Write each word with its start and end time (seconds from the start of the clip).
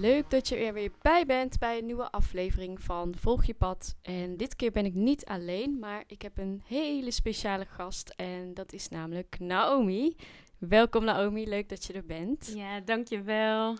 Leuk 0.00 0.30
dat 0.30 0.48
je 0.48 0.56
er 0.56 0.72
weer 0.72 0.90
bij 1.02 1.26
bent 1.26 1.58
bij 1.58 1.78
een 1.78 1.86
nieuwe 1.86 2.10
aflevering 2.10 2.82
van 2.82 3.14
Volg 3.18 3.44
je 3.44 3.54
pad. 3.54 3.96
En 4.02 4.36
dit 4.36 4.56
keer 4.56 4.70
ben 4.70 4.84
ik 4.84 4.94
niet 4.94 5.24
alleen, 5.24 5.78
maar 5.78 6.04
ik 6.06 6.22
heb 6.22 6.38
een 6.38 6.62
hele 6.66 7.10
speciale 7.10 7.64
gast 7.64 8.08
en 8.16 8.54
dat 8.54 8.72
is 8.72 8.88
namelijk 8.88 9.36
Naomi. 9.38 10.16
Welkom 10.58 11.04
Naomi, 11.04 11.48
leuk 11.48 11.68
dat 11.68 11.84
je 11.84 11.92
er 11.92 12.04
bent. 12.04 12.52
Ja, 12.54 12.80
dankjewel. 12.80 13.76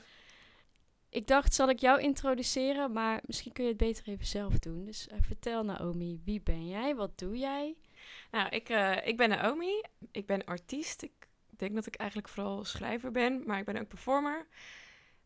Ik 1.08 1.26
dacht, 1.26 1.54
zal 1.54 1.68
ik 1.68 1.78
jou 1.78 2.00
introduceren, 2.00 2.92
maar 2.92 3.22
misschien 3.26 3.52
kun 3.52 3.64
je 3.64 3.70
het 3.70 3.78
beter 3.78 4.08
even 4.08 4.26
zelf 4.26 4.58
doen. 4.58 4.84
Dus 4.84 5.08
uh, 5.08 5.18
vertel 5.20 5.64
Naomi, 5.64 6.20
wie 6.24 6.40
ben 6.40 6.68
jij? 6.68 6.94
Wat 6.94 7.18
doe 7.18 7.36
jij? 7.36 7.76
Nou, 8.30 8.48
ik, 8.48 8.68
uh, 8.68 9.06
ik 9.06 9.16
ben 9.16 9.28
Naomi. 9.28 9.82
Ik 10.10 10.26
ben 10.26 10.44
artiest. 10.44 11.02
Ik 11.02 11.12
denk 11.56 11.74
dat 11.74 11.86
ik 11.86 11.94
eigenlijk 11.94 12.28
vooral 12.28 12.64
schrijver 12.64 13.10
ben, 13.10 13.42
maar 13.46 13.58
ik 13.58 13.64
ben 13.64 13.80
ook 13.80 13.88
performer. 13.88 14.46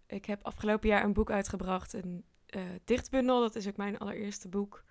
Ik 0.07 0.25
heb 0.25 0.45
afgelopen 0.45 0.89
jaar 0.89 1.05
een 1.05 1.13
boek 1.13 1.31
uitgebracht, 1.31 1.93
een 1.93 2.25
uh, 2.57 2.63
dichtbundel. 2.85 3.41
Dat 3.41 3.55
is 3.55 3.69
ook 3.69 3.77
mijn 3.77 3.99
allereerste 3.99 4.49
boek. 4.49 4.85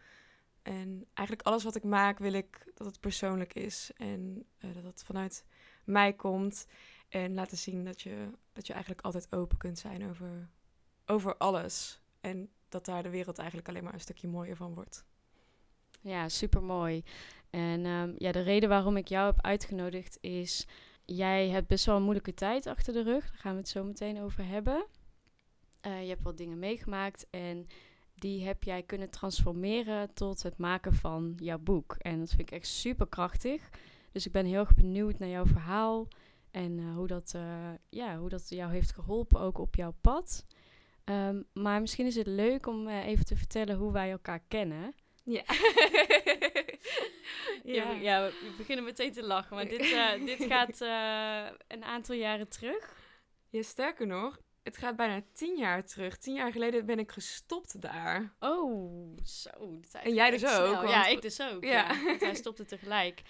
En 0.62 1.06
eigenlijk 1.14 1.48
alles 1.48 1.64
wat 1.64 1.76
ik 1.76 1.84
maak 1.84 2.20
wil 2.20 2.34
ik 2.34 2.72
dat 2.74 2.88
het 2.88 3.00
persoonlijk 3.00 3.54
is 3.54 3.92
en 3.96 4.46
uh, 4.60 4.74
dat 4.74 4.84
het 4.84 5.04
vanuit 5.04 5.46
mij 5.84 6.14
komt. 6.14 6.68
En 7.10 7.34
laten 7.34 7.58
zien 7.58 7.86
dat 7.86 8.02
je, 8.02 8.30
dat 8.54 8.68
je 8.68 8.74
eigenlijk 8.74 9.06
altijd 9.06 9.32
open 9.32 9.58
kunt 9.58 9.80
zijn 9.80 10.10
over, 10.10 10.50
over 11.06 11.38
alles. 11.38 12.02
En 12.22 12.50
dat 12.70 12.86
daar 12.86 13.04
de 13.04 13.10
wereld 13.10 13.38
eigenlijk 13.38 13.70
alleen 13.70 13.84
maar 13.84 13.94
een 13.94 14.00
stukje 14.00 14.28
mooier 14.28 14.56
van 14.56 14.74
wordt. 14.74 15.06
Ja, 16.02 16.30
super 16.30 16.64
mooi. 16.64 17.04
En 17.50 17.86
um, 17.86 18.16
ja, 18.18 18.32
de 18.32 18.42
reden 18.42 18.70
waarom 18.70 18.98
ik 18.98 19.08
jou 19.08 19.26
heb 19.26 19.42
uitgenodigd 19.42 20.18
is. 20.22 20.68
Jij 21.06 21.50
hebt 21.50 21.68
best 21.68 21.86
wel 21.86 21.96
een 21.96 22.04
moeilijke 22.04 22.34
tijd 22.34 22.68
achter 22.68 22.94
de 22.94 23.04
rug. 23.04 23.30
Daar 23.30 23.40
gaan 23.40 23.52
we 23.52 23.60
het 23.60 23.70
zo 23.70 23.84
meteen 23.84 24.22
over 24.22 24.46
hebben. 24.46 24.86
Uh, 25.88 26.02
je 26.02 26.10
hebt 26.10 26.24
wat 26.24 26.38
dingen 26.38 26.60
meegemaakt 26.60 27.28
en 27.30 27.68
die 28.16 28.46
heb 28.46 28.64
jij 28.64 28.84
kunnen 28.84 29.10
transformeren 29.10 30.14
tot 30.14 30.44
het 30.44 30.58
maken 30.58 30.94
van 30.94 31.38
jouw 31.40 31.58
boek. 31.58 31.96
En 31.98 32.20
dat 32.20 32.30
vind 32.30 32.42
ik 32.42 32.52
echt 32.52 32.68
super 32.68 33.08
krachtig. 33.08 33.70
Dus 34.12 34.26
ik 34.26 34.32
ben 34.32 34.46
heel 34.46 34.60
erg 34.60 34.74
benieuwd 34.74 35.20
naar 35.20 35.30
jouw 35.30 35.46
verhaal 35.46 36.08
en 36.52 36.78
uh, 36.78 36.96
hoe, 36.96 37.08
dat, 37.08 37.34
uh, 37.36 37.70
ja, 37.90 38.18
hoe 38.18 38.30
dat 38.30 38.50
jou 38.50 38.72
heeft 38.72 38.94
geholpen 38.94 39.40
ook 39.40 39.58
op 39.58 39.76
jouw 39.76 39.94
pad. 40.02 40.46
Um, 41.06 41.46
maar 41.54 41.82
misschien 41.82 42.06
is 42.06 42.16
het 42.16 42.28
leuk 42.28 42.68
om 42.68 42.88
even 42.88 43.26
te 43.26 43.36
vertellen 43.36 43.76
hoe 43.76 43.92
wij 43.92 44.12
elkaar 44.12 44.44
kennen. 44.48 44.96
Ja. 45.24 45.44
ja. 47.64 47.92
ja, 47.92 48.26
we 48.26 48.54
beginnen 48.58 48.86
meteen 48.86 49.12
te 49.12 49.24
lachen, 49.24 49.56
maar 49.56 49.68
dit, 49.68 49.80
dit 50.26 50.44
gaat 50.44 50.80
een 51.68 51.84
aantal 51.84 52.16
jaren 52.16 52.50
terug. 52.50 53.02
Ja, 53.50 53.62
sterker 53.62 54.08
nog, 54.08 54.40
het 54.64 54.78
gaat 54.78 54.96
bijna 54.96 55.22
tien 55.34 55.58
jaar 55.58 55.86
terug. 55.86 56.18
Tien 56.18 56.34
jaar 56.34 56.52
geleden 56.52 56.86
ben 56.86 57.00
ik 57.00 57.12
gestopt 57.12 57.82
daar. 57.82 58.34
Oh, 58.40 59.18
zo. 59.24 59.80
En 59.92 60.14
jij 60.14 60.30
dus 60.30 60.46
ook? 60.46 60.76
Want... 60.76 60.90
Ja, 60.90 61.06
ik 61.06 61.22
dus 61.22 61.42
ook. 61.42 61.64
Ja. 61.64 61.92
ja 61.92 62.18
wij 62.20 62.36
stopten 62.36 62.68
tegelijk. 62.68 63.22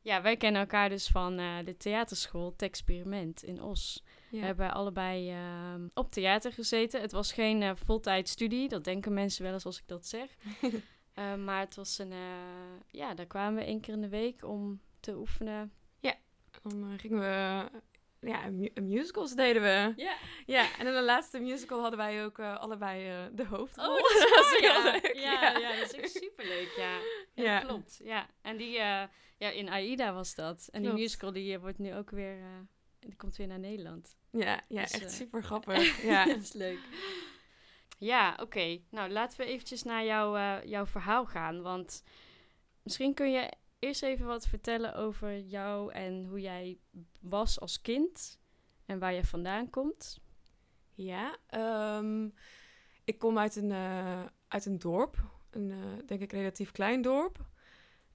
Ja, 0.00 0.22
wij 0.22 0.36
kennen 0.36 0.60
elkaar 0.60 0.88
dus 0.88 1.06
van 1.06 1.40
uh, 1.40 1.56
de 1.64 1.76
theaterschool 1.76 2.50
Het 2.50 2.62
Experiment 2.62 3.42
in 3.42 3.62
Os. 3.62 4.02
Ja. 4.30 4.40
We 4.40 4.46
hebben 4.46 4.72
allebei 4.72 5.32
uh, 5.32 5.84
op 5.94 6.12
theater 6.12 6.52
gezeten. 6.52 7.00
Het 7.00 7.12
was 7.12 7.32
geen 7.32 7.62
uh, 7.62 7.70
voltijd 7.74 8.28
studie. 8.28 8.68
Dat 8.68 8.84
denken 8.84 9.14
mensen 9.14 9.44
wel 9.44 9.52
eens 9.52 9.66
als 9.66 9.78
ik 9.78 9.86
dat 9.86 10.06
zeg. 10.06 10.36
uh, 11.18 11.34
maar 11.46 11.60
het 11.60 11.74
was 11.74 11.98
een... 11.98 12.12
ja, 12.90 13.14
daar 13.14 13.26
kwamen 13.26 13.54
we 13.58 13.66
één 13.66 13.80
keer 13.80 13.94
in 13.94 14.00
de 14.00 14.08
week 14.08 14.44
om 14.44 14.80
te 15.00 15.16
oefenen. 15.16 15.72
Ja, 16.00 16.14
dan 16.62 16.98
gingen 16.98 17.18
we 17.18 17.68
ja, 18.26 18.50
mu 18.50 18.70
musicals 18.74 19.34
deden 19.34 19.62
we. 19.62 19.92
Ja. 19.96 20.16
Ja, 20.46 20.78
en 20.78 20.86
in 20.86 20.92
de 20.92 21.02
laatste 21.02 21.40
musical 21.40 21.80
hadden 21.80 21.98
wij 21.98 22.24
ook 22.24 22.38
uh, 22.38 22.58
allebei 22.58 23.10
uh, 23.10 23.24
de 23.32 23.44
hoofdrol. 23.44 23.88
Oh, 23.88 23.96
dat, 23.96 24.28
dat 24.34 24.44
is 24.44 24.58
heel 24.60 24.82
leuk. 24.82 25.14
Ja, 25.14 25.32
ja, 25.32 25.58
ja, 25.58 25.76
dat 25.76 25.92
is 25.92 26.00
echt 26.00 26.10
superleuk, 26.10 26.72
ja. 26.76 26.98
Ja, 27.34 27.44
ja. 27.44 27.60
klopt. 27.60 28.00
Ja, 28.04 28.26
en 28.42 28.56
die, 28.56 28.72
uh, 28.72 29.02
ja, 29.38 29.50
in 29.50 29.68
AIDA 29.68 30.12
was 30.12 30.34
dat. 30.34 30.68
En 30.70 30.80
klopt. 30.80 30.96
die 30.96 31.04
musical 31.04 31.32
die 31.32 31.58
wordt 31.58 31.78
nu 31.78 31.94
ook 31.94 32.10
weer, 32.10 32.38
die 33.00 33.16
komt 33.16 33.36
weer 33.36 33.46
naar 33.46 33.58
Nederland. 33.58 34.16
Ja, 34.30 34.60
ja 34.68 34.82
dus, 34.82 34.90
echt 34.90 35.12
super 35.12 35.42
grappig. 35.48 36.02
ja, 36.02 36.24
dat 36.24 36.42
is 36.42 36.52
leuk. 36.52 36.78
Ja, 37.98 38.32
oké. 38.32 38.42
Okay. 38.42 38.84
Nou, 38.90 39.10
laten 39.10 39.38
we 39.38 39.44
eventjes 39.44 39.82
naar 39.82 40.04
jou, 40.04 40.38
jouw 40.66 40.86
verhaal 40.86 41.26
gaan. 41.26 41.62
Want 41.62 42.02
misschien 42.82 43.14
kun 43.14 43.30
je 43.30 43.52
eerst 43.86 44.02
even 44.02 44.26
wat 44.26 44.46
vertellen 44.46 44.94
over 44.94 45.38
jou 45.40 45.92
en 45.92 46.24
hoe 46.24 46.40
jij 46.40 46.78
was 47.20 47.60
als 47.60 47.80
kind 47.80 48.40
en 48.86 48.98
waar 48.98 49.12
je 49.12 49.24
vandaan 49.24 49.70
komt? 49.70 50.20
Ja, 50.94 51.38
um, 51.98 52.34
ik 53.04 53.18
kom 53.18 53.38
uit 53.38 53.56
een, 53.56 53.70
uh, 53.70 54.24
uit 54.48 54.66
een 54.66 54.78
dorp, 54.78 55.16
een 55.50 55.70
uh, 55.70 55.76
denk 56.06 56.20
ik 56.20 56.32
relatief 56.32 56.70
klein 56.70 57.02
dorp. 57.02 57.38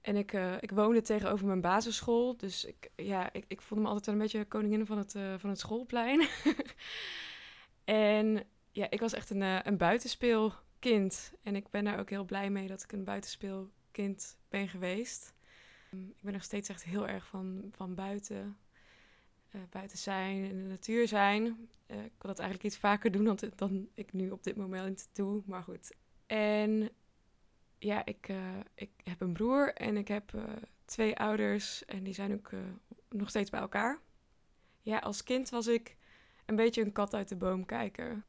En 0.00 0.16
ik, 0.16 0.32
uh, 0.32 0.54
ik 0.60 0.70
woonde 0.70 1.00
tegenover 1.00 1.46
mijn 1.46 1.60
basisschool, 1.60 2.36
dus 2.36 2.64
ik, 2.64 2.90
ja, 2.96 3.32
ik, 3.32 3.44
ik 3.48 3.60
voelde 3.60 3.84
me 3.84 3.90
altijd 3.90 4.06
wel 4.06 4.14
een 4.14 4.20
beetje 4.20 4.44
koningin 4.44 4.86
van 4.86 4.98
het, 4.98 5.12
van 5.36 5.50
het 5.50 5.58
schoolplein. 5.58 6.28
en 7.84 8.44
ja, 8.70 8.90
ik 8.90 9.00
was 9.00 9.12
echt 9.12 9.30
een, 9.30 9.66
een 9.66 9.76
buitenspeelkind. 9.76 11.32
En 11.42 11.56
ik 11.56 11.70
ben 11.70 11.84
daar 11.84 11.98
ook 11.98 12.10
heel 12.10 12.24
blij 12.24 12.50
mee 12.50 12.68
dat 12.68 12.82
ik 12.82 12.92
een 12.92 13.04
buitenspeelkind 13.04 14.38
ben 14.48 14.68
geweest. 14.68 15.31
Ik 15.92 16.20
ben 16.20 16.32
nog 16.32 16.42
steeds 16.42 16.68
echt 16.68 16.84
heel 16.84 17.08
erg 17.08 17.26
van, 17.26 17.68
van 17.70 17.94
buiten. 17.94 18.56
Uh, 19.54 19.60
buiten 19.70 19.98
zijn, 19.98 20.44
in 20.44 20.56
de 20.56 20.68
natuur 20.68 21.08
zijn. 21.08 21.44
Uh, 21.46 22.04
ik 22.04 22.12
wil 22.18 22.30
dat 22.30 22.38
eigenlijk 22.38 22.68
iets 22.68 22.78
vaker 22.78 23.10
doen 23.10 23.24
dan, 23.24 23.38
dan 23.56 23.88
ik 23.94 24.12
nu 24.12 24.30
op 24.30 24.44
dit 24.44 24.56
moment 24.56 25.08
doe. 25.12 25.42
Maar 25.46 25.62
goed. 25.62 25.92
En 26.26 26.90
ja, 27.78 28.04
ik, 28.04 28.28
uh, 28.28 28.58
ik 28.74 28.90
heb 29.04 29.20
een 29.20 29.32
broer 29.32 29.74
en 29.74 29.96
ik 29.96 30.08
heb 30.08 30.32
twee 30.84 31.16
ouders. 31.16 31.84
En 31.84 32.02
die 32.02 32.14
zijn 32.14 32.32
ook 32.32 32.50
nog 33.08 33.28
steeds 33.28 33.50
bij 33.50 33.60
elkaar. 33.60 34.00
Ja, 34.80 34.98
als 34.98 35.22
kind 35.22 35.48
was 35.48 35.66
ik 35.66 35.96
een 36.46 36.56
beetje 36.56 36.82
een 36.82 36.92
kat 36.92 37.14
uit 37.14 37.28
de 37.28 37.36
boom 37.36 37.64
kijken. 37.64 38.24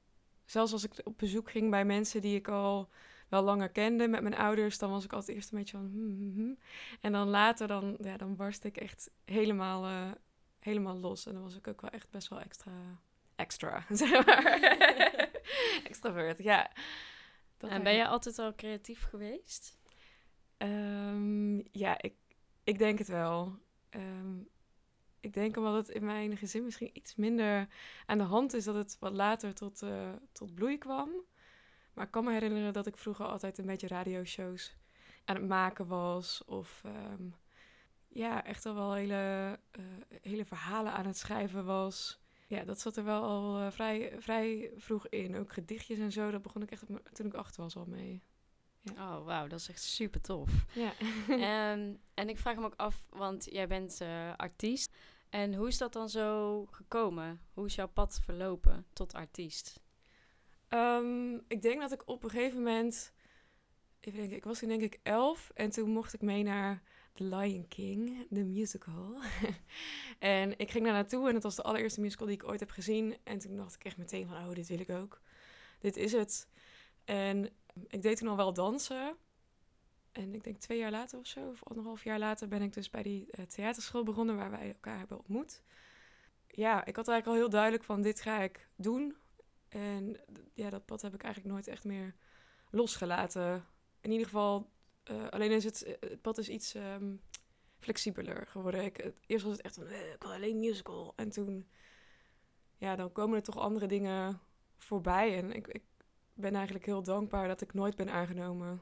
Zelfs 0.45 0.71
als 0.71 0.83
ik 0.83 0.91
op 1.03 1.17
bezoek 1.17 1.51
ging 1.51 1.69
bij 1.69 1.85
mensen 1.85 2.21
die 2.21 2.35
ik 2.35 2.47
al 2.47 2.89
wel 3.33 3.43
langer 3.43 3.69
kende 3.69 4.07
met 4.07 4.21
mijn 4.21 4.35
ouders, 4.35 4.77
dan 4.77 4.89
was 4.89 5.03
ik 5.03 5.13
altijd 5.13 5.37
eerst 5.37 5.51
een 5.51 5.57
beetje 5.57 5.77
van. 5.77 5.85
Hmm, 5.85 6.15
hmm, 6.15 6.33
hmm. 6.33 6.57
En 7.01 7.11
dan 7.11 7.27
later, 7.27 7.67
dan, 7.67 7.97
ja, 8.01 8.17
dan 8.17 8.35
barst 8.35 8.63
ik 8.63 8.77
echt 8.77 9.11
helemaal, 9.25 9.85
uh, 9.85 10.11
helemaal 10.59 10.97
los. 10.97 11.25
En 11.25 11.33
dan 11.33 11.41
was 11.41 11.55
ik 11.55 11.67
ook 11.67 11.81
wel 11.81 11.89
echt 11.89 12.09
best 12.09 12.27
wel 12.27 12.39
extra. 12.39 12.71
Extra, 13.35 13.85
zeg 14.01 14.25
maar. 14.25 14.43
Extravert, 15.89 16.37
ja. 16.37 16.71
Dat 17.57 17.69
en 17.69 17.83
ben 17.83 17.93
je 17.93 18.07
altijd 18.07 18.39
al 18.39 18.55
creatief 18.55 19.03
geweest? 19.03 19.77
Um, 20.57 21.63
ja, 21.71 22.01
ik, 22.01 22.13
ik 22.63 22.77
denk 22.77 22.97
het 22.97 23.07
wel. 23.07 23.59
Um, 23.89 24.49
ik 25.19 25.33
denk 25.33 25.57
omdat 25.57 25.73
het 25.73 25.95
in 25.95 26.05
mijn 26.05 26.37
gezin 26.37 26.63
misschien 26.63 26.89
iets 26.93 27.15
minder 27.15 27.67
aan 28.05 28.17
de 28.17 28.23
hand 28.23 28.53
is 28.53 28.63
dat 28.63 28.75
het 28.75 28.97
wat 28.99 29.13
later 29.13 29.53
tot, 29.53 29.81
uh, 29.81 30.09
tot 30.31 30.55
bloei 30.55 30.77
kwam. 30.77 31.09
Maar 31.93 32.05
ik 32.05 32.11
kan 32.11 32.23
me 32.23 32.31
herinneren 32.31 32.73
dat 32.73 32.87
ik 32.87 32.97
vroeger 32.97 33.25
altijd 33.25 33.57
een 33.57 33.65
beetje 33.65 33.87
radioshows 33.87 34.75
aan 35.25 35.35
het 35.35 35.47
maken 35.47 35.87
was. 35.87 36.43
Of 36.45 36.83
um, 36.85 37.35
ja, 38.07 38.45
echt 38.45 38.65
al 38.65 38.73
wel 38.73 38.93
hele, 38.93 39.59
uh, 39.79 39.85
hele 40.21 40.45
verhalen 40.45 40.93
aan 40.93 41.05
het 41.05 41.17
schrijven 41.17 41.65
was. 41.65 42.21
Ja, 42.47 42.63
dat 42.63 42.79
zat 42.79 42.97
er 42.97 43.03
wel 43.03 43.23
al 43.23 43.61
uh, 43.61 43.71
vrij, 43.71 44.15
vrij 44.17 44.71
vroeg 44.77 45.07
in. 45.07 45.35
Ook 45.35 45.53
gedichtjes 45.53 45.99
en 45.99 46.11
zo, 46.11 46.31
dat 46.31 46.41
begon 46.41 46.61
ik 46.61 46.71
echt 46.71 46.85
toen 47.13 47.25
ik 47.25 47.33
acht 47.33 47.55
was 47.55 47.75
al 47.75 47.85
mee. 47.85 48.23
Ja. 48.81 49.17
Oh, 49.17 49.25
wauw, 49.25 49.47
dat 49.47 49.59
is 49.59 49.69
echt 49.69 49.81
super 49.81 50.21
tof. 50.21 50.65
Ja. 50.73 50.93
um, 51.71 51.99
en 52.13 52.29
ik 52.29 52.37
vraag 52.37 52.55
me 52.55 52.65
ook 52.65 52.75
af, 52.75 53.05
want 53.09 53.47
jij 53.51 53.67
bent 53.67 54.01
uh, 54.01 54.33
artiest. 54.35 54.95
En 55.29 55.53
hoe 55.53 55.67
is 55.67 55.77
dat 55.77 55.93
dan 55.93 56.09
zo 56.09 56.65
gekomen? 56.65 57.41
Hoe 57.53 57.65
is 57.65 57.75
jouw 57.75 57.87
pad 57.87 58.19
verlopen 58.23 58.85
tot 58.93 59.13
artiest? 59.13 59.82
Um, 60.73 61.41
ik 61.47 61.61
denk 61.61 61.81
dat 61.81 61.91
ik 61.91 62.07
op 62.07 62.23
een 62.23 62.29
gegeven 62.29 62.57
moment. 62.57 63.13
Denken, 63.99 64.35
ik 64.35 64.43
was 64.43 64.59
toen 64.59 64.69
denk 64.69 64.81
ik 64.81 64.99
elf. 65.03 65.51
En 65.53 65.69
toen 65.69 65.89
mocht 65.89 66.13
ik 66.13 66.21
mee 66.21 66.43
naar 66.43 66.81
The 67.13 67.23
Lion 67.23 67.67
King, 67.67 68.27
de 68.29 68.43
musical. 68.43 69.17
en 70.19 70.59
ik 70.59 70.71
ging 70.71 70.83
daar 70.83 70.93
naartoe 70.93 71.27
en 71.27 71.33
het 71.33 71.43
was 71.43 71.55
de 71.55 71.61
allereerste 71.61 72.01
musical 72.01 72.27
die 72.27 72.35
ik 72.35 72.47
ooit 72.47 72.59
heb 72.59 72.69
gezien. 72.69 73.17
En 73.23 73.39
toen 73.39 73.55
dacht 73.55 73.75
ik 73.75 73.83
echt 73.83 73.97
meteen 73.97 74.27
van, 74.27 74.37
oh, 74.37 74.53
dit 74.53 74.67
wil 74.67 74.79
ik 74.79 74.89
ook. 74.89 75.21
Dit 75.79 75.97
is 75.97 76.11
het. 76.11 76.47
En 77.05 77.49
ik 77.87 78.01
deed 78.01 78.17
toen 78.17 78.27
al 78.27 78.35
wel 78.35 78.53
dansen. 78.53 79.15
en 80.11 80.33
ik 80.33 80.43
denk 80.43 80.57
twee 80.57 80.77
jaar 80.77 80.91
later 80.91 81.19
of 81.19 81.27
zo, 81.27 81.49
of 81.49 81.63
anderhalf 81.63 82.03
jaar 82.03 82.19
later, 82.19 82.47
ben 82.47 82.61
ik 82.61 82.73
dus 82.73 82.89
bij 82.89 83.03
die 83.03 83.27
uh, 83.31 83.45
theaterschool 83.45 84.03
begonnen 84.03 84.35
waar 84.35 84.51
wij 84.51 84.67
elkaar 84.67 84.97
hebben 84.97 85.17
ontmoet. 85.17 85.61
Ja, 86.47 86.85
ik 86.85 86.95
had 86.95 87.07
eigenlijk 87.07 87.27
al 87.27 87.33
heel 87.33 87.49
duidelijk 87.49 87.83
van 87.83 88.01
dit 88.01 88.21
ga 88.21 88.41
ik 88.41 88.67
doen. 88.75 89.15
En 89.73 90.17
ja, 90.53 90.69
dat 90.69 90.85
pad 90.85 91.01
heb 91.01 91.13
ik 91.13 91.23
eigenlijk 91.23 91.53
nooit 91.53 91.67
echt 91.67 91.83
meer 91.83 92.15
losgelaten. 92.69 93.65
In 94.01 94.11
ieder 94.11 94.25
geval, 94.25 94.69
uh, 95.11 95.27
alleen 95.29 95.51
is 95.51 95.63
het, 95.63 95.97
het 95.99 96.21
pad 96.21 96.37
is 96.37 96.49
iets 96.49 96.75
um, 96.75 97.21
flexibeler 97.79 98.47
geworden. 98.47 98.83
Ik, 98.83 99.11
eerst 99.25 99.45
was 99.45 99.53
het 99.53 99.65
echt 99.65 99.75
van, 99.75 99.89
ik 99.89 100.15
wil 100.19 100.33
alleen 100.33 100.59
musical. 100.59 101.13
En 101.15 101.29
toen, 101.29 101.69
ja, 102.77 102.95
dan 102.95 103.11
komen 103.11 103.37
er 103.37 103.43
toch 103.43 103.57
andere 103.57 103.87
dingen 103.87 104.41
voorbij. 104.77 105.37
En 105.37 105.51
ik, 105.51 105.67
ik 105.67 105.83
ben 106.33 106.55
eigenlijk 106.55 106.85
heel 106.85 107.03
dankbaar 107.03 107.47
dat 107.47 107.61
ik 107.61 107.73
nooit 107.73 107.95
ben 107.95 108.09
aangenomen 108.09 108.81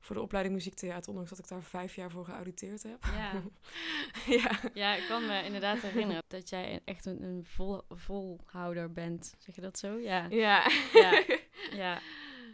voor 0.00 0.16
de 0.16 0.22
opleiding 0.22 0.54
muziektheater, 0.54 1.08
ondanks 1.08 1.30
dat 1.30 1.38
ik 1.38 1.48
daar 1.48 1.62
vijf 1.62 1.94
jaar 1.94 2.10
voor 2.10 2.24
geauditeerd 2.24 2.82
heb. 2.82 3.04
Ja, 3.04 3.42
ja. 4.38 4.50
ja 4.74 4.94
ik 4.94 5.06
kan 5.08 5.26
me 5.26 5.44
inderdaad 5.44 5.78
herinneren 5.78 6.22
dat 6.28 6.48
jij 6.48 6.80
echt 6.84 7.06
een, 7.06 7.22
een 7.22 7.44
vol, 7.44 7.82
volhouder 7.88 8.92
bent. 8.92 9.34
Zeg 9.38 9.54
je 9.54 9.60
dat 9.60 9.78
zo? 9.78 9.98
Ja. 9.98 10.26
Ja. 10.30 10.70
Ja, 10.92 11.24
ja. 11.82 12.00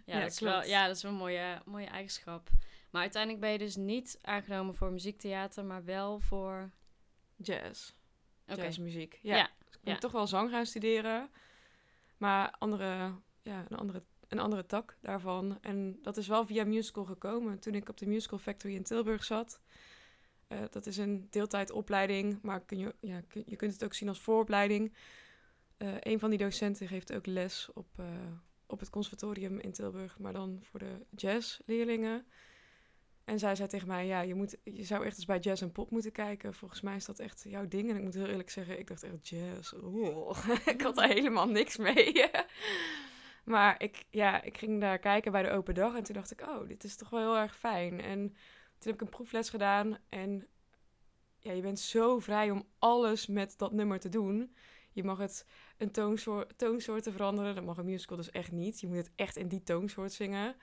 ja, 0.04 0.20
dat, 0.20 0.30
is 0.30 0.40
wel, 0.40 0.64
ja 0.64 0.86
dat 0.86 0.96
is 0.96 1.02
wel 1.02 1.12
een 1.12 1.18
mooie, 1.18 1.62
mooie 1.64 1.86
eigenschap. 1.86 2.48
Maar 2.90 3.00
uiteindelijk 3.02 3.42
ben 3.42 3.52
je 3.52 3.58
dus 3.58 3.76
niet 3.76 4.18
aangenomen 4.22 4.74
voor 4.74 4.90
muziektheater, 4.92 5.64
maar 5.64 5.84
wel 5.84 6.18
voor... 6.18 6.70
Jazz. 7.36 7.92
Oké. 8.46 8.62
Jazzmuziek. 8.62 9.18
Ja. 9.22 9.36
Ja. 9.36 9.50
Dus 9.64 9.74
ik 9.74 9.80
ben 9.82 9.92
Ja. 9.92 9.98
toch 9.98 10.12
wel 10.12 10.26
zang 10.26 10.50
gaan 10.50 10.66
studeren. 10.66 11.30
Maar 12.16 12.50
andere, 12.58 13.12
ja, 13.42 13.64
een, 13.68 13.76
andere, 13.76 14.02
een 14.28 14.38
andere 14.38 14.66
tak 14.66 14.96
daarvan. 15.00 15.58
En 15.60 15.98
dat 16.02 16.16
is 16.16 16.28
wel 16.28 16.46
via 16.46 16.64
musical 16.64 17.04
gekomen. 17.04 17.58
Toen 17.58 17.74
ik 17.74 17.88
op 17.88 17.96
de 17.96 18.06
Musical 18.06 18.38
Factory 18.38 18.74
in 18.74 18.82
Tilburg 18.82 19.24
zat. 19.24 19.60
Eh, 20.48 20.58
dat 20.70 20.86
is 20.86 20.96
een 20.96 21.26
deeltijdopleiding, 21.30 22.38
maar 22.42 22.60
kun 22.60 22.78
je, 22.78 22.94
ja, 23.00 23.20
je 23.46 23.56
kunt 23.56 23.72
het 23.72 23.84
ook 23.84 23.94
zien 23.94 24.08
als 24.08 24.20
vooropleiding. 24.20 24.94
Eh 25.76 25.94
een 26.00 26.18
van 26.18 26.30
die 26.30 26.38
docenten 26.38 26.88
geeft 26.88 27.12
ook 27.12 27.26
les 27.26 27.68
op, 27.74 27.86
eh, 27.96 28.06
op 28.66 28.80
het 28.80 28.90
conservatorium 28.90 29.58
in 29.58 29.72
Tilburg, 29.72 30.18
maar 30.18 30.32
dan 30.32 30.58
voor 30.62 30.78
de 30.78 31.06
jazzleerlingen. 31.10 32.26
En 33.24 33.38
zij 33.38 33.54
zei 33.54 33.68
tegen 33.68 33.88
mij, 33.88 34.06
ja, 34.06 34.20
je, 34.20 34.34
moet, 34.34 34.56
je 34.64 34.84
zou 34.84 35.04
echt 35.04 35.16
eens 35.16 35.24
bij 35.24 35.38
jazz 35.38 35.62
en 35.62 35.72
pop 35.72 35.90
moeten 35.90 36.12
kijken. 36.12 36.54
Volgens 36.54 36.80
mij 36.80 36.96
is 36.96 37.04
dat 37.04 37.18
echt 37.18 37.44
jouw 37.48 37.68
ding. 37.68 37.90
En 37.90 37.96
ik 37.96 38.02
moet 38.02 38.14
heel 38.14 38.26
eerlijk 38.26 38.50
zeggen, 38.50 38.78
ik 38.78 38.86
dacht 38.86 39.02
echt 39.02 39.28
jazz. 39.28 39.72
ik 40.74 40.80
had 40.80 40.94
daar 40.94 41.08
helemaal 41.08 41.48
niks 41.48 41.76
mee. 41.76 42.12
maar 43.46 43.82
ik, 43.82 44.04
ja, 44.10 44.42
ik 44.42 44.58
ging 44.58 44.80
daar 44.80 44.98
kijken 44.98 45.32
bij 45.32 45.42
de 45.42 45.50
open 45.50 45.74
dag. 45.74 45.96
En 45.96 46.02
toen 46.02 46.14
dacht 46.14 46.30
ik, 46.30 46.40
oh, 46.40 46.68
dit 46.68 46.84
is 46.84 46.96
toch 46.96 47.10
wel 47.10 47.20
heel 47.20 47.36
erg 47.36 47.56
fijn. 47.56 48.00
En 48.00 48.28
toen 48.78 48.92
heb 48.92 48.94
ik 48.94 49.00
een 49.00 49.08
proefles 49.08 49.50
gedaan. 49.50 49.98
En 50.08 50.46
ja, 51.38 51.52
je 51.52 51.62
bent 51.62 51.80
zo 51.80 52.18
vrij 52.18 52.50
om 52.50 52.66
alles 52.78 53.26
met 53.26 53.58
dat 53.58 53.72
nummer 53.72 54.00
te 54.00 54.08
doen. 54.08 54.54
Je 54.92 55.04
mag 55.04 55.18
het 55.18 55.46
een 55.78 55.90
toonsoort, 55.90 56.58
toonsoorten 56.58 57.12
veranderen. 57.12 57.54
Dat 57.54 57.64
mag 57.64 57.76
een 57.76 57.84
musical 57.84 58.16
dus 58.16 58.30
echt 58.30 58.52
niet. 58.52 58.80
Je 58.80 58.86
moet 58.86 58.96
het 58.96 59.10
echt 59.16 59.36
in 59.36 59.48
die 59.48 59.62
toonsoort 59.62 60.12
zingen. 60.12 60.56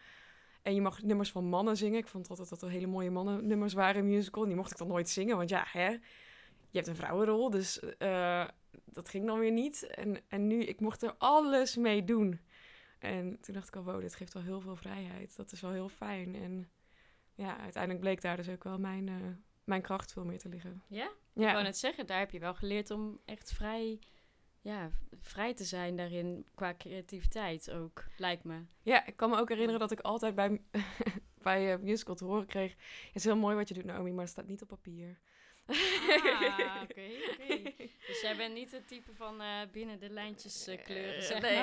En 0.62 0.76
je 0.76 0.82
mag 0.82 1.02
nummers 1.02 1.32
van 1.32 1.46
mannen 1.46 1.78
zingen. 1.78 2.00
Ik 2.00 2.08
vond 2.08 2.30
altijd 2.30 2.50
dat 2.50 2.62
er 2.62 2.70
hele 2.70 2.88
mooie 2.88 3.12
mannennummers 3.12 3.74
waren 3.74 4.02
in 4.02 4.08
musical. 4.08 4.42
En 4.42 4.48
die 4.48 4.58
mocht 4.58 4.72
ik 4.72 4.78
dan 4.78 4.88
nooit 4.88 5.10
zingen, 5.10 5.38
want 5.38 5.50
ja, 5.50 5.66
hè, 5.68 5.90
je 6.70 6.80
hebt 6.80 6.88
een 6.88 6.96
vrouwenrol, 6.96 7.50
dus 7.50 7.80
eh, 7.98 8.48
dat 8.86 9.10
ging 9.10 9.26
dan 9.26 9.40
weer 9.40 9.52
niet. 9.52 9.88
En, 9.88 10.18
en 10.28 10.48
nu, 10.48 10.64
ik 10.64 10.80
mocht 10.80 11.04
er 11.04 11.16
alles 11.18 11.76
mee 11.76 12.04
doen. 12.04 12.40
En 13.04 13.38
toen 13.42 13.54
dacht 13.54 13.68
ik 13.68 13.76
al, 13.76 13.84
wow, 13.84 14.02
dit 14.02 14.16
geeft 14.16 14.34
wel 14.34 14.44
heel 14.44 14.62
veel 14.62 14.76
vrijheid. 14.76 15.36
Dat 15.36 15.52
is 15.52 15.62
wel 15.62 15.72
heel 15.72 15.90
fijn. 15.90 16.36
En 16.36 16.70
ja, 17.34 17.58
uiteindelijk 17.58 18.04
bleek 18.04 18.22
daar 18.22 18.38
dus 18.38 18.50
ook 18.50 18.64
wel 18.64 18.80
mijn, 18.80 19.08
eh, 19.08 19.16
mijn 19.64 19.82
kracht 19.82 20.14
veel 20.14 20.26
meer 20.26 20.40
te 20.40 20.50
liggen. 20.50 20.84
Ja? 20.88 21.06
Ik 21.34 21.44
wou 21.44 21.64
net 21.64 21.78
zeggen, 21.78 22.06
daar 22.06 22.20
heb 22.20 22.32
je 22.32 22.40
wel 22.40 22.54
geleerd 22.54 22.92
om 22.92 23.20
echt 23.26 23.54
vrij, 23.54 24.00
ja, 24.62 24.92
vrij 25.22 25.54
te 25.54 25.64
zijn 25.64 25.96
daarin 25.96 26.46
qua 26.56 26.76
creativiteit 26.78 27.72
ook, 27.72 28.06
lijkt 28.18 28.44
me. 28.44 28.62
ja 28.82 29.06
ik 29.06 29.16
kan 29.16 29.30
me 29.30 29.38
ook 29.38 29.50
herinneren 29.50 29.80
dat 29.80 29.92
ik 29.92 30.00
altijd 30.00 30.36
bij, 30.36 30.62
bij 31.44 31.74
eh, 31.74 31.80
musical 31.80 32.16
te 32.16 32.26
horen 32.26 32.46
kreeg... 32.46 32.72
Het 33.06 33.16
is 33.16 33.24
heel 33.24 33.38
mooi 33.38 33.56
wat 33.56 33.68
je 33.68 33.74
doet, 33.74 33.86
Naomi, 33.86 34.12
maar 34.12 34.24
het 34.24 34.32
staat 34.32 34.48
niet 34.48 34.62
op 34.62 34.68
papier. 34.68 35.20
Ah, 35.66 36.82
oké. 36.84 37.08
Dus 38.08 38.22
jij 38.22 38.36
bent 38.38 38.54
niet 38.54 38.72
het 38.72 38.88
type 38.88 39.14
van 39.16 39.42
eh, 39.42 39.62
binnen 39.72 40.00
de 40.00 40.10
lijntjes 40.10 40.68
eh, 40.68 40.84
kleuren, 40.84 41.16
Eh, 41.16 41.22
zeg 41.22 41.42
nee. 41.42 41.56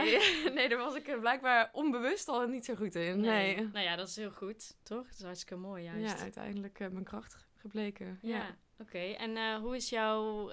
maar. 0.44 0.52
nee, 0.54 0.68
daar 0.68 0.78
was 0.78 0.94
ik 0.94 1.20
blijkbaar 1.20 1.68
onbewust 1.72 2.28
al 2.28 2.46
niet 2.46 2.64
zo 2.64 2.74
goed 2.74 2.94
in. 2.94 3.20
Nee. 3.20 3.56
Nou 3.72 3.84
ja, 3.84 3.96
dat 3.96 4.08
is 4.08 4.16
heel 4.16 4.30
goed, 4.30 4.76
toch? 4.82 5.06
Dat 5.06 5.18
is 5.18 5.22
hartstikke 5.24 5.56
mooi 5.56 5.84
juist. 5.84 6.14
Ja, 6.16 6.22
uiteindelijk 6.22 6.78
mijn 6.78 7.04
kracht 7.04 7.46
gebleken. 7.56 8.18
Ja, 8.22 8.36
Ja. 8.36 8.56
oké. 8.78 8.98
En 8.98 9.60
hoe 9.60 9.76
is 9.76 9.88
jouw, 9.88 10.50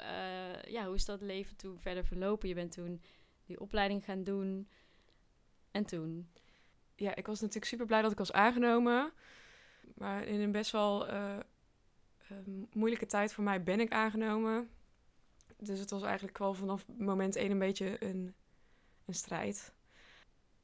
ja, 0.67 0.85
hoe 0.85 0.95
is 0.95 1.05
dat 1.05 1.21
leven 1.21 1.55
toen 1.55 1.79
verder 1.79 2.05
verlopen? 2.05 2.47
Je 2.49 2.55
bent 2.55 2.71
toen 2.71 3.01
die 3.45 3.59
opleiding 3.59 4.03
gaan 4.03 4.23
doen. 4.23 4.69
En 5.71 5.85
toen? 5.85 6.31
ja, 6.95 7.15
ik 7.15 7.27
was 7.27 7.39
natuurlijk 7.39 7.65
super 7.65 7.85
blij 7.85 8.01
dat 8.01 8.11
ik 8.11 8.17
was 8.17 8.31
aangenomen. 8.31 9.11
Maar 9.95 10.23
in 10.23 10.39
een 10.41 10.51
best 10.51 10.71
wel 10.71 11.07
eh, 12.29 12.37
ehm, 12.37 12.63
moeilijke 12.73 13.05
tijd 13.05 13.33
voor 13.33 13.43
mij 13.43 13.63
ben 13.63 13.79
ik 13.79 13.91
aangenomen. 13.91 14.69
Dus 15.57 15.79
het 15.79 15.89
was 15.89 16.03
eigenlijk 16.03 16.37
wel 16.37 16.53
vanaf 16.53 16.87
moment 16.97 17.35
één 17.35 17.51
een 17.51 17.59
beetje 17.59 18.03
een, 18.03 18.33
een 19.05 19.13
strijd. 19.13 19.73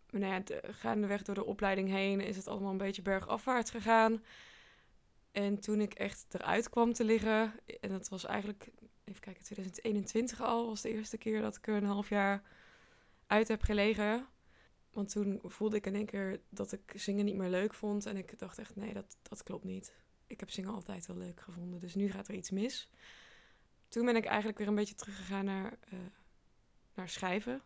Maar 0.09 0.21
nou 0.21 0.33
ja, 0.33 0.39
de- 0.39 0.73
gaandeweg 0.73 1.21
door 1.21 1.35
de 1.35 1.45
opleiding 1.45 1.89
heen 1.89 2.21
is 2.21 2.35
het 2.35 2.47
allemaal 2.47 2.71
een 2.71 2.77
beetje 2.77 3.01
bergafwaarts 3.01 3.71
gegaan. 3.71 4.23
En 5.31 5.59
toen 5.59 5.81
ik 5.81 5.93
echt 5.93 6.25
eruit 6.29 6.69
kwam 6.69 6.93
te 6.93 7.03
liggen, 7.03 7.53
en 7.79 7.89
dat 7.89 8.09
was 8.09 8.25
eigenlijk, 8.25 8.71
even 9.03 9.21
kijken, 9.21 9.43
2021 9.43 10.41
al, 10.41 10.67
was 10.67 10.81
de 10.81 10.89
eerste 10.89 11.17
keer 11.17 11.41
dat 11.41 11.55
ik 11.55 11.67
er 11.67 11.75
een 11.75 11.85
half 11.85 12.09
jaar 12.09 12.41
uit 13.27 13.47
heb 13.47 13.61
gelegen. 13.61 14.27
Want 14.91 15.09
toen 15.09 15.39
voelde 15.43 15.75
ik 15.75 15.85
in 15.85 15.95
één 15.95 16.05
keer 16.05 16.41
dat 16.49 16.71
ik 16.71 16.93
zingen 16.95 17.25
niet 17.25 17.35
meer 17.35 17.49
leuk 17.49 17.73
vond. 17.73 18.05
En 18.05 18.17
ik 18.17 18.39
dacht 18.39 18.57
echt, 18.57 18.75
nee, 18.75 18.93
dat, 18.93 19.17
dat 19.21 19.43
klopt 19.43 19.63
niet. 19.63 19.93
Ik 20.27 20.39
heb 20.39 20.49
zingen 20.49 20.73
altijd 20.73 21.05
wel 21.05 21.17
leuk 21.17 21.41
gevonden, 21.41 21.79
dus 21.79 21.95
nu 21.95 22.11
gaat 22.11 22.27
er 22.27 22.35
iets 22.35 22.51
mis. 22.51 22.89
Toen 23.87 24.05
ben 24.05 24.15
ik 24.15 24.25
eigenlijk 24.25 24.57
weer 24.57 24.67
een 24.67 24.75
beetje 24.75 24.95
teruggegaan 24.95 25.45
naar, 25.45 25.77
eh, 25.89 25.99
naar 26.93 27.09
schrijven. 27.09 27.61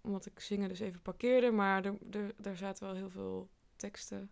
Omdat 0.00 0.26
ik 0.26 0.40
zingen 0.40 0.68
dus 0.68 0.80
even 0.80 1.02
parkeerde, 1.02 1.50
maar 1.50 1.84
er, 1.84 1.98
er, 2.10 2.34
daar 2.36 2.56
zaten 2.56 2.84
wel 2.86 2.94
heel 2.94 3.10
veel 3.10 3.48
teksten 3.76 4.30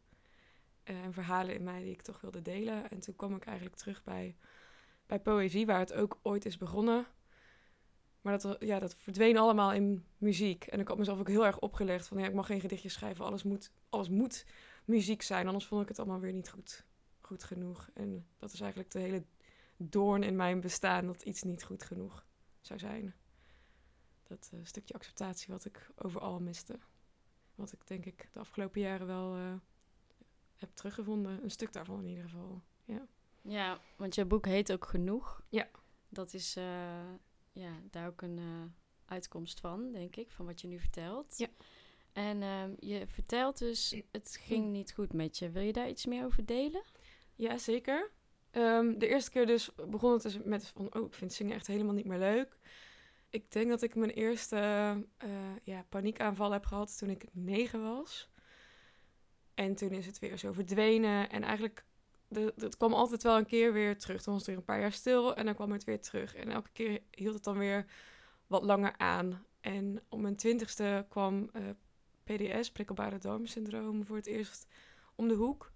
eh, 0.83 1.05
en 1.05 1.12
verhalen 1.12 1.55
in 1.55 1.62
mij 1.62 1.83
die 1.83 1.93
ik 1.93 2.03
toch 2.03 2.21
wilde 2.21 2.43
delen. 2.43 2.91
En 2.91 3.00
toen 3.00 3.17
kwam 3.17 3.35
ik 3.35 3.45
eigenlijk 3.45 3.77
terug 3.77 4.05
bij, 4.05 4.37
bij 5.07 5.21
poëzie, 5.21 5.67
waar 5.67 5.78
het 5.78 5.93
ook 5.93 6.19
ooit 6.23 6.45
is 6.45 6.57
begonnen. 6.57 7.07
Maar 8.21 8.38
dat, 8.38 8.57
ja, 8.61 8.78
dat 8.78 8.95
verdween 8.95 9.37
allemaal 9.37 9.73
in 9.73 10.05
muziek. 10.19 10.64
En 10.64 10.81
ik 10.81 10.88
had 10.88 10.99
mezelf 10.99 11.19
ook 11.19 11.28
heel 11.28 11.47
erg 11.47 11.59
opgelegd 11.59 12.07
van... 12.07 12.19
Ja, 12.19 12.26
ik 12.26 12.35
mag 12.35 12.47
geen 12.47 12.61
gedichtjes 12.61 12.93
schrijven, 12.93 13.25
alles 13.25 13.43
moet, 13.43 13.71
alles 13.88 14.09
moet 14.09 14.47
muziek 14.85 15.23
zijn. 15.23 15.47
Anders 15.47 15.67
vond 15.67 15.83
ik 15.83 15.88
het 15.88 15.99
allemaal 15.99 16.21
weer 16.21 16.33
niet 16.33 16.50
goed, 16.50 16.85
goed 17.28 17.44
genoeg. 17.44 17.90
En 17.94 18.26
dat 18.38 18.52
is 18.52 18.61
eigenlijk 18.61 18.90
de 18.90 18.99
hele 18.99 19.25
doorn 19.76 20.23
in 20.23 20.37
mijn 20.37 20.61
bestaan... 20.61 21.06
dat 21.06 21.23
iets 21.23 21.42
niet 21.42 21.64
goed 21.64 21.82
genoeg 21.82 22.26
zou 22.61 22.78
zijn. 22.78 23.14
Dat 24.23 24.50
eh, 24.52 24.61
stukje 24.62 24.94
acceptatie 24.94 25.52
wat 25.52 25.64
ik 25.64 25.90
overal 25.97 26.40
miste. 26.40 26.78
Wat 27.54 27.73
ik 27.73 27.87
denk 27.87 28.04
ik 28.04 28.28
de 28.32 28.38
afgelopen 28.38 28.80
jaren 28.80 29.06
wel 29.06 29.37
eh, 29.37 29.54
heb 30.56 30.70
teruggevonden. 30.75 31.42
Een 31.42 31.50
stuk 31.50 31.73
daarvan 31.73 32.00
in 32.02 32.08
ieder 32.08 32.25
geval. 32.25 32.62
Ja. 32.85 33.06
Ja, 33.42 33.80
want 33.97 34.14
je 34.14 34.25
boek 34.25 34.47
heet 34.47 34.73
ook 34.73 34.87
Genoeg. 34.87 35.42
Ja. 35.49 35.68
Dat 36.08 36.35
is 36.35 36.56
eh, 36.56 37.12
ja, 37.52 37.73
daar 37.90 38.06
ook 38.06 38.23
een 38.23 38.40
uitkomst 39.04 39.61
van, 39.61 39.92
denk 39.92 40.16
ik, 40.16 40.30
van 40.30 40.47
wat 40.47 40.61
je 40.61 40.68
nu 40.68 40.78
vertelt. 40.78 41.38
Ja. 41.38 41.49
En 42.12 42.42
ehm, 42.42 42.75
je 42.78 43.06
vertelt 43.06 43.58
dus, 43.58 44.02
het 44.11 44.38
ging 44.40 44.70
niet 44.70 44.92
goed 44.92 45.12
met 45.12 45.38
je. 45.38 45.50
Wil 45.50 45.62
je 45.62 45.73
daar 45.73 45.88
iets 45.88 46.06
meer 46.06 46.25
over 46.25 46.47
delen? 46.47 46.82
Ja, 47.38 47.59
zeker. 47.59 48.11
Ehm, 48.50 48.99
de 48.99 49.09
eerste 49.09 49.30
keer 49.30 49.47
dus 49.47 49.71
begon 49.88 50.12
het 50.12 50.23
dus 50.23 50.38
met 50.45 50.66
van, 50.66 50.95
oh, 50.95 51.07
ik 51.07 51.14
vind 51.14 51.33
zingen 51.33 51.54
echt 51.54 51.66
helemaal 51.66 51.95
niet 51.95 52.07
meer 52.07 52.18
leuk. 52.18 52.59
Ik 53.30 53.52
denk 53.52 53.68
dat 53.68 53.83
ik 53.83 53.95
mijn 53.95 54.11
eerste 54.11 54.57
eh, 55.16 55.30
ja, 55.62 55.85
paniekaanval 55.88 56.50
heb 56.50 56.66
gehad 56.66 56.99
toen 56.99 57.11
ik 57.11 57.25
negen 57.33 57.83
was. 57.83 58.30
En 59.54 59.75
toen 59.75 59.90
is 59.90 60.07
het 60.07 60.18
weer 60.18 60.37
zo 60.37 60.52
verdwenen. 60.52 61.30
En 61.30 61.42
eigenlijk, 61.42 61.85
het 62.57 62.76
kwam 62.76 62.92
altijd 62.92 63.23
wel 63.23 63.37
een 63.37 63.47
keer 63.47 63.73
weer 63.73 63.99
terug. 63.99 64.23
Dan 64.23 64.35
was 64.35 64.42
het 64.42 64.50
weer 64.50 64.57
een 64.59 64.73
paar 64.73 64.80
jaar 64.80 64.92
stil 64.92 65.35
en 65.35 65.45
dan 65.45 65.54
kwam 65.54 65.73
het 65.73 65.85
weer 65.85 66.00
terug. 66.00 66.35
En 66.35 66.50
elke 66.50 66.71
keer 66.73 67.00
hield 67.11 67.35
het 67.35 67.45
dan 67.45 67.59
weer 67.59 67.85
wat 68.47 68.64
langer 68.64 68.95
aan. 68.97 69.45
En 69.61 70.02
op 70.09 70.21
mijn 70.21 70.37
twintigste 70.37 71.07
kwam 71.09 71.50
eh, 71.52 71.62
PDS, 72.25 72.73
prikkelbare 72.73 73.18
darmsyndroom, 73.18 74.04
voor 74.04 74.16
het 74.16 74.26
eerst 74.26 74.66
om 75.14 75.28
de 75.28 75.35
hoek. 75.35 75.73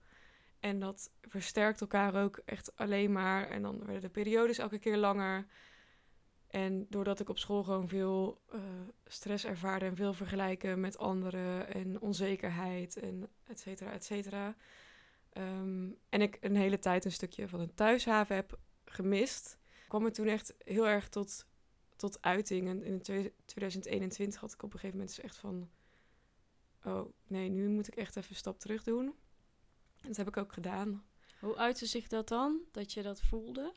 En 0.63 0.79
dat 0.79 1.11
versterkt 1.21 1.81
elkaar 1.81 2.23
ook 2.23 2.41
echt 2.45 2.77
alleen 2.77 3.13
maar. 3.13 3.49
En 3.49 3.63
dan 3.63 3.79
werden 3.79 4.01
de 4.01 4.09
periodes 4.09 4.59
elke 4.59 4.79
keer 4.79 4.97
langer. 4.97 5.47
En 6.47 6.87
doordat 6.89 7.21
ik 7.21 7.29
op 7.29 7.39
school 7.39 7.63
gewoon 7.63 7.89
veel 7.89 8.41
eh, 8.49 8.61
stress 9.07 9.45
ervaarde 9.45 9.85
en 9.85 9.97
veel 9.97 10.15
vergelijken 10.15 10.81
met 10.81 10.99
anderen 10.99 11.75
en 11.75 12.01
onzekerheid 12.01 12.97
en 12.97 13.29
et 13.47 13.61
cetera, 13.61 13.93
et 13.93 14.05
cetera, 14.05 14.57
Ehm, 15.33 15.91
en 16.09 16.21
ik 16.21 16.39
een 16.41 16.57
hele 16.57 16.79
tijd 16.79 17.05
een 17.05 17.13
stukje 17.13 17.49
van 17.49 17.61
een 17.61 17.75
thuishaven 17.75 18.37
heb 18.37 18.59
gemist. 18.85 19.59
kwam 19.89 20.05
het 20.05 20.15
toen 20.15 20.27
echt 20.27 20.55
heel 20.59 20.89
erg 20.89 21.09
tot, 21.09 21.47
tot 21.97 22.23
uiting. 22.23 22.69
En 22.69 22.83
in 22.83 23.03
2021 23.45 24.41
had 24.41 24.53
ik 24.53 24.63
op 24.63 24.73
een 24.73 24.79
gegeven 24.79 24.99
moment 24.99 25.17
dus 25.17 25.25
echt 25.25 25.37
van... 25.37 25.71
Oh, 26.85 27.13
nee, 27.27 27.49
nu 27.49 27.69
moet 27.69 27.89
ik 27.89 27.95
echt 27.95 28.17
even 28.17 28.31
een 28.31 28.37
stap 28.37 28.59
terug 28.59 28.83
doen. 28.83 29.15
Dat 30.07 30.17
heb 30.17 30.29
ik 30.29 30.37
ook 30.37 30.53
gedaan. 30.53 31.05
Hoe 31.41 31.57
uitte 31.57 31.87
zich 31.87 32.09
dat 32.09 32.29
dan, 32.29 32.61
dat 32.71 32.93
je 32.93 33.03
dat 33.03 33.21
voelde? 33.21 33.73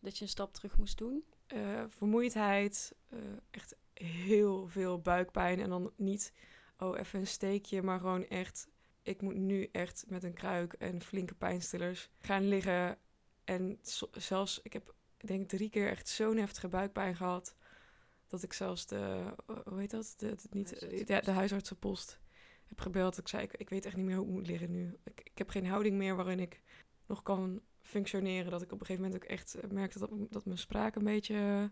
Dat 0.00 0.18
je 0.18 0.22
een 0.22 0.30
stap 0.30 0.54
terug 0.54 0.78
moest 0.78 0.98
doen? 0.98 1.24
Uh, 1.54 1.84
vermoeidheid, 1.88 2.94
uh, 3.12 3.18
echt 3.50 3.76
heel 3.94 4.68
veel 4.68 5.00
buikpijn. 5.00 5.60
En 5.60 5.68
dan 5.68 5.92
niet, 5.96 6.32
oh, 6.78 6.98
even 6.98 7.20
een 7.20 7.26
steekje, 7.26 7.82
maar 7.82 7.98
gewoon 7.98 8.26
echt... 8.26 8.68
Ik 9.02 9.22
moet 9.22 9.34
nu 9.34 9.68
echt 9.72 10.04
met 10.08 10.22
een 10.24 10.34
kruik 10.34 10.72
en 10.72 11.02
flinke 11.02 11.34
pijnstillers 11.34 12.08
gaan 12.18 12.48
liggen. 12.48 12.98
En 13.44 13.78
zelfs, 14.12 14.60
ik 14.62 14.72
heb 14.72 14.94
denk 15.16 15.42
ik 15.42 15.48
drie 15.48 15.70
keer 15.70 15.88
echt 15.88 16.08
zo'n 16.08 16.36
heftige 16.36 16.68
buikpijn 16.68 17.16
gehad... 17.16 17.54
dat 18.26 18.42
ik 18.42 18.52
zelfs 18.52 18.86
de, 18.86 19.34
hoe 19.64 19.78
heet 19.78 19.90
dat? 19.90 20.14
De, 20.16 20.34
de 20.34 20.48
niet, 20.50 20.80
de, 20.80 21.20
de 21.24 21.30
huisartsenpost 21.30 22.20
heb 22.74 22.80
gebeld. 22.80 23.18
Ik 23.18 23.28
zei, 23.28 23.42
ik, 23.42 23.52
ik, 23.52 23.68
weet 23.68 23.86
echt 23.86 23.96
niet 23.96 24.04
meer 24.04 24.16
hoe 24.16 24.26
ik 24.26 24.32
moet 24.32 24.46
liggen 24.46 24.70
nu. 24.70 24.96
Ik, 25.04 25.20
ik 25.24 25.38
heb 25.38 25.48
geen 25.48 25.66
houding 25.66 25.96
meer 25.96 26.16
waarin 26.16 26.40
ik 26.40 26.62
nog 27.06 27.22
kan 27.22 27.60
functioneren. 27.80 28.50
Dat 28.50 28.62
ik 28.62 28.72
op 28.72 28.80
een 28.80 28.86
gegeven 28.86 29.04
moment 29.04 29.22
ook 29.22 29.30
echt 29.30 29.54
eh, 29.54 29.70
merkte 29.70 29.98
dat, 29.98 30.10
dat 30.30 30.44
mijn 30.44 30.58
spraak 30.58 30.94
een 30.94 31.04
beetje 31.04 31.34
eh, 31.34 31.64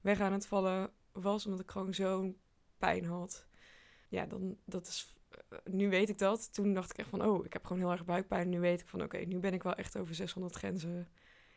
weg 0.00 0.20
aan 0.20 0.32
het 0.32 0.46
vallen 0.46 0.90
was. 1.12 1.46
Omdat 1.46 1.60
ik 1.60 1.70
gewoon 1.70 1.94
zo'n 1.94 2.38
pijn 2.78 3.04
had. 3.04 3.46
Ja, 4.08 4.26
dan 4.26 4.56
dat 4.64 4.86
is. 4.86 5.14
Eh, 5.30 5.58
nu 5.64 5.88
weet 5.88 6.08
ik 6.08 6.18
dat. 6.18 6.54
Toen 6.54 6.74
dacht 6.74 6.90
ik 6.90 6.98
echt 6.98 7.08
van, 7.08 7.24
oh, 7.24 7.44
ik 7.44 7.52
heb 7.52 7.64
gewoon 7.64 7.82
heel 7.82 7.92
erg 7.92 8.04
buikpijn. 8.04 8.48
Nu 8.48 8.60
weet 8.60 8.80
ik 8.80 8.88
van, 8.88 9.02
oké, 9.02 9.18
nu 9.18 9.38
ben 9.38 9.54
ik 9.54 9.62
wel 9.62 9.74
echt 9.74 9.98
over 9.98 10.14
600 10.14 10.54
grenzen 10.54 11.08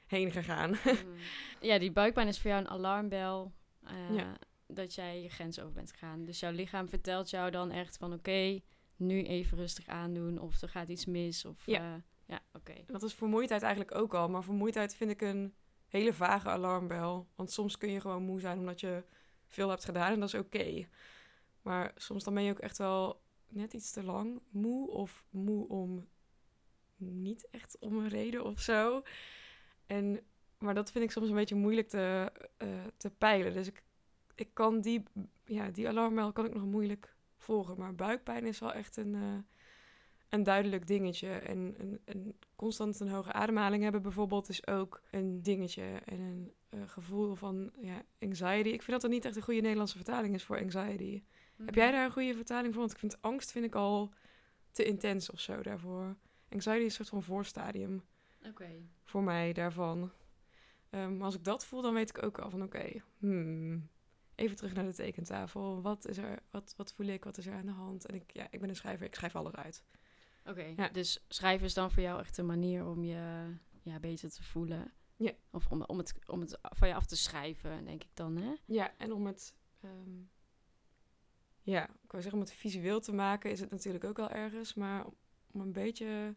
heen 0.07 0.31
gegaan. 0.31 0.69
Mm. 0.69 1.15
Ja, 1.69 1.79
die 1.79 1.91
buikpijn 1.91 2.27
is 2.27 2.39
voor 2.39 2.50
jou 2.50 2.62
een 2.62 2.69
alarmbel. 2.69 3.53
ja. 4.12 4.38
Dat 4.67 4.95
jij 4.95 5.21
je 5.21 5.29
grens 5.29 5.60
over 5.60 5.74
bent 5.74 5.91
gegaan. 5.91 6.25
Dus 6.25 6.39
jouw 6.39 6.51
lichaam 6.51 6.89
vertelt 6.89 7.29
jou 7.29 7.51
dan 7.51 7.71
echt 7.71 7.98
van, 7.98 8.13
oké, 8.13 8.60
nu 9.01 9.24
even 9.24 9.58
rustig 9.58 9.88
aandoen. 9.88 10.39
Of 10.39 10.62
er 10.62 10.70
gaat 10.70 10.89
iets 10.89 11.05
mis. 11.05 11.46
Of, 11.46 11.65
ja. 11.65 12.03
Ja, 12.25 12.39
oké. 12.53 12.74
Dat 12.88 13.03
is 13.03 13.13
vermoeidheid 13.13 13.62
eigenlijk 13.62 13.96
ook 13.96 14.13
al. 14.13 14.29
Maar 14.29 14.43
vermoeidheid 14.43 14.96
vind 14.96 15.12
ik 15.12 15.22
een 15.22 15.53
hele 15.88 16.13
vage 16.13 16.50
alarmbel. 16.50 17.27
Want 17.36 17.51
soms 17.51 17.77
kun 17.77 17.91
je 17.91 18.01
gewoon 18.01 18.24
moe 18.24 18.39
zijn 18.39 18.60
omdat 18.60 18.79
je 18.79 19.03
veel 19.48 19.70
hebt 19.70 19.86
gedaan 19.86 20.12
en 20.12 20.20
dat 20.20 20.34
is 20.34 20.39
oké. 20.39 20.88
Maar 21.62 21.91
soms 21.96 22.24
dan 22.24 22.34
ben 22.34 22.43
je 22.43 22.51
ook 22.51 22.60
echt 22.60 22.77
wel 22.77 23.22
net 23.48 23.74
iets 23.74 23.91
te 23.91 24.03
lang 24.03 24.41
moe 24.50 24.89
of 24.89 25.25
moe 25.29 25.67
om 25.67 26.08
niet 26.98 27.48
echt 27.50 27.77
om 27.79 27.98
een 27.98 28.10
reden 28.10 28.43
of 28.43 28.60
zo. 28.60 29.03
En, 29.86 30.20
maar 30.58 30.74
dat 30.74 30.91
vind 30.91 31.03
ik 31.03 31.12
soms 31.12 31.29
een 31.29 31.36
beetje 31.36 31.55
moeilijk 31.55 31.89
te, 31.89 32.31
uh, 32.63 32.70
te 32.98 33.10
peilen. 33.10 33.53
Dus 33.53 33.67
ik, 33.67 33.84
ik 34.36 34.53
kan 34.53 34.81
die, 34.81 35.03
ja, 35.46 35.70
die 35.70 35.88
alarmbel 35.88 36.31
kan 36.31 36.46
ik 36.46 36.53
nog 36.53 36.65
moeilijk 36.65 37.15
volgen. 37.41 37.77
Maar 37.77 37.95
buikpijn 37.95 38.45
is 38.45 38.60
wel 38.60 38.74
echt 38.74 38.98
een, 38.98 39.13
uh, 39.13 39.38
een 40.29 40.43
duidelijk 40.43 40.88
dingetje. 40.88 41.29
En 41.29 41.75
een, 41.77 42.01
een, 42.05 42.36
constant 42.55 43.00
een 43.00 43.10
hoge 43.10 43.33
ademhaling 43.33 43.83
hebben 43.83 44.01
bijvoorbeeld 44.01 44.50
is 44.50 44.67
ook 44.67 45.01
een 45.12 45.41
dingetje. 45.41 45.83
En 46.05 46.19
een 46.19 46.53
uh, 46.69 46.79
gevoel 46.86 47.36
van 47.36 47.71
ja, 47.79 48.03
anxiety. 48.19 48.69
Ik 48.69 48.81
vind 48.81 48.91
dat 48.91 49.03
er 49.03 49.10
niet 49.10 49.25
echt 49.25 49.36
een 49.36 49.41
goede 49.41 49.62
Nederlandse 49.62 49.95
vertaling 49.95 50.36
is 50.36 50.43
voor 50.43 50.60
anxiety. 50.60 51.24
Heb 51.65 51.75
jij 51.75 51.86
mhm. 51.86 51.95
daar 51.95 52.05
een 52.05 52.12
goede 52.12 52.36
vertaling 52.36 52.74
voor? 52.74 52.81
Want 52.81 52.93
ik 52.93 53.00
vind 53.00 53.21
angst 53.21 53.51
vind 53.51 53.65
ik 53.65 53.75
al 53.75 54.13
te 54.71 54.83
intens 54.83 55.31
of 55.31 55.39
zo 55.39 55.62
daarvoor. 55.62 56.15
Anxiety 56.50 56.79
is 56.79 56.86
een 56.86 56.91
soort 56.91 57.10
van 57.10 57.24
voorstadium. 57.24 58.03
Okay. 58.48 58.86
Voor 59.03 59.24
mij 59.24 59.53
daarvan. 59.53 60.12
Um, 60.89 61.17
maar 61.17 61.25
als 61.25 61.36
ik 61.36 61.43
dat 61.43 61.65
voel, 61.65 61.81
dan 61.81 61.93
weet 61.93 62.10
ik 62.10 62.24
ook 62.24 62.39
al 62.39 62.50
van 62.50 62.63
oké, 62.63 63.01
hmm, 63.17 63.89
even 64.41 64.55
terug 64.55 64.74
naar 64.74 64.86
de 64.86 64.93
tekentafel. 64.93 65.81
Wat 65.81 66.07
is 66.07 66.17
er, 66.17 66.39
wat, 66.50 66.74
wat 66.77 66.93
voel 66.93 67.07
ik, 67.07 67.24
wat 67.24 67.38
is 67.38 67.45
er 67.45 67.53
aan 67.53 67.65
de 67.65 67.71
hand? 67.71 68.05
En 68.05 68.15
ik, 68.15 68.33
ja, 68.33 68.48
ik 68.50 68.60
ben 68.60 68.69
een 68.69 68.75
schrijver, 68.75 69.05
ik 69.05 69.15
schrijf 69.15 69.36
alles 69.36 69.55
uit. 69.55 69.83
Oké, 70.45 70.74
ja. 70.75 70.89
dus 70.89 71.25
schrijven 71.27 71.65
is 71.65 71.74
dan 71.74 71.91
voor 71.91 72.03
jou 72.03 72.19
echt 72.19 72.38
een 72.38 72.45
manier 72.45 72.86
om 72.86 73.03
je 73.03 73.53
ja, 73.81 74.00
beter 74.00 74.29
te 74.29 74.43
voelen. 74.43 74.93
Ja. 75.15 75.31
Of 75.51 75.67
om, 75.67 75.81
om, 75.81 75.98
het, 75.98 76.13
om 76.25 76.39
het 76.39 76.57
van 76.62 76.88
je 76.88 76.95
af 76.95 77.05
te 77.05 77.17
schrijven, 77.17 77.86
denk 77.86 78.03
ik 78.03 78.10
dan, 78.13 78.38
hè? 78.38 78.53
Ja, 78.65 78.98
en 78.98 79.12
om 79.12 79.25
het... 79.25 79.55
Um, 79.83 80.29
ja, 81.62 81.83
ik 81.83 82.12
wou 82.12 82.24
zeggen, 82.24 82.33
om 82.33 82.39
het 82.39 82.53
visueel 82.53 83.00
te 83.00 83.13
maken 83.13 83.51
is 83.51 83.60
het 83.60 83.69
natuurlijk 83.69 84.03
ook 84.03 84.17
wel 84.17 84.29
ergens. 84.29 84.74
Maar 84.74 85.05
om 85.51 85.62
een 85.62 85.71
beetje 85.71 86.36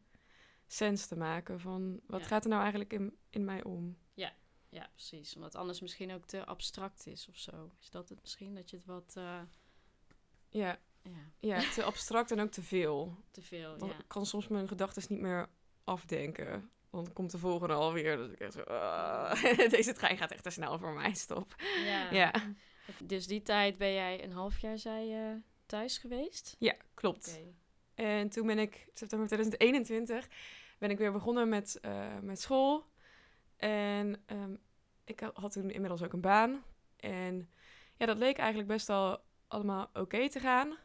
sens 0.67 1.07
te 1.07 1.17
maken 1.17 1.61
van... 1.61 2.01
Wat 2.07 2.27
gaat 2.27 2.43
er 2.45 2.51
nou 2.51 2.61
eigenlijk 2.61 2.93
in, 2.93 3.17
in 3.31 3.45
mij 3.45 3.65
om? 3.65 3.97
Ja, 4.15 4.33
ja, 4.75 4.89
precies. 4.93 5.35
Omdat 5.35 5.55
anders 5.55 5.81
misschien 5.81 6.13
ook 6.13 6.27
te 6.27 6.45
abstract 6.45 7.07
is 7.07 7.29
of 7.29 7.37
zo. 7.37 7.71
Is 7.81 7.91
dat 7.91 8.09
het 8.09 8.21
misschien? 8.21 8.55
Dat 8.55 8.71
je 8.71 8.77
het 8.77 8.87
wat... 8.87 9.15
Uh... 9.19 9.41
Ja, 10.49 10.79
ja. 11.03 11.31
ja, 11.41 11.71
te 11.75 11.83
abstract 11.83 12.31
en 12.31 12.41
ook 12.41 12.51
te 12.51 12.63
veel. 12.63 13.17
Te 13.31 13.43
veel, 13.43 13.79
Dan 13.79 13.93
kan 14.07 14.27
soms 14.27 14.49
mijn 14.49 14.69
gedachten 14.69 15.03
niet 15.09 15.21
meer 15.21 15.49
afdenken. 15.85 16.71
Dan 16.91 17.13
komt 17.13 17.31
de 17.31 17.39
volgende 17.39 17.75
alweer. 17.75 18.17
Dus 18.17 18.31
ik 18.31 18.41
echt 18.41 18.53
zo, 18.53 18.65
uh, 18.69 19.69
deze 19.77 19.93
trein 19.93 20.17
gaat 20.17 20.31
echt 20.31 20.43
te 20.43 20.51
snel 20.51 20.79
voor 20.79 20.93
mij, 20.93 21.15
stop. 21.15 21.55
Ja. 21.85 22.11
ja. 22.11 22.33
Dus 23.05 23.27
die 23.27 23.43
tijd 23.43 23.79
ben 23.79 23.93
jij 23.93 24.25
een 24.25 24.33
half 24.33 24.59
jaar, 24.59 24.79
zei 24.79 25.07
je, 25.07 25.41
thuis 25.67 25.99
geweest? 25.99 26.57
Ja, 26.59 26.77
klopt. 26.95 27.41
En 27.95 28.29
toen 28.29 28.47
ben 28.47 28.59
ik, 28.59 28.89
september 28.93 29.27
2021, 29.27 30.29
ben 30.79 30.91
ik 30.91 30.99
weer 30.99 31.13
begonnen 31.13 31.49
met, 31.49 31.79
uh, 31.83 32.19
met 32.21 32.41
school. 32.41 32.93
En 33.57 34.23
um, 34.27 34.59
ik 35.05 35.21
had 35.35 35.53
toen 35.53 35.71
inmiddels 35.71 36.03
ook 36.03 36.13
een 36.13 36.21
baan. 36.21 36.63
En 36.97 37.49
ja, 37.97 38.07
dat 38.07 38.19
leek 38.19 38.39
eigenlijk 38.39 38.69
best 38.69 38.87
wel 38.87 39.19
allemaal 39.49 39.91
oké 39.93 40.29
te 40.29 40.41
gaan. 40.41 40.77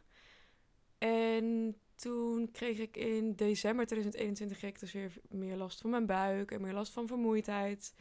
En 0.98 1.76
toen 1.94 2.50
kreeg 2.50 2.78
ik 2.78 2.96
in 2.96 3.34
december 3.34 3.86
2021 3.86 4.58
kreeg 4.58 4.70
ik 4.70 4.80
dus 4.80 4.92
weer 4.92 5.12
meer 5.28 5.56
last 5.56 5.80
van 5.80 5.90
mijn 5.90 6.06
buik 6.06 6.50
en 6.50 6.60
meer 6.60 6.72
last 6.72 6.92
van 6.92 7.06
vermoeidheid. 7.06 7.94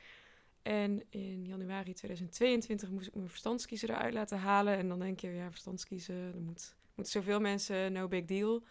En 0.61 1.03
in 1.09 1.45
januari 1.45 1.93
2022 1.93 2.89
moest 2.89 3.07
ik 3.07 3.15
mijn 3.15 3.29
verstandskiezer 3.29 3.89
eruit 3.89 4.13
laten 4.13 4.37
halen. 4.37 4.77
En 4.77 4.87
dan 4.87 4.99
denk 4.99 5.19
je, 5.19 5.29
ja, 5.29 5.49
verstandskiezen, 5.49 6.15
er 6.15 6.41
moet, 6.41 6.75
moeten 6.95 7.13
zoveel 7.13 7.39
mensen, 7.39 7.91
no 7.93 8.07
big 8.07 8.25
deal. 8.25 8.63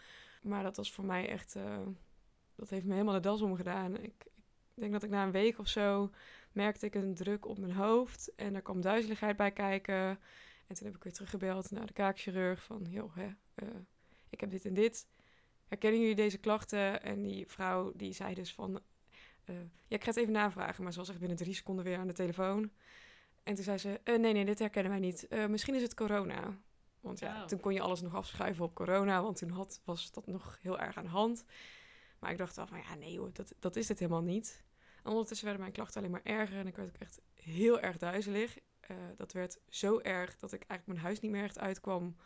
Maar 0.42 0.62
dat 0.62 0.76
was 0.76 0.92
voor 0.92 1.04
mij 1.04 1.28
echt, 1.28 1.56
uh, 1.56 1.78
dat 2.54 2.70
heeft 2.70 2.84
me 2.84 2.92
helemaal 2.92 3.14
de 3.14 3.20
das 3.20 3.42
omgedaan. 3.42 3.96
Ik 3.98 4.26
denk 4.80 4.92
dat 4.92 5.02
ik 5.02 5.10
na 5.10 5.24
een 5.24 5.30
week 5.30 5.58
of 5.58 5.68
zo 5.68 6.10
merkte 6.52 6.86
ik 6.86 6.94
een 6.94 7.14
druk 7.14 7.46
op 7.46 7.58
mijn 7.58 7.72
hoofd. 7.72 8.34
En 8.34 8.54
er 8.54 8.62
kwam 8.62 8.80
duizeligheid 8.80 9.36
bij 9.36 9.50
kijken. 9.50 10.18
En 10.66 10.74
toen 10.74 10.86
heb 10.86 10.96
ik 10.96 11.02
weer 11.02 11.12
teruggebeld 11.12 11.70
naar 11.70 11.86
de 11.86 11.92
kaakchirurg 11.92 12.62
van, 12.62 12.86
joh, 12.88 13.16
hè, 13.16 13.26
uh, 13.26 13.68
ik 14.30 14.40
heb 14.40 14.50
dit 14.50 14.64
en 14.64 14.74
dit. 14.74 15.06
Herkennen 15.68 16.00
jullie 16.00 16.14
deze 16.14 16.38
klachten? 16.38 17.02
En 17.02 17.22
die 17.22 17.46
vrouw 17.46 17.92
die 17.96 18.12
zei 18.12 18.34
dus 18.34 18.54
van, 18.54 18.80
uh, 19.44 19.56
ja, 19.86 19.96
ik 19.96 20.02
ga 20.02 20.08
het 20.08 20.16
even 20.16 20.32
navragen, 20.32 20.82
maar 20.82 20.92
ze 20.92 20.98
was 20.98 21.08
echt 21.08 21.18
binnen 21.18 21.36
drie 21.36 21.54
seconden 21.54 21.84
weer 21.84 21.98
aan 21.98 22.06
de 22.06 22.12
telefoon. 22.12 22.70
En 23.42 23.54
toen 23.54 23.64
zei 23.64 23.78
ze, 23.78 24.00
uh, 24.04 24.18
nee, 24.18 24.32
nee, 24.32 24.44
dit 24.44 24.58
herkennen 24.58 24.92
wij 24.92 25.00
niet. 25.00 25.28
Misschien 25.48 25.74
is 25.74 25.82
het 25.82 25.94
corona. 25.94 26.58
Want 27.00 27.18
ja, 27.18 27.44
toen 27.44 27.60
kon 27.60 27.74
je 27.74 27.80
alles 27.80 28.00
nog 28.00 28.14
afschuiven 28.14 28.64
op 28.64 28.74
corona, 28.74 29.22
want 29.22 29.36
toen 29.36 29.50
had, 29.50 29.80
was 29.84 30.12
dat 30.12 30.26
nog 30.26 30.58
heel 30.62 30.78
erg 30.78 30.96
aan 30.96 31.04
de 31.04 31.10
hand. 31.10 31.44
Maar 32.18 32.30
ik 32.30 32.38
dacht 32.38 32.56
wel 32.56 32.66
van, 32.66 32.78
ja, 32.78 32.94
nee 32.94 33.18
hoor, 33.18 33.30
dat, 33.32 33.54
dat 33.58 33.76
is 33.76 33.88
het 33.88 33.98
helemaal 33.98 34.22
niet. 34.22 34.64
En 35.08 35.14
ondertussen 35.14 35.46
werden 35.46 35.64
mijn 35.64 35.76
klachten 35.76 36.00
alleen 36.00 36.12
maar 36.12 36.38
erger 36.38 36.58
en 36.58 36.66
ik 36.66 36.76
werd 36.76 36.88
ook 36.88 37.00
echt 37.00 37.20
heel 37.34 37.80
erg 37.80 37.98
duizelig. 37.98 38.58
dat 39.16 39.32
werd 39.32 39.60
zo 39.68 39.98
erg 39.98 40.36
dat 40.36 40.52
ik 40.52 40.62
eigenlijk 40.66 40.86
mijn 40.86 41.06
huis 41.06 41.20
niet 41.20 41.30
meer 41.30 41.42
echt 41.42 41.58
uitkwam. 41.58 42.16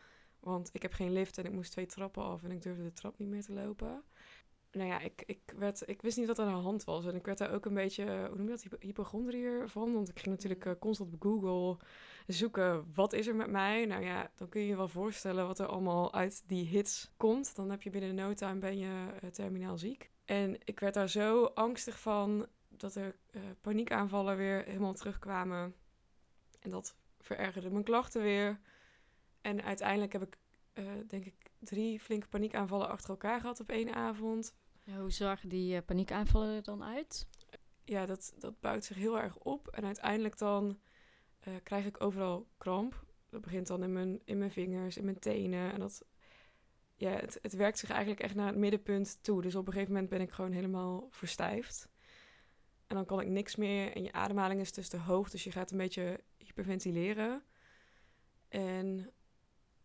Want 0.41 0.71
ik 0.73 0.83
heb 0.83 0.93
geen 0.93 1.13
lift 1.13 1.39
en 1.39 1.45
ik 1.45 1.53
moest 1.53 1.71
twee 1.71 1.87
trappen 1.87 2.23
af 2.23 2.43
en 2.43 2.51
ik 2.51 2.63
durfde 2.63 2.83
de 2.83 2.93
trap 2.93 3.19
niet 3.19 3.29
meer 3.29 3.43
te 3.43 3.53
lopen. 3.53 4.05
Nou 4.73 4.89
ja, 4.89 5.01
ik, 5.01 5.23
ik, 5.27 5.41
werd, 5.57 5.89
ik 5.89 6.03
wist 6.03 6.17
niet 6.17 6.27
wat 6.27 6.39
aan 6.39 6.55
de 6.55 6.61
hand 6.61 6.85
was. 6.85 7.07
En 7.07 7.15
ik 7.15 7.27
werd 7.27 7.39
daar 7.39 7.53
ook 7.53 7.65
een 7.65 7.75
beetje, 7.75 8.05
hoe 8.05 8.37
noem 8.37 8.49
je 8.49 8.69
dat, 8.71 8.81
hypochondriër 8.81 9.69
van. 9.69 9.93
Want 9.93 10.09
ik 10.09 10.19
ging 10.19 10.35
natuurlijk 10.35 10.65
uh, 10.65 10.73
constant 10.79 11.15
op 11.15 11.23
Google 11.23 11.77
zoeken, 12.27 12.93
wat 12.95 13.13
is 13.13 13.27
er 13.27 13.37
met 13.37 13.51
mij? 13.51 13.85
Nou 13.85 14.05
ja, 14.05 14.31
dan 14.35 14.49
kun 14.49 14.61
je 14.61 14.67
je 14.67 14.77
wel 14.77 14.89
voorstellen 14.89 15.47
wat 15.47 15.59
er 15.59 15.67
allemaal 15.67 16.15
uit 16.15 16.43
die 16.47 16.67
hits 16.67 17.13
komt. 17.17 17.57
Dan 17.57 17.71
heb 17.71 17.83
je 17.83 17.91
binnen 17.91 18.15
no 18.15 18.33
time 18.33 18.59
ben 18.59 18.79
je 18.79 19.07
uh, 19.23 19.31
terminaal 19.31 19.79
ziek. 19.79 20.11
En 20.25 20.57
ik 20.65 20.81
werd 20.81 20.95
daar 20.95 21.09
zo 21.09 21.45
angstig 21.45 22.01
van 22.01 22.47
dat 22.77 22.95
er 22.95 23.17
uh, 23.31 23.43
paniekaanvallen 23.61 24.37
weer 24.37 24.65
helemaal 24.65 24.95
terugkwamen. 24.95 25.75
En 26.61 26.71
dat 26.71 26.97
verergerde 27.21 27.71
mijn 27.71 27.85
klachten 27.85 28.23
weer. 28.23 28.61
En 29.41 29.63
uiteindelijk 29.63 30.13
heb 30.13 30.23
ik, 30.23 30.37
uh, 30.75 30.91
denk 31.09 31.25
ik, 31.25 31.35
drie 31.59 32.01
flinke 32.01 32.27
paniekaanvallen 32.27 32.89
achter 32.89 33.11
elkaar 33.11 33.41
gehad 33.41 33.61
op 33.61 33.69
één 33.69 33.95
avond. 33.95 34.55
Ja, 34.85 35.01
hoe 35.01 35.11
zagen 35.11 35.49
die 35.49 35.75
uh, 35.75 35.81
paniekaanvallen 35.87 36.57
er 36.57 36.63
dan 36.63 36.85
uit? 36.85 37.29
Ja, 37.85 38.07
dat, 38.07 38.35
dat 38.39 38.61
bouwt 38.61 38.85
zich 38.85 38.97
heel 38.97 39.21
erg 39.21 39.39
op. 39.39 39.69
En 39.69 39.85
uiteindelijk 39.85 40.39
dan 40.39 40.79
krijg 41.63 41.87
ik 41.87 42.03
overal 42.03 42.49
kramp. 42.59 43.05
Dat 43.29 43.41
begint 43.41 43.67
dan 43.67 43.83
in 43.83 43.93
mijn, 43.93 44.21
in 44.25 44.39
mijn 44.39 44.51
vingers, 44.51 44.97
in 44.97 45.05
mijn 45.05 45.19
tenen. 45.19 45.73
En 45.73 45.81
dat, 45.81 46.05
ja, 46.97 47.11
het, 47.11 47.39
het 47.43 47.53
werkt 47.53 47.79
zich 47.79 47.91
eigenlijk 47.91 48.21
echt 48.21 48.35
naar 48.35 48.47
het 48.47 48.57
middenpunt 48.57 49.23
toe. 49.23 49.43
Dus 49.43 49.55
op 49.55 49.67
een 49.67 49.73
gegeven 49.73 49.93
moment 49.93 50.11
ben 50.11 50.21
ik 50.21 50.31
gewoon 50.31 50.53
helemaal 50.53 51.09
verstijfd. 51.11 51.89
En 52.93 52.99
dan 52.99 53.07
kan 53.07 53.21
ik 53.21 53.29
niks 53.29 53.57
meer. 53.57 53.93
En 53.97 54.03
je 54.03 54.13
ademhaling 54.13 54.61
is 54.61 54.73
dus 54.73 54.89
te 54.89 54.97
hoog. 54.97 55.31
Dus 55.31 55.45
je 55.45 55.51
gaat 55.51 55.71
een 55.71 55.79
beetje 55.79 56.21
hyperventileren. 56.37 57.43
En 58.49 59.13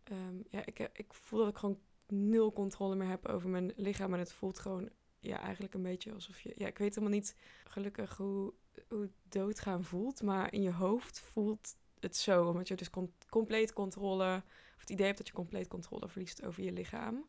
ehm, 0.04 0.36
ja, 0.50 0.66
ik, 0.66 0.90
ik 0.94 1.14
voel 1.14 1.40
dat 1.40 1.50
ik 1.50 1.58
gewoon 1.58 1.80
nul 2.08 2.54
controle 2.54 2.96
meer 2.96 3.08
heb 3.08 3.28
over 3.28 3.50
mijn 3.50 3.74
lichaam. 3.76 4.14
En 4.14 4.20
het 4.20 4.34
voelt 4.34 4.60
gewoon 4.60 4.90
ja, 5.20 5.40
eigenlijk 5.40 5.74
een 5.74 5.82
beetje 5.82 6.14
alsof 6.14 6.40
je... 6.40 6.54
Ja, 6.56 6.68
ik 6.68 6.78
weet 6.78 6.96
helemaal 6.96 7.18
niet 7.18 7.36
gelukkig 7.64 8.18
hoe, 8.18 8.54
hoe 8.90 9.10
doodgaan 9.30 9.84
voelt. 9.84 10.22
Maar 10.22 10.54
in 10.54 10.62
je 10.62 10.72
hoofd 10.72 11.20
voelt 11.20 11.76
het 12.00 12.16
zo. 12.16 12.48
Omdat 12.48 12.68
je 12.68 12.76
dus 12.76 12.90
compleet 13.30 13.74
controle... 13.74 14.44
Of 14.76 14.80
het 14.80 14.90
idee 14.90 15.06
hebt 15.06 15.18
dat 15.18 15.28
je 15.28 15.34
compleet 15.34 15.68
controle 15.68 16.08
verliest 16.08 16.46
over 16.46 16.64
je 16.64 16.72
lichaam. 16.72 17.26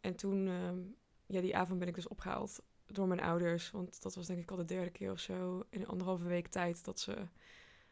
En 0.00 0.16
toen... 0.16 0.48
Ehm, 0.48 0.80
ja, 1.26 1.40
die 1.40 1.56
avond 1.56 1.78
ben 1.78 1.88
ik 1.88 1.94
dus 1.94 2.08
opgehaald 2.08 2.62
door 2.94 3.08
mijn 3.08 3.20
ouders. 3.20 3.70
Want 3.70 4.02
dat 4.02 4.14
was 4.14 4.26
denk 4.26 4.40
ik 4.40 4.50
al 4.50 4.56
de 4.56 4.64
derde 4.64 4.90
keer 4.90 5.10
of 5.10 5.18
zo 5.18 5.64
in 5.70 5.86
anderhalve 5.86 6.26
week 6.26 6.48
tijd 6.48 6.84
dat 6.84 7.00
ze 7.00 7.16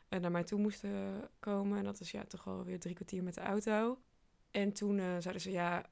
uh, 0.08 0.20
naar 0.20 0.30
mij 0.30 0.44
toe 0.44 0.58
moesten 0.58 1.28
komen. 1.40 1.78
En 1.78 1.84
dat 1.84 2.00
is 2.00 2.10
ja 2.10 2.24
toch 2.24 2.44
wel 2.44 2.64
weer 2.64 2.80
drie 2.80 2.94
kwartier 2.94 3.22
met 3.22 3.34
de 3.34 3.40
auto. 3.40 3.98
En 4.50 4.72
toen 4.72 4.98
uh, 4.98 5.04
zeiden 5.04 5.40
ze 5.40 5.50
ja, 5.50 5.86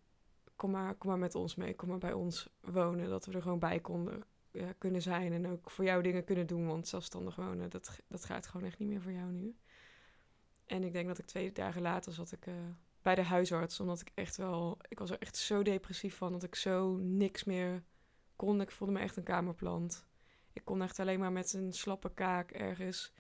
kom 0.57 0.71
maar, 0.71 0.95
kom 0.95 1.09
maar 1.09 1.19
met 1.19 1.35
ons 1.35 1.55
mee, 1.55 1.75
kom 1.75 1.89
maar 1.89 1.99
bij 1.99 2.13
ons 2.13 2.49
wonen. 2.61 3.09
Dat 3.09 3.27
we 3.27 3.33
er 3.33 3.43
gewoon 3.43 3.59
bij 3.59 3.81
konden 3.81 4.25
ja, 4.51 4.73
kunnen 4.79 5.03
zijn 5.03 5.33
en 5.33 5.49
ook 5.49 5.71
voor 5.71 5.85
jou 5.85 6.03
dingen 6.03 6.25
kunnen 6.25 6.47
doen. 6.47 6.67
Want 6.67 6.89
zelfstandig 6.89 7.37
wonen, 7.37 7.71
dat, 7.71 8.01
dat 8.09 8.25
gaat 8.25 8.47
gewoon 8.47 8.67
echt 8.67 8.79
niet 8.79 8.89
meer 8.89 9.03
voor 9.03 9.13
jou 9.13 9.33
nu. 9.33 9.57
En 10.67 10.85
ik 10.85 10.93
denk 10.93 11.07
dat 11.07 11.19
ik 11.19 11.27
twee 11.27 11.53
dagen 11.53 11.83
later 11.83 12.13
zat 12.13 12.33
ik 12.33 12.47
uh, 12.47 12.55
bij 13.03 13.15
de 13.15 13.23
huisarts. 13.23 13.81
Omdat 13.81 14.01
ik 14.01 14.11
echt 14.15 14.37
wel, 14.37 14.79
ik 14.89 14.99
was 14.99 15.11
er 15.11 15.19
echt 15.19 15.37
zo 15.37 15.63
depressief 15.63 16.17
van 16.17 16.33
dat 16.33 16.43
ik 16.43 16.55
zo 16.55 16.97
niks 16.97 17.45
meer 17.45 17.83
kon. 18.39 18.61
Ik 18.61 18.71
voelde 18.71 18.93
me 18.93 19.01
echt 19.01 19.17
een 19.17 19.23
kamerplant. 19.23 20.07
Ik 20.53 20.65
kon 20.65 20.83
echt 20.83 20.99
alleen 20.99 21.19
maar 21.19 21.33
met 21.33 21.53
een 21.53 21.73
slappe 21.73 22.15
kaak 22.15 22.51
ergens 22.51 23.13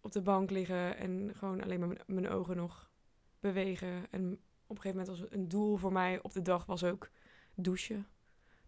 op 0.00 0.12
de 0.12 0.22
bank 0.22 0.50
liggen 0.50 0.96
en 0.96 1.30
gewoon 1.34 1.62
alleen 1.62 1.80
maar 1.80 2.04
mijn 2.06 2.28
ogen 2.28 2.56
nog 2.56 2.90
bewegen. 3.40 4.10
En 4.10 4.32
op 4.66 4.76
een 4.76 4.82
gegeven 4.82 4.98
moment 4.98 5.08
was 5.08 5.30
een 5.30 5.48
doel 5.48 5.76
voor 5.76 5.92
mij 5.92 6.22
op 6.22 6.32
de 6.32 6.42
dag 6.42 6.66
was 6.66 6.84
ook 6.84 7.10
douchen. 7.54 8.06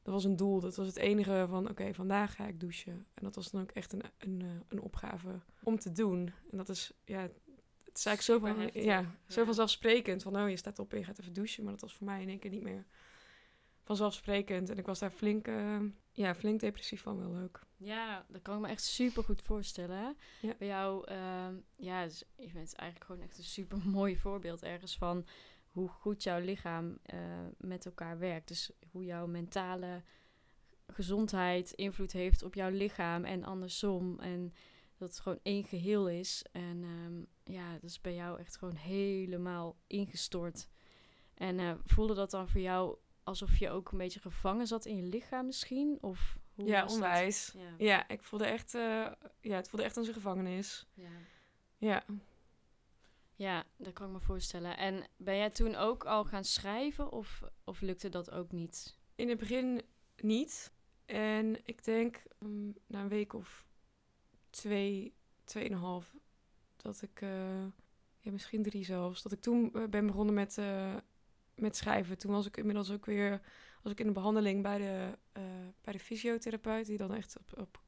Dat 0.02 0.14
was 0.14 0.24
een 0.24 0.36
doel. 0.36 0.60
Dat 0.60 0.76
was 0.76 0.86
het 0.86 0.96
enige 0.96 1.46
van 1.48 1.68
oké, 1.68 1.94
vandaag 1.94 2.34
ga 2.34 2.46
ik 2.46 2.60
douchen. 2.60 3.06
En 3.14 3.24
dat 3.24 3.34
was 3.34 3.50
dan 3.50 3.62
ook 3.62 3.70
echt 3.70 3.92
een, 3.92 4.02
een, 4.18 4.42
eh, 4.42 4.48
een 4.68 4.80
opgave 4.80 5.40
om 5.62 5.78
te 5.78 5.92
doen. 5.92 6.32
En 6.50 6.56
dat 6.56 6.68
is 6.68 6.92
ja, 7.04 7.20
het 7.84 7.98
is 7.98 8.06
eigenlijk 8.06 8.22
zo, 8.22 8.38
van, 8.38 8.82
ja, 8.82 9.14
zo 9.28 9.44
vanzelfsprekend. 9.44 10.22
Van 10.22 10.36
oh, 10.36 10.48
je 10.48 10.56
staat 10.56 10.78
op 10.78 10.92
en 10.92 10.98
je 10.98 11.04
gaat 11.04 11.18
even 11.18 11.32
douchen. 11.32 11.62
Maar 11.62 11.72
dat 11.72 11.82
was 11.82 11.94
voor 11.94 12.06
mij 12.06 12.22
in 12.22 12.28
één 12.28 12.38
keer 12.38 12.50
niet 12.50 12.62
meer 12.62 12.86
vanzelfsprekend. 13.84 14.70
En 14.70 14.78
ik 14.78 14.86
was 14.86 14.98
daar 14.98 15.10
flink, 15.10 15.48
uh, 15.48 15.80
ja, 16.12 16.34
flink 16.34 16.60
depressief 16.60 17.02
van, 17.02 17.18
wel 17.18 17.32
leuk. 17.32 17.60
Ja, 17.76 18.26
dat 18.28 18.42
kan 18.42 18.54
ik 18.54 18.60
me 18.60 18.68
echt 18.68 18.82
super 18.82 19.24
goed 19.24 19.42
voorstellen. 19.42 20.16
Ja. 20.40 20.54
Bij 20.58 20.68
jou, 20.68 21.10
uh, 21.12 21.46
ja, 21.76 22.04
dus, 22.04 22.24
je 22.36 22.52
bent 22.52 22.74
eigenlijk 22.74 23.10
gewoon 23.10 23.22
echt 23.22 23.38
een 23.38 23.44
super 23.44 23.78
mooi 23.88 24.16
voorbeeld 24.16 24.62
ergens 24.62 24.96
van 24.96 25.26
hoe 25.68 25.88
goed 25.88 26.22
jouw 26.22 26.40
lichaam 26.40 26.98
uh, 27.14 27.20
met 27.58 27.86
elkaar 27.86 28.18
werkt. 28.18 28.48
Dus 28.48 28.70
hoe 28.90 29.04
jouw 29.04 29.26
mentale 29.26 30.02
gezondheid 30.86 31.70
invloed 31.72 32.12
heeft 32.12 32.42
op 32.42 32.54
jouw 32.54 32.70
lichaam 32.70 33.24
en 33.24 33.44
andersom. 33.44 34.20
En 34.20 34.52
dat 34.96 35.08
het 35.08 35.20
gewoon 35.20 35.40
één 35.42 35.64
geheel 35.64 36.08
is. 36.08 36.44
En 36.52 36.82
um, 36.82 37.26
ja, 37.44 37.72
dat 37.72 37.82
is 37.82 38.00
bij 38.00 38.14
jou 38.14 38.38
echt 38.38 38.56
gewoon 38.56 38.76
helemaal 38.76 39.76
ingestort. 39.86 40.68
En 41.34 41.58
uh, 41.58 41.72
voelde 41.84 42.14
dat 42.14 42.30
dan 42.30 42.48
voor 42.48 42.60
jou 42.60 42.96
alsof 43.24 43.56
je 43.56 43.70
ook 43.70 43.92
een 43.92 43.98
beetje 43.98 44.20
gevangen 44.20 44.66
zat 44.66 44.84
in 44.84 44.96
je 44.96 45.02
lichaam 45.02 45.46
misschien? 45.46 45.98
Of 46.00 46.38
hoe 46.54 46.66
ja, 46.66 46.86
onwijs. 46.86 47.54
Ja. 47.56 47.74
ja. 47.78 48.08
ik 48.08 48.22
voelde 48.22 48.46
echt, 48.46 48.74
uh, 48.74 49.12
ja, 49.40 49.56
het 49.56 49.68
voelde 49.68 49.86
echt 49.86 49.96
als 49.96 50.06
een 50.06 50.14
gevangenis. 50.14 50.86
Ja. 50.94 51.10
Ja. 51.78 52.04
Ja, 53.36 53.64
dat 53.76 53.92
kan 53.92 54.06
ik 54.06 54.12
me 54.12 54.20
voorstellen. 54.20 54.76
En 54.76 55.06
ben 55.16 55.36
jij 55.36 55.50
toen 55.50 55.74
ook 55.74 56.04
al 56.04 56.24
gaan 56.24 56.44
schrijven 56.44 57.12
of, 57.12 57.42
of 57.64 57.80
lukte 57.80 58.08
dat 58.08 58.30
ook 58.30 58.52
niet? 58.52 58.96
In 59.14 59.28
het 59.28 59.38
begin 59.38 59.82
niet. 60.16 60.72
En 61.06 61.66
ik 61.66 61.84
denk 61.84 62.22
um, 62.40 62.74
na 62.86 63.00
een 63.00 63.08
week 63.08 63.32
of 63.32 63.66
twee, 64.50 65.14
tweeënhalf, 65.44 66.14
dat 66.76 67.02
ik, 67.02 67.20
uh, 67.20 67.64
ja, 68.18 68.30
misschien 68.30 68.62
drie 68.62 68.84
zelfs, 68.84 69.22
dat 69.22 69.32
ik 69.32 69.40
toen 69.40 69.70
uh, 69.72 69.88
ben 69.88 70.06
begonnen 70.06 70.34
met 70.34 70.56
uh, 70.56 70.96
met 71.56 71.76
schrijven. 71.76 72.18
Toen 72.18 72.32
was 72.32 72.46
ik 72.46 72.56
inmiddels 72.56 72.90
ook 72.90 73.06
weer 73.06 73.40
was 73.84 73.92
ik 73.92 74.00
in 74.00 74.06
de 74.06 74.12
behandeling 74.12 74.62
bij 74.62 74.78
de, 74.78 75.08
uh, 75.38 75.42
bij 75.82 75.92
de 75.92 75.98
fysiotherapeut, 75.98 76.86
die 76.86 76.96
dan 76.96 77.14
echt 77.14 77.36
op, 77.38 77.60
op 77.60 77.80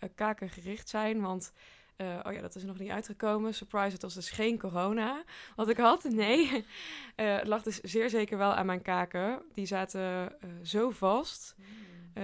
uh, 0.00 0.08
kaken 0.14 0.48
gericht 0.48 0.88
zijn. 0.88 1.20
Want 1.20 1.52
uh, 1.96 2.18
oh 2.22 2.32
ja, 2.32 2.40
dat 2.40 2.54
is 2.54 2.64
nog 2.64 2.78
niet 2.78 2.90
uitgekomen. 2.90 3.54
Surprise, 3.54 3.92
het 3.92 4.02
was 4.02 4.14
dus 4.14 4.30
geen 4.30 4.58
corona 4.58 5.24
wat 5.56 5.68
ik 5.68 5.76
had. 5.76 6.04
Nee, 6.04 6.64
het 7.16 7.46
lag 7.46 7.62
dus 7.62 7.80
zeer 7.80 8.10
zeker 8.10 8.38
wel 8.38 8.54
aan 8.54 8.66
mijn 8.66 8.82
kaken. 8.82 9.42
Die 9.52 9.66
zaten 9.66 10.36
zo 10.62 10.90
vast. 10.90 11.54
Mm. 11.58 11.64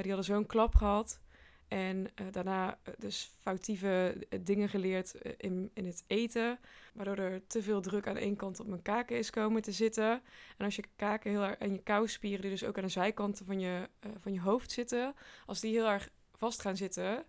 die 0.02 0.12
hadden 0.12 0.24
zo'n 0.24 0.46
klap 0.46 0.74
gehad. 0.74 1.20
En 1.68 1.98
uh, 1.98 2.26
daarna 2.30 2.78
uh, 2.88 2.94
dus 2.98 3.30
foutieve 3.40 4.14
uh, 4.30 4.40
dingen 4.42 4.68
geleerd 4.68 5.14
in, 5.36 5.70
in 5.74 5.86
het 5.86 6.04
eten. 6.06 6.58
Waardoor 6.94 7.16
er 7.16 7.46
te 7.46 7.62
veel 7.62 7.80
druk 7.80 8.06
aan 8.06 8.16
één 8.16 8.36
kant 8.36 8.60
op 8.60 8.66
mijn 8.66 8.82
kaken 8.82 9.18
is 9.18 9.30
komen 9.30 9.62
te 9.62 9.72
zitten. 9.72 10.22
En 10.56 10.64
als 10.64 10.76
je 10.76 10.84
kaken 10.96 11.30
heel 11.30 11.42
erg 11.42 11.58
en 11.58 11.72
je 11.72 11.82
kouspieren, 11.82 12.40
die 12.40 12.50
dus 12.50 12.64
ook 12.64 12.76
aan 12.76 12.84
de 12.84 12.88
zijkanten 12.88 13.46
van 13.46 13.60
je, 13.60 13.88
van 14.16 14.32
je 14.32 14.40
hoofd 14.40 14.70
zitten. 14.70 15.14
Als 15.46 15.60
die 15.60 15.72
heel 15.72 15.88
erg 15.88 16.08
vast 16.36 16.60
gaan 16.60 16.76
zitten, 16.76 17.24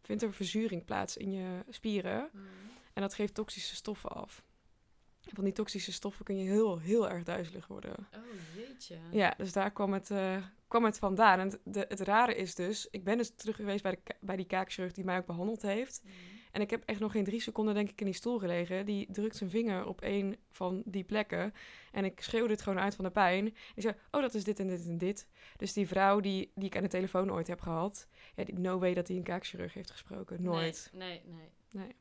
vindt 0.00 0.22
er 0.22 0.32
verzuring 0.32 0.84
plaats 0.84 1.16
in 1.16 1.32
je 1.32 1.64
spieren. 1.68 2.28
Mm. 2.32 2.46
En 2.92 3.02
dat 3.02 3.14
geeft 3.14 3.34
toxische 3.34 3.74
stoffen 3.74 4.10
af. 4.10 4.44
Van 5.34 5.44
die 5.44 5.52
toxische 5.52 5.92
stoffen 5.92 6.24
kun 6.24 6.38
je 6.38 6.50
heel, 6.50 6.78
heel 6.78 7.08
erg 7.08 7.22
duizelig 7.22 7.66
worden. 7.66 7.94
Oh, 8.14 8.20
jeetje. 8.56 8.96
Ja, 9.10 9.34
dus 9.36 9.52
daar 9.52 9.70
kwam 9.70 9.92
het, 9.92 10.10
uh, 10.10 10.36
kwam 10.68 10.84
het 10.84 10.98
vandaan. 10.98 11.38
En 11.38 11.48
het, 11.48 11.60
de, 11.64 11.84
het 11.88 12.00
rare 12.00 12.34
is 12.34 12.54
dus, 12.54 12.88
ik 12.90 13.04
ben 13.04 13.16
dus 13.16 13.30
terug 13.34 13.56
geweest 13.56 13.82
bij, 13.82 13.90
de, 13.90 14.14
bij 14.20 14.36
die 14.36 14.46
kaakchirurg 14.46 14.92
die 14.92 15.04
mij 15.04 15.18
ook 15.18 15.26
behandeld 15.26 15.62
heeft. 15.62 16.02
Mm. 16.04 16.10
En 16.52 16.62
ik 16.62 16.70
heb 16.70 16.82
echt 16.84 17.00
nog 17.00 17.12
geen 17.12 17.24
drie 17.24 17.40
seconden, 17.40 17.74
denk 17.74 17.88
ik, 17.88 18.00
in 18.00 18.06
die 18.06 18.14
stoel 18.14 18.38
gelegen. 18.38 18.86
Die 18.86 19.12
drukt 19.12 19.36
zijn 19.36 19.50
vinger 19.50 19.86
op 19.86 20.02
een 20.02 20.36
van 20.50 20.82
die 20.84 21.04
plekken. 21.04 21.54
En 21.92 22.04
ik 22.04 22.20
schreeuwde 22.20 22.52
het 22.52 22.62
gewoon 22.62 22.80
uit 22.80 22.94
van 22.94 23.04
de 23.04 23.10
pijn. 23.10 23.46
Ik 23.46 23.82
zei, 23.82 23.94
oh, 24.10 24.20
dat 24.20 24.34
is 24.34 24.44
dit 24.44 24.60
en 24.60 24.66
dit 24.66 24.86
en 24.86 24.98
dit. 24.98 25.28
Dus 25.56 25.72
die 25.72 25.86
vrouw 25.86 26.20
die, 26.20 26.52
die 26.54 26.66
ik 26.66 26.76
aan 26.76 26.82
de 26.82 26.88
telefoon 26.88 27.32
ooit 27.32 27.46
heb 27.46 27.60
gehad... 27.60 28.08
Ja, 28.34 28.44
die, 28.44 28.58
no 28.58 28.78
way 28.78 28.94
dat 28.94 29.08
hij 29.08 29.16
een 29.16 29.22
kaakchirurg 29.22 29.74
heeft 29.74 29.90
gesproken. 29.90 30.42
Nooit. 30.42 30.90
Nee, 30.92 31.08
nee, 31.24 31.34
nee. 31.34 31.50
Nee. 31.70 31.94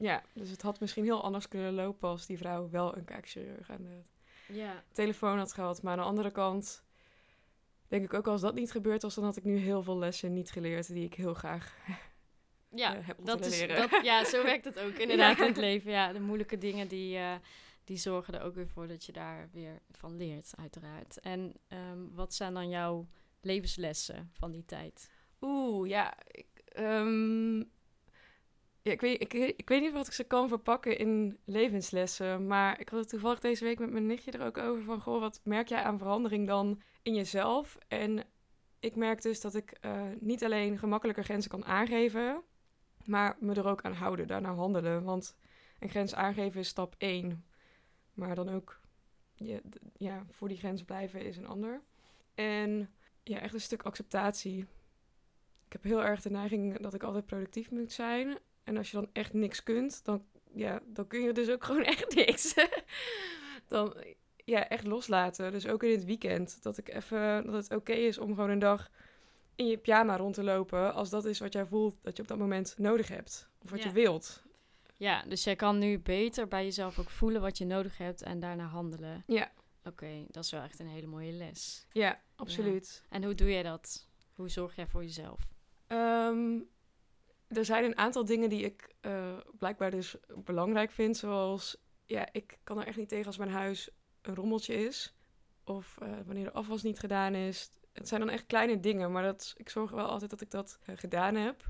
Ja, 0.00 0.22
dus 0.32 0.50
het 0.50 0.62
had 0.62 0.80
misschien 0.80 1.04
heel 1.04 1.22
anders 1.22 1.48
kunnen 1.48 1.72
lopen 1.72 2.08
als 2.08 2.26
die 2.26 2.38
vrouw 2.38 2.70
wel 2.70 2.96
een 2.96 3.04
kaakchirurg 3.04 3.70
aan 3.70 3.82
de 3.82 4.02
ja. 4.54 4.84
telefoon 4.92 5.38
had 5.38 5.52
gehad. 5.52 5.82
Maar 5.82 5.92
aan 5.92 5.98
de 5.98 6.04
andere 6.04 6.30
kant 6.30 6.84
denk 7.88 8.04
ik 8.04 8.14
ook 8.14 8.26
als 8.26 8.40
dat 8.40 8.54
niet 8.54 8.70
gebeurd 8.70 9.02
was, 9.02 9.14
dan 9.14 9.24
had 9.24 9.36
ik 9.36 9.44
nu 9.44 9.56
heel 9.56 9.82
veel 9.82 9.98
lessen 9.98 10.32
niet 10.32 10.50
geleerd 10.50 10.86
die 10.86 11.04
ik 11.04 11.14
heel 11.14 11.34
graag 11.34 11.76
ja, 12.68 12.96
uh, 12.96 13.06
heb 13.06 13.16
dat 13.24 13.46
is, 13.46 13.58
leren. 13.58 13.90
Dat, 13.90 14.04
ja, 14.04 14.24
zo 14.24 14.42
werkt 14.52 14.64
het 14.64 14.78
ook 14.78 14.94
inderdaad 14.94 15.38
in 15.38 15.46
het 15.46 15.56
leven. 15.56 15.90
Ja, 15.90 16.12
de 16.12 16.20
moeilijke 16.20 16.58
dingen 16.58 16.88
die, 16.88 17.16
uh, 17.16 17.34
die 17.84 17.96
zorgen 17.96 18.34
er 18.34 18.42
ook 18.42 18.54
weer 18.54 18.68
voor 18.68 18.88
dat 18.88 19.04
je 19.04 19.12
daar 19.12 19.48
weer 19.52 19.80
van 19.90 20.16
leert, 20.16 20.52
uiteraard. 20.56 21.20
En 21.20 21.54
um, 21.68 22.10
wat 22.14 22.34
zijn 22.34 22.54
dan 22.54 22.68
jouw 22.68 23.08
levenslessen 23.40 24.30
van 24.32 24.50
die 24.50 24.64
tijd? 24.64 25.10
Oeh, 25.40 25.88
ja, 25.88 26.14
ik, 26.26 26.48
um, 26.78 27.70
ik, 28.82 29.00
weet, 29.00 29.22
ik, 29.22 29.32
ik 29.32 29.68
weet 29.68 29.80
niet 29.80 29.92
wat 29.92 30.06
ik 30.06 30.12
ze 30.12 30.24
kan 30.24 30.48
verpakken 30.48 30.98
in 30.98 31.38
levenslessen. 31.44 32.46
Maar 32.46 32.80
ik 32.80 32.88
had 32.88 33.00
het 33.00 33.08
toevallig 33.08 33.40
deze 33.40 33.64
week 33.64 33.78
met 33.78 33.90
mijn 33.90 34.06
nichtje 34.06 34.30
er 34.30 34.46
ook 34.46 34.58
over 34.58 34.82
van... 34.82 35.00
Goh, 35.00 35.20
wat 35.20 35.40
merk 35.44 35.68
jij 35.68 35.82
aan 35.82 35.98
verandering 35.98 36.46
dan 36.46 36.82
in 37.02 37.14
jezelf? 37.14 37.78
En 37.88 38.24
ik 38.80 38.96
merk 38.96 39.22
dus 39.22 39.40
dat 39.40 39.54
ik 39.54 39.78
uh, 39.84 40.02
niet 40.20 40.44
alleen 40.44 40.78
gemakkelijker 40.78 41.24
grenzen 41.24 41.50
kan 41.50 41.64
aangeven... 41.64 42.42
maar 43.04 43.36
me 43.40 43.54
er 43.54 43.66
ook 43.66 43.82
aan 43.82 43.92
houden, 43.92 44.26
daarna 44.26 44.54
handelen. 44.54 45.04
Want 45.04 45.36
een 45.78 45.90
grens 45.90 46.14
aangeven 46.14 46.60
is 46.60 46.68
stap 46.68 46.94
één. 46.98 47.44
Maar 48.14 48.34
dan 48.34 48.48
ook 48.48 48.80
ja, 49.96 50.24
voor 50.28 50.48
die 50.48 50.58
grens 50.58 50.84
blijven 50.84 51.24
is 51.24 51.36
een 51.36 51.46
ander. 51.46 51.82
En 52.34 52.90
ja, 53.22 53.38
echt 53.38 53.54
een 53.54 53.60
stuk 53.60 53.82
acceptatie. 53.82 54.66
Ik 55.66 55.72
heb 55.72 55.82
heel 55.82 56.02
erg 56.02 56.22
de 56.22 56.30
neiging 56.30 56.78
dat 56.78 56.94
ik 56.94 57.02
altijd 57.02 57.26
productief 57.26 57.70
moet 57.70 57.92
zijn. 57.92 58.38
En 58.64 58.76
als 58.76 58.90
je 58.90 58.96
dan 58.96 59.08
echt 59.12 59.32
niks 59.32 59.62
kunt, 59.62 60.04
dan, 60.04 60.24
ja, 60.52 60.80
dan 60.86 61.06
kun 61.06 61.20
je 61.20 61.32
dus 61.32 61.50
ook 61.50 61.64
gewoon 61.68 61.84
echt 61.84 62.14
niks. 62.14 62.54
dan 63.66 63.94
ja, 64.44 64.68
echt 64.68 64.86
loslaten. 64.86 65.52
Dus 65.52 65.66
ook 65.66 65.82
in 65.82 65.90
het 65.90 66.04
weekend. 66.04 66.62
Dat, 66.62 66.78
ik 66.78 66.88
even, 66.88 67.46
dat 67.46 67.54
het 67.54 67.74
oké 67.74 67.92
is 67.92 68.18
om 68.18 68.34
gewoon 68.34 68.50
een 68.50 68.58
dag 68.58 68.90
in 69.56 69.66
je 69.66 69.78
pyjama 69.78 70.16
rond 70.16 70.34
te 70.34 70.42
lopen. 70.42 70.94
Als 70.94 71.10
dat 71.10 71.24
is 71.24 71.38
wat 71.38 71.52
jij 71.52 71.66
voelt 71.66 71.96
dat 72.02 72.16
je 72.16 72.22
op 72.22 72.28
dat 72.28 72.38
moment 72.38 72.74
nodig 72.78 73.08
hebt. 73.08 73.48
Of 73.62 73.70
wat 73.70 73.82
je 73.82 73.92
wilt. 73.92 74.42
Ja, 74.96 75.22
dus 75.22 75.44
jij 75.44 75.56
kan 75.56 75.78
nu 75.78 75.98
beter 75.98 76.48
bij 76.48 76.64
jezelf 76.64 76.98
ook 76.98 77.10
voelen 77.10 77.40
wat 77.40 77.58
je 77.58 77.64
nodig 77.64 77.98
hebt 77.98 78.22
en 78.22 78.40
daarna 78.40 78.64
handelen. 78.64 79.24
Ja. 79.26 79.50
Oké, 79.84 80.24
dat 80.28 80.44
is 80.44 80.50
wel 80.50 80.62
echt 80.62 80.78
een 80.78 80.88
hele 80.88 81.06
mooie 81.06 81.32
les. 81.32 81.86
Ja, 81.92 82.20
absoluut. 82.36 83.02
En 83.08 83.24
hoe 83.24 83.34
doe 83.34 83.50
jij 83.50 83.62
dat? 83.62 84.08
Hoe 84.34 84.48
zorg 84.48 84.76
jij 84.76 84.86
voor 84.86 85.02
jezelf? 85.02 85.48
Ehm, 85.86 86.58
er 87.50 87.64
zijn 87.64 87.84
een 87.84 87.98
aantal 87.98 88.24
dingen 88.24 88.48
die 88.48 88.64
ik 88.64 88.94
eh, 89.00 89.36
blijkbaar 89.58 89.90
dus 89.90 90.16
belangrijk 90.44 90.90
vind. 90.90 91.16
Zoals, 91.16 91.76
ja, 92.04 92.28
ik 92.32 92.58
kan 92.64 92.80
er 92.80 92.86
echt 92.86 92.96
niet 92.96 93.08
tegen 93.08 93.26
als 93.26 93.36
mijn 93.36 93.50
huis 93.50 93.90
een 94.22 94.34
rommeltje 94.34 94.74
is. 94.74 95.14
Of 95.64 95.98
eh, 96.02 96.08
wanneer 96.26 96.44
de 96.44 96.52
afwas 96.52 96.82
niet 96.82 96.98
gedaan 96.98 97.34
is. 97.34 97.70
Het 97.92 98.08
zijn 98.08 98.20
dan 98.20 98.30
echt 98.30 98.46
kleine 98.46 98.80
dingen, 98.80 99.12
maar 99.12 99.22
dat, 99.22 99.54
ik 99.56 99.68
zorg 99.68 99.90
wel 99.90 100.06
altijd 100.06 100.30
dat 100.30 100.40
ik 100.40 100.50
dat 100.50 100.78
eh, 100.82 100.96
gedaan 100.96 101.34
heb. 101.34 101.64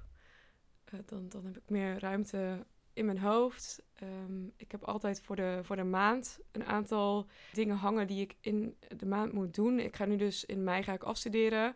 dan, 1.05 1.29
dan 1.29 1.45
heb 1.45 1.57
ik 1.57 1.69
meer 1.69 1.99
ruimte 1.99 2.67
in 2.93 3.05
mijn 3.05 3.19
hoofd. 3.19 3.83
Ehm, 3.95 4.47
ik 4.57 4.73
heb 4.73 4.85
altijd 4.85 5.21
voor 5.21 5.37
de, 5.37 5.61
voor 5.63 5.77
de 5.77 5.85
maand 5.85 6.39
een 6.53 6.65
aantal 6.65 7.27
dingen 7.53 7.77
hangen 7.77 8.07
die 8.07 8.21
ik 8.21 8.37
in 8.41 8.77
de 8.97 9.07
maand 9.07 9.33
moet 9.33 9.55
doen. 9.55 9.79
Ik 9.79 9.97
ga 9.97 10.05
nu 10.05 10.17
dus 10.17 10.45
in 10.45 10.65
mei 10.65 10.83
ga 10.83 10.93
ik 10.93 11.03
afstuderen. 11.03 11.75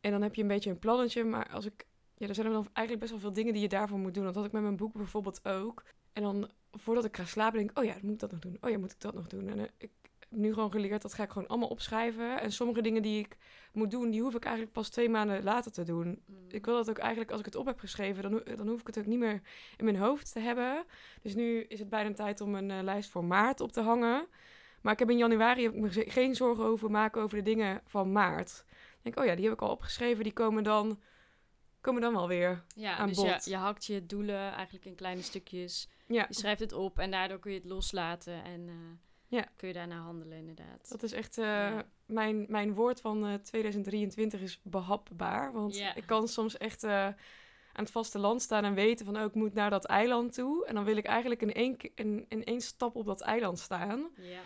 En 0.00 0.10
dan 0.10 0.22
heb 0.22 0.34
je 0.34 0.42
een 0.42 0.48
beetje 0.48 0.70
een 0.70 0.78
plannetje. 0.78 1.24
Maar 1.24 1.48
als 1.48 1.66
ik. 1.66 1.86
Ja, 2.18 2.28
er 2.28 2.34
zijn 2.34 2.50
dan 2.50 2.68
eigenlijk 2.72 2.98
best 2.98 3.10
wel 3.10 3.20
veel 3.20 3.32
dingen 3.32 3.52
die 3.52 3.62
je 3.62 3.68
daarvoor 3.68 3.98
moet 3.98 4.14
doen. 4.14 4.24
Dat 4.24 4.34
had 4.34 4.44
ik 4.44 4.52
met 4.52 4.62
mijn 4.62 4.76
boek 4.76 4.92
bijvoorbeeld 4.92 5.44
ook. 5.44 5.84
En 6.12 6.22
dan 6.22 6.50
voordat 6.72 7.04
ik 7.04 7.16
ga 7.16 7.24
slapen, 7.24 7.58
denk 7.58 7.70
ik: 7.70 7.78
oh 7.78 7.84
ja, 7.84 7.96
moet 8.02 8.12
ik 8.12 8.18
dat 8.18 8.30
nog 8.30 8.40
doen. 8.40 8.56
Oh 8.60 8.70
ja, 8.70 8.78
moet 8.78 8.92
ik 8.92 9.00
dat 9.00 9.14
nog 9.14 9.26
doen. 9.26 9.48
En 9.48 9.58
uh, 9.58 9.64
ik 9.78 9.90
heb 10.18 10.30
nu 10.30 10.52
gewoon 10.52 10.70
geleerd 10.70 11.02
dat 11.02 11.14
ga 11.14 11.22
ik 11.22 11.30
gewoon 11.30 11.48
allemaal 11.48 11.68
opschrijven. 11.68 12.40
En 12.40 12.52
sommige 12.52 12.80
dingen 12.80 13.02
die 13.02 13.18
ik 13.18 13.36
moet 13.72 13.90
doen, 13.90 14.10
die 14.10 14.22
hoef 14.22 14.34
ik 14.34 14.44
eigenlijk 14.44 14.74
pas 14.74 14.88
twee 14.88 15.08
maanden 15.08 15.42
later 15.42 15.72
te 15.72 15.82
doen. 15.82 16.22
Mm. 16.26 16.36
Ik 16.48 16.64
wil 16.64 16.74
dat 16.74 16.90
ook 16.90 16.98
eigenlijk, 16.98 17.30
als 17.30 17.40
ik 17.40 17.46
het 17.46 17.56
op 17.56 17.66
heb 17.66 17.78
geschreven, 17.78 18.22
dan, 18.22 18.42
dan 18.56 18.68
hoef 18.68 18.80
ik 18.80 18.86
het 18.86 18.98
ook 18.98 19.06
niet 19.06 19.18
meer 19.18 19.40
in 19.76 19.84
mijn 19.84 19.96
hoofd 19.96 20.32
te 20.32 20.40
hebben. 20.40 20.84
Dus 21.22 21.34
nu 21.34 21.60
is 21.62 21.78
het 21.78 21.88
bijna 21.88 22.12
tijd 22.12 22.40
om 22.40 22.54
een 22.54 22.70
uh, 22.70 22.82
lijst 22.82 23.10
voor 23.10 23.24
maart 23.24 23.60
op 23.60 23.72
te 23.72 23.80
hangen. 23.80 24.26
Maar 24.80 24.92
ik 24.92 24.98
heb 24.98 25.10
in 25.10 25.18
januari 25.18 25.62
heb 25.62 25.74
ik 25.74 25.80
me 25.80 26.10
geen 26.10 26.34
zorgen 26.34 26.64
over 26.64 26.90
maken 26.90 27.22
over 27.22 27.36
de 27.36 27.42
dingen 27.42 27.80
van 27.84 28.12
maart. 28.12 28.64
Ik 28.68 29.02
denk, 29.02 29.18
oh 29.18 29.24
ja, 29.24 29.34
die 29.34 29.44
heb 29.44 29.54
ik 29.54 29.62
al 29.62 29.70
opgeschreven, 29.70 30.24
die 30.24 30.32
komen 30.32 30.62
dan, 30.62 31.00
komen 31.86 32.02
dan 32.02 32.12
wel 32.12 32.28
weer 32.28 32.64
ja, 32.74 32.96
aan 32.96 33.08
dus 33.08 33.16
bod. 33.16 33.44
Je, 33.44 33.50
je 33.50 33.56
hakt 33.56 33.84
je 33.84 34.06
doelen 34.06 34.52
eigenlijk 34.52 34.84
in 34.84 34.94
kleine 34.94 35.22
stukjes. 35.22 35.88
Ja. 36.06 36.24
Je 36.28 36.34
schrijft 36.34 36.60
het 36.60 36.72
op 36.72 36.98
en 36.98 37.10
daardoor 37.10 37.38
kun 37.38 37.52
je 37.52 37.58
het 37.58 37.66
loslaten 37.66 38.44
en... 38.44 38.60
Uh, 38.60 38.74
ja. 39.28 39.46
Kun 39.56 39.68
je 39.68 39.74
daarna 39.74 39.98
handelen, 39.98 40.38
inderdaad. 40.38 40.88
Dat 40.88 41.02
is 41.02 41.12
echt 41.12 41.38
uh, 41.38 41.78
mijn, 42.06 42.46
mijn 42.48 42.74
woord 42.74 43.00
van 43.00 43.26
uh, 43.26 43.34
eh, 43.34 43.40
2023 43.40 44.40
is 44.40 44.60
behapbaar. 44.62 45.52
Want 45.52 45.76
ik 45.94 46.06
kan 46.06 46.28
soms 46.28 46.56
echt 46.56 46.84
aan 46.84 47.14
het 47.72 47.90
vasteland 47.90 48.42
staan 48.42 48.64
en 48.64 48.74
weten 48.74 49.06
van... 49.06 49.16
oh, 49.16 49.24
ik 49.24 49.34
moet 49.34 49.54
naar 49.54 49.70
dat 49.70 49.84
eiland 49.84 50.34
toe. 50.34 50.66
En 50.66 50.74
dan 50.74 50.84
wil 50.84 50.96
ik 50.96 51.04
eigenlijk 51.04 51.42
in 51.42 51.52
één, 51.52 51.76
in, 51.94 52.26
in 52.28 52.44
één 52.44 52.60
stap 52.60 52.96
op 52.96 53.06
dat 53.06 53.20
eiland 53.20 53.58
staan. 53.58 54.08
Ja. 54.16 54.40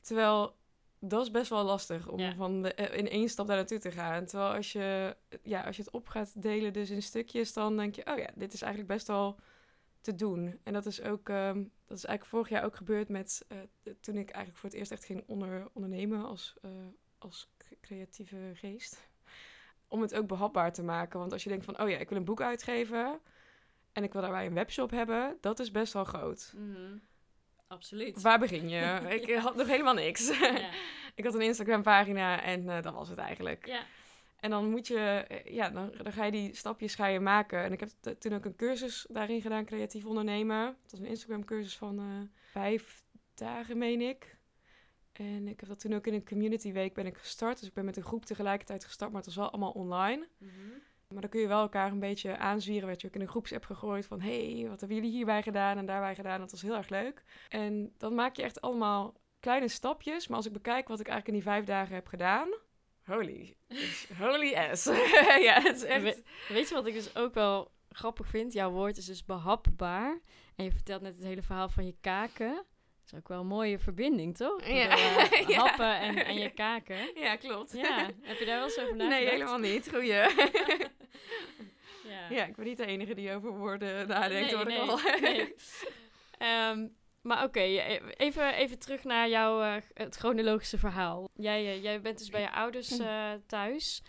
Terwijl 0.00 0.56
dat 1.00 1.22
is 1.22 1.30
best 1.30 1.50
wel 1.50 1.64
lastig 1.64 2.08
om 2.08 2.34
van 2.34 2.62
de, 2.62 2.74
in 2.74 3.08
één 3.08 3.28
stap 3.28 3.46
daar 3.46 3.56
naartoe 3.56 3.78
te 3.78 3.90
gaan. 3.90 4.24
Terwijl 4.24 4.54
als 4.54 4.72
je, 4.72 5.16
ja, 5.42 5.62
als 5.62 5.76
je 5.76 5.82
het 5.82 5.92
op 5.92 6.08
gaat 6.08 6.42
delen 6.42 6.72
dus 6.72 6.90
in 6.90 7.02
stukjes... 7.02 7.52
dan 7.52 7.76
denk 7.76 7.94
je, 7.94 8.06
oh 8.06 8.18
ja, 8.18 8.30
dit 8.34 8.52
is 8.52 8.62
eigenlijk 8.62 8.92
best 8.92 9.06
wel 9.06 9.38
te 10.00 10.14
doen. 10.14 10.58
En 10.62 10.72
dat 10.72 10.86
is 10.86 11.02
ook, 11.02 11.28
um, 11.28 11.72
dat 11.86 11.96
is 11.96 12.04
eigenlijk 12.04 12.24
vorig 12.24 12.48
jaar 12.48 12.64
ook 12.64 12.76
gebeurd 12.76 13.08
met 13.08 13.46
uh, 13.48 13.58
toen 14.00 14.16
ik 14.16 14.30
eigenlijk 14.30 14.56
voor 14.56 14.68
het 14.68 14.78
eerst 14.78 14.92
echt 14.92 15.04
ging 15.04 15.22
onder, 15.26 15.68
ondernemen 15.72 16.24
als, 16.24 16.54
uh, 16.62 16.70
als 17.18 17.50
creatieve 17.80 18.50
geest. 18.54 19.08
Om 19.88 20.00
het 20.00 20.14
ook 20.14 20.26
behapbaar 20.26 20.72
te 20.72 20.82
maken. 20.82 21.18
Want 21.18 21.32
als 21.32 21.42
je 21.42 21.48
denkt 21.48 21.64
van, 21.64 21.80
oh 21.80 21.88
ja, 21.88 21.98
ik 21.98 22.08
wil 22.08 22.18
een 22.18 22.24
boek 22.24 22.40
uitgeven 22.40 23.20
en 23.92 24.02
ik 24.02 24.12
wil 24.12 24.22
daarbij 24.22 24.46
een 24.46 24.54
webshop 24.54 24.90
hebben, 24.90 25.36
dat 25.40 25.58
is 25.58 25.70
best 25.70 25.92
wel 25.92 26.04
groot. 26.04 26.52
Mm 26.56 26.74
-hmm. 26.74 27.00
Absoluut. 27.70 28.22
Waar 28.22 28.38
begin 28.38 28.68
je? 28.68 29.00
ik 29.20 29.34
had 29.34 29.56
nog 29.56 29.66
helemaal 29.66 29.94
niks. 29.94 30.38
Ja. 30.38 30.70
ik 31.14 31.24
had 31.24 31.34
een 31.34 31.40
Instagram 31.40 31.82
pagina 31.82 32.42
en 32.42 32.62
uh, 32.62 32.82
dat 32.82 32.94
was 32.94 33.08
het 33.08 33.18
eigenlijk. 33.18 33.66
Ja. 33.66 33.82
En 34.36 34.50
dan 34.50 34.70
moet 34.70 34.86
je, 34.86 34.98
eh, 34.98 35.54
ja, 35.54 35.70
dan, 35.70 35.92
dan 36.02 36.12
ga 36.12 36.24
je 36.24 36.30
die 36.30 36.54
stapjes 36.54 36.94
ga 36.94 37.06
je 37.06 37.20
maken. 37.20 37.62
En 37.62 37.72
ik 37.72 37.80
heb 37.80 38.18
toen 38.18 38.34
ook 38.34 38.44
een 38.44 38.56
cursus 38.56 39.06
daarin 39.08 39.40
gedaan, 39.40 39.64
creatief 39.64 40.04
ondernemen. 40.04 40.64
Dat 40.64 40.90
was 40.90 41.00
een 41.00 41.06
Instagram 41.06 41.44
cursus 41.44 41.76
van 41.76 42.00
uh, 42.00 42.28
vijf 42.50 43.04
dagen, 43.34 43.78
meen 43.78 44.00
ik. 44.00 44.38
En 45.12 45.48
ik 45.48 45.60
heb 45.60 45.68
dat 45.68 45.80
toen 45.80 45.94
ook 45.94 46.06
in 46.06 46.14
een 46.14 46.24
community 46.24 46.72
week 46.72 46.94
ben 46.94 47.06
ik 47.06 47.16
gestart. 47.16 47.58
Dus 47.58 47.68
ik 47.68 47.74
ben 47.74 47.84
met 47.84 47.96
een 47.96 48.02
groep 48.02 48.24
tegelijkertijd 48.24 48.84
gestart, 48.84 49.10
maar 49.10 49.22
het 49.22 49.34
was 49.34 49.44
wel 49.44 49.50
allemaal 49.50 49.72
online. 49.72 50.28
Mm 50.38 50.48
-hmm. 50.48 50.82
Maar 51.12 51.20
dan 51.20 51.30
kun 51.30 51.40
je 51.40 51.48
wel 51.48 51.60
elkaar 51.60 51.90
een 51.90 51.98
beetje 51.98 52.36
aanzwieren. 52.36 52.86
Werd 52.86 53.00
je 53.00 53.06
ook 53.06 53.14
in 53.14 53.20
een 53.20 53.28
groepsapp 53.28 53.64
gegooid 53.64 54.06
van... 54.06 54.20
hey, 54.20 54.66
wat 54.68 54.80
hebben 54.80 54.96
jullie 54.96 55.12
hierbij 55.12 55.42
gedaan 55.42 55.78
en 55.78 55.86
daarbij 55.86 56.14
gedaan? 56.14 56.40
Dat 56.40 56.50
was 56.50 56.62
heel 56.62 56.76
erg 56.76 56.88
leuk. 56.88 57.24
En 57.48 57.92
dan 57.98 58.14
maak 58.14 58.36
je 58.36 58.42
echt 58.42 58.60
allemaal 58.60 59.14
kleine 59.40 59.68
stapjes. 59.68 60.28
Maar 60.28 60.36
als 60.36 60.46
ik 60.46 60.52
bekijk 60.52 60.88
wat 60.88 61.00
ik 61.00 61.08
eigenlijk 61.08 61.36
in 61.36 61.44
die 61.44 61.52
vijf 61.52 61.64
dagen 61.64 61.94
heb 61.94 62.06
gedaan 62.06 62.48
holy, 63.10 63.56
holy 64.18 64.54
ass. 64.54 64.84
ja, 65.48 65.60
het 65.62 65.76
is 65.76 65.84
echt... 65.84 66.22
weet 66.48 66.68
je 66.68 66.74
wat 66.74 66.86
ik 66.86 66.94
dus 66.94 67.16
ook 67.16 67.34
wel 67.34 67.70
grappig 67.88 68.26
vind? 68.26 68.52
Jouw 68.52 68.70
woord 68.70 68.96
is 68.96 69.04
dus 69.04 69.24
behapbaar. 69.24 70.20
En 70.56 70.64
je 70.64 70.70
vertelt 70.70 71.02
net 71.02 71.16
het 71.16 71.24
hele 71.24 71.42
verhaal 71.42 71.68
van 71.68 71.86
je 71.86 71.94
kaken. 72.00 72.54
Dat 72.54 73.12
is 73.12 73.14
ook 73.14 73.28
wel 73.28 73.40
een 73.40 73.46
mooie 73.46 73.78
verbinding, 73.78 74.36
toch? 74.36 74.66
Ja. 74.66 74.98
uh, 75.48 75.58
happen 75.58 75.98
en, 75.98 76.24
en 76.24 76.38
je 76.38 76.50
kaken. 76.50 77.10
Ja, 77.14 77.36
klopt. 77.36 77.72
Ja, 77.72 78.10
heb 78.22 78.38
je 78.38 78.44
daar 78.44 78.56
wel 78.56 78.64
eens 78.64 78.78
over 78.78 78.96
nagedacht? 78.96 79.22
Nee, 79.22 79.30
helemaal 79.30 79.58
niet. 79.58 79.88
Goeie. 79.90 80.22
ja. 82.30 82.46
ik 82.46 82.56
ben 82.56 82.64
niet 82.64 82.76
de 82.76 82.86
enige 82.86 83.14
die 83.14 83.34
over 83.34 83.50
woorden 83.50 84.08
nadenkt, 84.08 84.52
hoor 84.52 84.64
nee, 84.64 84.82
ik 84.82 84.88
al. 84.88 84.98
nee. 85.20 85.54
Um, 86.70 86.96
maar 87.28 87.44
oké, 87.44 87.60
e, 87.60 88.00
even, 88.16 88.54
even 88.54 88.78
terug 88.78 89.04
naar 89.04 89.28
jouw 89.28 89.62
uh, 89.62 89.76
het 89.94 90.16
chronologische 90.16 90.78
verhaal. 90.78 91.30
Jij, 91.34 91.76
uh, 91.76 91.82
jij 91.82 92.00
bent 92.00 92.18
dus 92.18 92.30
bij 92.30 92.40
je 92.40 92.50
ouders 92.50 92.98
uh, 92.98 93.32
thuis. 93.46 94.02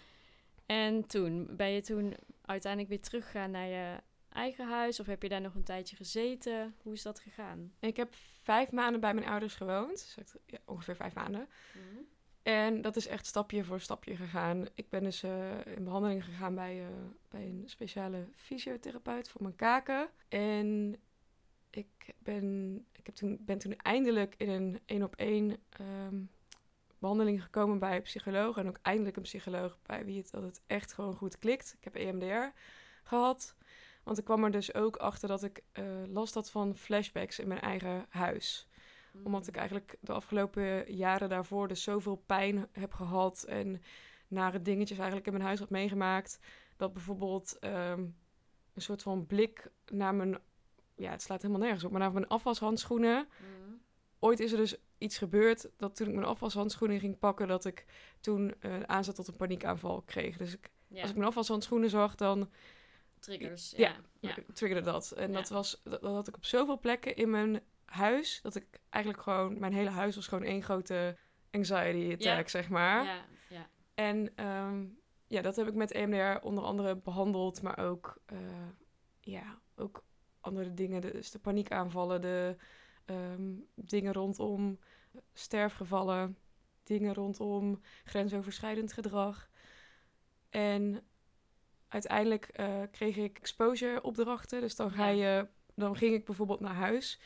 En 0.65 1.07
toen, 1.07 1.55
ben 1.55 1.69
je 1.69 1.81
toen 1.81 2.15
uiteindelijk 2.45 2.91
weer 2.91 3.01
teruggegaan 3.01 3.51
naar 3.51 3.67
je 3.67 3.97
eigen 4.29 4.67
huis? 4.67 4.99
Of 4.99 5.05
heb 5.05 5.21
je 5.21 5.29
daar 5.29 5.41
nog 5.41 5.55
een 5.55 5.63
tijdje 5.63 5.95
gezeten? 5.95 6.75
Hoe 6.81 6.93
is 6.93 7.01
dat 7.01 7.19
gegaan? 7.19 7.73
Ik 7.79 7.97
heb 7.97 8.13
vijf 8.41 8.71
maanden 8.71 9.01
bij 9.01 9.13
mijn 9.13 9.27
ouders 9.27 9.55
gewoond. 9.55 10.13
Dus 10.15 10.35
ongeveer 10.65 10.95
vijf 10.95 11.13
maanden. 11.13 11.49
Mm. 11.73 12.07
En 12.43 12.81
dat 12.81 12.95
is 12.95 13.07
echt 13.07 13.25
stapje 13.25 13.63
voor 13.63 13.79
stapje 13.79 14.15
gegaan. 14.15 14.65
Ik 14.73 14.89
ben 14.89 15.03
dus 15.03 15.23
in 15.75 15.83
behandeling 15.83 16.25
gegaan 16.25 16.55
bij, 16.55 16.85
bij 17.29 17.41
een 17.41 17.63
speciale 17.65 18.27
fysiotherapeut 18.35 19.29
voor 19.29 19.41
mijn 19.41 19.55
kaken. 19.55 20.09
En 20.27 20.97
ik 21.69 22.13
ben, 22.19 22.75
ik 22.91 23.05
heb 23.05 23.15
toen, 23.15 23.37
ben 23.41 23.57
toen 23.57 23.75
eindelijk 23.77 24.35
in 24.37 24.49
een 24.49 24.79
één 24.85 25.03
op 25.03 25.15
één 25.15 25.57
um, 25.81 26.29
behandeling 26.99 27.43
gekomen 27.43 27.79
bij 27.79 27.95
een 27.95 28.01
psycholoog. 28.01 28.57
En 28.57 28.67
ook 28.67 28.79
eindelijk 28.81 29.15
een 29.15 29.21
psycholoog 29.23 29.77
bij 29.85 30.05
wie 30.05 30.17
het, 30.17 30.31
dat 30.31 30.43
het 30.43 30.61
echt 30.67 30.93
gewoon 30.93 31.15
goed 31.15 31.39
klikt. 31.39 31.75
Ik 31.77 31.83
heb 31.83 31.95
EMDR 31.95 32.57
gehad. 33.03 33.55
Want 34.03 34.17
ik 34.17 34.23
kwam 34.23 34.43
er 34.43 34.51
dus 34.51 34.73
ook 34.73 34.95
achter 34.95 35.27
dat 35.27 35.43
ik 35.43 35.63
uh, 35.73 35.85
last 36.07 36.33
had 36.33 36.51
van 36.51 36.75
flashbacks 36.75 37.39
in 37.39 37.47
mijn 37.47 37.61
eigen 37.61 38.05
huis. 38.09 38.67
Mm. 39.11 39.25
Omdat 39.25 39.47
ik 39.47 39.55
eigenlijk 39.55 39.97
de 39.99 40.13
afgelopen 40.13 40.93
jaren 40.93 41.29
daarvoor 41.29 41.67
dus 41.67 41.83
zoveel 41.83 42.23
pijn 42.25 42.67
heb 42.71 42.93
gehad. 42.93 43.43
En 43.43 43.81
nare 44.27 44.61
dingetjes 44.61 44.97
eigenlijk 44.97 45.27
in 45.27 45.33
mijn 45.33 45.45
huis 45.45 45.59
had 45.59 45.69
meegemaakt. 45.69 46.39
Dat 46.77 46.93
bijvoorbeeld 46.93 47.57
um, 47.61 48.15
een 48.73 48.81
soort 48.81 49.01
van 49.01 49.27
blik 49.27 49.71
naar 49.85 50.15
mijn 50.15 50.39
ja, 50.95 51.11
het 51.11 51.21
slaat 51.21 51.41
helemaal 51.41 51.63
nergens 51.63 51.83
op. 51.83 51.91
Maar 51.91 51.99
naar 51.99 52.11
mijn 52.11 52.27
afwashandschoenen. 52.27 53.27
Mm. 53.39 53.81
Ooit 54.19 54.39
is 54.39 54.51
er 54.51 54.57
dus 54.57 54.75
iets 54.97 55.17
gebeurd 55.17 55.69
dat 55.77 55.95
toen 55.95 56.07
ik 56.07 56.13
mijn 56.13 56.25
afwashandschoenen 56.25 56.99
ging 56.99 57.19
pakken, 57.19 57.47
dat 57.47 57.65
ik 57.65 57.85
toen 58.19 58.53
uh, 58.59 58.79
aanzet 58.79 59.15
tot 59.15 59.27
een 59.27 59.35
paniekaanval 59.35 60.01
kreeg. 60.01 60.37
Dus 60.37 60.53
ik, 60.53 60.69
als 61.01 61.09
ik 61.09 61.15
mijn 61.15 61.27
afwashandschoenen 61.27 61.89
zag, 61.89 62.15
dan. 62.15 62.49
Triggers. 63.19 63.73
Ja, 63.77 63.95
ja, 64.19 64.35
triggerde 64.53 64.91
dat. 64.91 65.11
En 65.11 65.31
dat 65.31 65.49
was 65.49 65.81
dat, 65.83 66.01
had 66.01 66.27
ik 66.27 66.35
op 66.35 66.45
zoveel 66.45 66.79
plekken 66.79 67.15
in 67.15 67.29
mijn 67.29 67.61
huis 67.91 68.39
dat 68.41 68.55
ik 68.55 68.79
eigenlijk 68.89 69.23
gewoon 69.23 69.59
mijn 69.59 69.73
hele 69.73 69.89
huis 69.89 70.15
was 70.15 70.27
gewoon 70.27 70.43
één 70.43 70.63
grote 70.63 71.17
anxiety 71.51 72.13
attack, 72.13 72.49
zeg 72.49 72.69
maar. 72.69 73.05
Ja, 73.05 73.25
ja. 73.49 73.69
En 73.93 74.45
um, 74.47 74.99
ja, 75.27 75.41
dat 75.41 75.55
heb 75.55 75.67
ik 75.67 75.73
met 75.73 75.91
EMDR 75.91 76.45
onder 76.45 76.63
andere 76.63 76.95
behandeld, 76.95 77.61
maar 77.61 77.77
ook 77.77 78.21
uh, 78.33 78.39
ja, 79.19 79.59
ook 79.75 80.03
andere 80.39 80.73
dingen, 80.73 81.01
dus 81.01 81.31
de 81.31 81.39
paniekaanvallen, 81.39 82.21
de 82.21 82.55
um, 83.05 83.65
dingen 83.75 84.13
rondom 84.13 84.79
sterfgevallen, 85.33 86.37
dingen 86.83 87.13
rondom 87.13 87.81
grensoverschrijdend 88.03 88.93
gedrag. 88.93 89.49
En 90.49 91.03
uiteindelijk 91.87 92.59
uh, 92.59 92.81
kreeg 92.91 93.17
ik 93.17 93.37
exposure 93.37 94.01
opdrachten. 94.01 94.61
Dus 94.61 94.75
dan, 94.75 94.91
ga 94.91 95.07
je, 95.07 95.47
dan 95.75 95.95
ging 95.95 96.13
ik 96.13 96.25
bijvoorbeeld 96.25 96.59
naar 96.59 96.75
huis. 96.75 97.19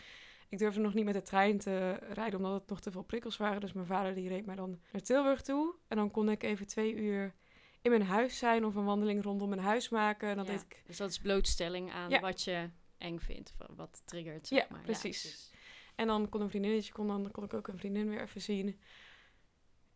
Ik 0.49 0.57
durfde 0.57 0.79
nog 0.81 0.93
niet 0.93 1.05
met 1.05 1.13
de 1.13 1.21
trein 1.21 1.57
te 1.57 1.89
rijden, 1.91 2.39
omdat 2.39 2.53
het 2.53 2.69
nog 2.69 2.79
te 2.81 2.91
veel 2.91 3.03
prikkels 3.03 3.37
waren. 3.37 3.61
Dus 3.61 3.73
mijn 3.73 3.85
vader 3.85 4.15
die 4.15 4.27
reed 4.27 4.45
mij 4.45 4.55
dan 4.55 4.79
naar 4.91 5.01
Tilburg 5.01 5.41
toe. 5.41 5.75
En 5.87 5.97
dan 5.97 6.11
kon 6.11 6.29
ik 6.29 6.43
even 6.43 6.67
twee 6.67 6.95
uur 6.95 7.35
in 7.81 7.91
mijn 7.91 8.03
huis 8.03 8.37
zijn 8.37 8.65
of 8.65 8.75
een 8.75 8.85
wandeling 8.85 9.23
rondom 9.23 9.49
mijn 9.49 9.61
huis 9.61 9.89
maken. 9.89 10.29
En 10.29 10.35
dan 10.35 10.45
deed 10.45 10.61
ik... 10.61 10.83
Dus 10.85 10.97
dat 10.97 11.09
is 11.09 11.19
blootstelling 11.19 11.91
aan 11.91 12.19
wat 12.19 12.41
je 12.41 12.69
eng 12.97 13.19
vindt, 13.19 13.55
wat 13.75 14.01
triggert. 14.05 14.47
Zeg 14.47 14.67
ja, 14.69 14.77
precies. 14.83 15.51
En 15.95 16.07
dan 16.07 16.29
kon 16.29 16.41
een 16.41 16.49
vriendinnetje, 16.49 16.93
kon, 16.93 17.07
dan 17.07 17.31
kon 17.31 17.43
ik 17.43 17.53
ook 17.53 17.67
een 17.67 17.77
vriendin 17.77 18.09
weer 18.09 18.21
even 18.21 18.41
zien. 18.41 18.79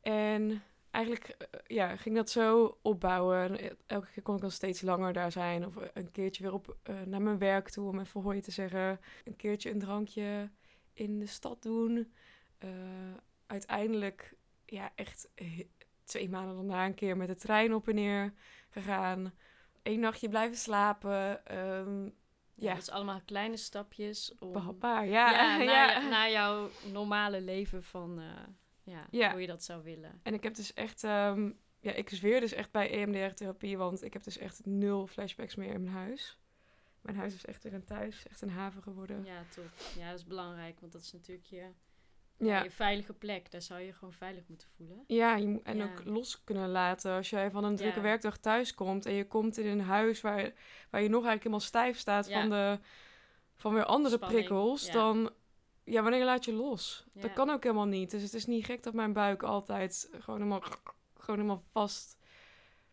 En 0.01 0.63
eigenlijk 0.91 1.27
eh, 1.27 1.47
ja, 1.67 1.95
ging 1.95 2.15
dat 2.15 2.29
zo 2.29 2.77
opbouwen. 2.81 3.59
En 3.59 3.77
Elke 3.87 4.07
keer 4.13 4.23
kon 4.23 4.35
ik 4.35 4.41
dan 4.41 4.51
steeds 4.51 4.81
langer 4.81 5.13
daar 5.13 5.31
zijn. 5.31 5.65
Of 5.65 5.75
een 5.93 6.11
keertje 6.11 6.43
weer 6.43 6.53
op, 6.53 6.77
eh, 6.83 7.01
naar 7.05 7.21
mijn 7.21 7.37
werk 7.37 7.69
toe 7.69 7.87
om 7.89 7.99
even 7.99 8.21
hoi 8.21 8.41
te 8.41 8.51
zeggen. 8.51 8.99
Een 9.23 9.35
keertje 9.35 9.69
een 9.71 9.79
drankje 9.79 10.49
in 10.93 11.19
de 11.19 11.25
stad 11.25 11.61
doen. 11.61 12.13
Eh, 12.57 12.69
uiteindelijk 13.47 14.33
ja, 14.65 14.91
echt 14.95 15.29
twee 16.03 16.29
maanden 16.29 16.55
daarna 16.55 16.85
een 16.85 16.93
keer 16.93 17.17
met 17.17 17.27
de 17.27 17.35
trein 17.35 17.73
op 17.73 17.87
en 17.87 17.95
neer 17.95 18.33
gegaan. 18.69 19.33
Eén 19.83 19.99
nachtje 19.99 20.29
blijven 20.29 20.57
slapen. 20.57 21.45
ehm, 21.45 22.09
Ja, 22.55 22.73
dat 22.73 22.81
is 22.81 22.89
allemaal 22.89 23.21
kleine 23.25 23.57
stapjes 23.57 24.33
om... 24.39 24.51
behapbaar. 24.51 25.05
Ja, 25.07 25.31
ja, 25.31 25.57
ja, 25.61 25.65
naar, 25.99 26.09
naar 26.09 26.31
jouw 26.31 26.69
normale 26.91 27.41
leven 27.41 27.83
van... 27.83 28.19
eh, 28.19 28.25
ja, 28.89 29.07
Ja. 29.11 29.31
hoe 29.31 29.41
je 29.41 29.47
dat 29.47 29.63
zou 29.63 29.83
willen. 29.83 30.19
En 30.23 30.33
ik 30.33 30.43
heb 30.43 30.55
dus 30.55 30.73
echt, 30.73 31.03
ehm, 31.03 31.51
ja, 31.79 31.91
ik 31.91 32.09
zweer 32.09 32.39
dus 32.39 32.53
echt 32.53 32.71
bij 32.71 32.91
EMDR-therapie, 32.91 33.77
want 33.77 34.03
ik 34.03 34.13
heb 34.13 34.23
dus 34.23 34.37
echt 34.37 34.65
nul 34.65 35.07
flashbacks 35.07 35.55
meer 35.55 35.73
in 35.73 35.81
mijn 35.83 35.95
huis. 35.95 36.37
Mijn 37.01 37.17
huis 37.17 37.33
is 37.33 37.45
echt 37.45 37.63
weer 37.63 37.73
een 37.73 37.85
thuis, 37.85 38.27
echt 38.29 38.41
een 38.41 38.49
haven 38.49 38.83
geworden. 38.83 39.23
Ja, 39.25 39.43
top. 39.55 39.69
Ja, 39.97 40.09
dat 40.09 40.19
is 40.19 40.25
belangrijk, 40.25 40.79
want 40.79 40.91
dat 40.91 41.01
is 41.01 41.11
natuurlijk 41.11 41.47
je, 41.47 41.65
Ja, 42.37 42.63
je 42.63 42.71
veilige 42.71 43.13
plek. 43.13 43.51
Daar 43.51 43.61
zou 43.61 43.79
je 43.81 43.93
gewoon 43.93 44.13
veilig 44.13 44.43
moeten 44.47 44.67
voelen. 44.75 45.03
ja 45.07 45.35
je 45.35 45.47
moet, 45.47 45.61
en 45.63 45.77
Ja. 45.77 45.83
ook 45.83 46.03
los 46.05 46.43
kunnen 46.43 46.69
laten. 46.69 47.15
Als 47.15 47.29
jij 47.29 47.51
van 47.51 47.63
een 47.63 47.75
drukke 47.75 48.01
werkdag 48.01 48.37
thuis 48.37 48.73
komt 48.73 49.05
en 49.05 49.13
je 49.13 49.27
komt 49.27 49.57
in 49.57 49.65
een 49.65 49.81
huis 49.81 50.21
waar, 50.21 50.51
waar 50.89 51.01
je 51.01 51.09
nog 51.09 51.25
eigenlijk 51.25 51.37
helemaal 51.43 51.59
stijf 51.59 51.97
staat 51.97 52.31
van, 52.31 52.49
de, 52.49 52.79
van 53.55 53.73
weer 53.73 53.85
andere 53.85 54.15
Spanning, 54.15 54.39
prikkels, 54.39 54.85
ja. 54.85 54.91
dan, 54.93 55.31
ja, 55.89 56.01
wanneer 56.01 56.25
laat 56.25 56.45
je 56.45 56.53
los? 56.53 57.05
Ja. 57.13 57.21
Dat 57.21 57.33
kan 57.33 57.49
ook 57.49 57.63
helemaal 57.63 57.85
niet. 57.85 58.11
Dus 58.11 58.21
het 58.21 58.33
is 58.33 58.45
niet 58.45 58.65
gek 58.65 58.83
dat 58.83 58.93
mijn 58.93 59.13
buik 59.13 59.43
altijd 59.43 60.07
gewoon 60.11 60.39
helemaal, 60.39 60.63
gewoon 61.13 61.39
helemaal 61.39 61.63
vast 61.69 62.17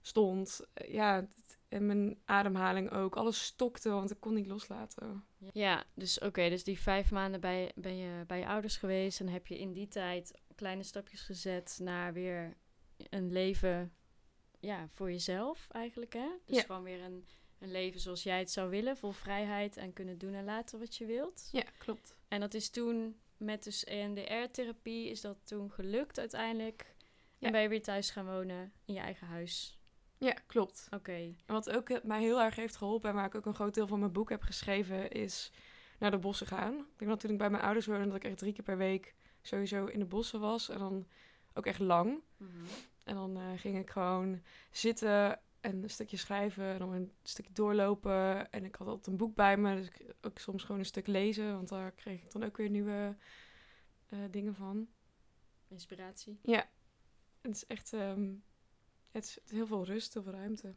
stond. 0.01 0.61
Ja, 0.89 1.29
en 1.69 1.87
mijn 1.87 2.19
ademhaling 2.25 2.91
ook. 2.91 3.17
Alles 3.17 3.45
stokte, 3.45 3.91
want 3.91 4.11
ik 4.11 4.21
kon 4.21 4.35
niet 4.35 4.47
loslaten. 4.47 5.25
Ja, 5.53 5.85
dus 5.95 6.19
oké, 6.19 6.49
dus 6.49 6.65
die 6.65 6.79
vijf 6.79 7.11
maanden 7.11 7.41
bij, 7.41 7.73
ben 7.75 7.97
je 7.97 8.25
bij 8.27 8.39
je 8.39 8.47
ouders 8.47 8.77
geweest 8.77 9.21
en 9.21 9.29
heb 9.29 9.47
je 9.47 9.59
in 9.59 9.73
die 9.73 9.89
tijd 9.89 10.41
kleine 10.55 10.83
stapjes 10.83 11.21
gezet 11.21 11.79
naar 11.83 12.13
weer 12.13 12.57
een 12.97 13.33
leven 13.33 13.93
ja, 14.61 14.89
voor 14.91 15.11
jezelf 15.11 15.67
eigenlijk, 15.71 16.13
hè? 16.13 16.29
Dus 16.45 16.57
Ja. 16.57 16.63
gewoon 16.63 16.83
weer 16.83 17.03
een, 17.03 17.27
een 17.59 17.71
leven 17.71 18.01
zoals 18.01 18.23
jij 18.23 18.39
het 18.39 18.51
zou 18.51 18.71
willen, 18.71 18.97
vol 18.97 19.11
vrijheid 19.13 19.77
en 19.77 19.93
kunnen 19.93 20.19
doen 20.19 20.35
en 20.35 20.45
laten 20.45 20.79
wat 20.79 20.97
je 20.97 21.07
wilt. 21.07 21.49
Ja, 21.53 21.65
klopt. 21.79 22.16
En 22.29 22.41
dat 22.41 22.55
is 22.55 22.71
toen 22.71 23.21
met 23.37 23.65
dus 23.65 23.85
EMDR-therapie, 23.85 25.11
is 25.11 25.21
dat 25.21 25.37
toen 25.45 25.71
gelukt 25.73 26.19
uiteindelijk. 26.19 26.95
Ja. 27.39 27.47
En 27.47 27.53
ben 27.53 27.63
je 27.63 27.69
weer 27.69 27.83
thuis 27.83 28.11
gaan 28.11 28.27
wonen 28.27 28.73
in 28.85 28.95
je 28.95 29.01
eigen 29.01 29.27
huis. 29.27 29.79
Ja, 30.19 30.33
klopt. 30.47 30.87
Oké, 30.91 31.13
En 31.13 31.35
wat 31.47 31.71
ook 31.71 31.89
he- 31.89 31.99
mij 32.03 32.21
heel 32.21 32.41
erg 32.41 32.57
heeft 32.57 32.77
geholpen 32.77 33.09
en 33.11 33.17
waar 33.17 33.27
ik 33.27 33.35
ook 33.35 33.47
een 33.47 33.55
groot 33.55 33.75
deel 33.75 33.87
van 33.87 33.99
mijn 33.99 34.13
boek 34.13 34.29
heb 34.31 34.43
geschreven, 34.43 35.11
is 35.11 35.53
naar 35.99 36.11
de 36.11 36.19
bossen 36.19 36.47
gaan. 36.47 36.75
Ik 36.75 36.99
denk 36.99 37.11
dat 37.11 37.21
toen 37.21 37.31
ik 37.31 37.39
bij 37.39 37.51
mijn 37.51 37.63
ouders 37.63 37.87
woonde, 37.87 38.07
dat 38.07 38.17
ik 38.17 38.25
echt 38.25 38.39
drie 38.39 38.53
keer 38.53 38.65
per 38.65 38.77
week 38.77 39.15
sowieso 39.43 39.85
in 39.87 39.99
de 39.99 40.05
bossen 40.05 40.41
was. 40.41 40.69
En 40.69 40.79
dan 40.79 41.07
ook 41.55 41.67
echt 41.67 41.79
lang. 41.79 42.21
Mhm. 42.37 42.51
En 43.05 43.15
dan 43.15 43.37
eh, 43.37 43.43
ging 43.57 43.79
ik 43.79 43.91
gewoon 43.91 44.43
zitten 44.71 45.41
en 45.67 45.83
een 45.83 45.91
stukje 45.91 46.17
schrijven 46.17 46.65
en 46.65 46.79
dan 46.79 46.93
een 46.93 47.13
stukje 47.23 47.53
doorlopen. 47.53 48.51
En 48.51 48.65
ik 48.65 48.75
had 48.75 48.87
altijd 48.89 49.07
een 49.07 49.17
boek 49.17 49.35
bij 49.35 49.57
me, 49.57 49.75
dus 49.75 49.87
ik 49.87 50.15
ook 50.23 50.39
soms 50.39 50.63
gewoon 50.63 50.79
een 50.81 50.87
stuk 50.87 51.07
lezen, 51.07 51.55
want 51.55 51.69
daar 51.69 51.93
kreeg 51.93 52.23
ik 52.23 52.33
dan 52.33 52.43
ook 52.45 52.57
weer 52.57 52.71
nieuwe 52.71 53.17
eh, 54.07 54.19
dingen 54.31 54.55
van. 54.55 54.89
inspiratie. 55.69 56.39
Ja, 56.43 56.69
het 57.41 57.55
is 57.55 57.67
echt 57.67 57.93
ehm, 57.93 58.35
het 59.11 59.25
is 59.25 59.39
heel 59.51 59.67
veel 59.67 59.85
rust, 59.85 60.15
heel 60.15 60.23
veel 60.23 60.33
ruimte. 60.33 60.75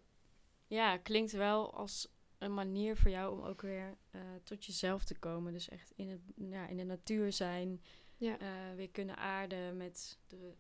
Ja, 0.67 0.97
klinkt 0.97 1.32
wel 1.32 1.73
als 1.73 2.08
een 2.38 2.54
manier 2.54 2.97
voor 2.97 3.12
jou 3.12 3.38
om 3.39 3.45
ook 3.45 3.62
weer 3.62 3.97
eh, 4.12 4.21
tot 4.43 4.65
jezelf 4.65 5.04
te 5.04 5.19
komen. 5.19 5.54
Dus 5.54 5.69
echt 5.69 5.91
in, 5.95 6.10
het, 6.10 6.21
ja, 6.36 6.67
in 6.67 6.78
de 6.78 6.84
natuur 6.84 7.32
zijn, 7.32 7.82
Ja. 8.17 8.38
eh, 8.39 8.75
weer 8.75 8.89
kunnen 8.89 9.17
aarden 9.17 9.78
met, 9.78 10.19
de, 10.28 10.54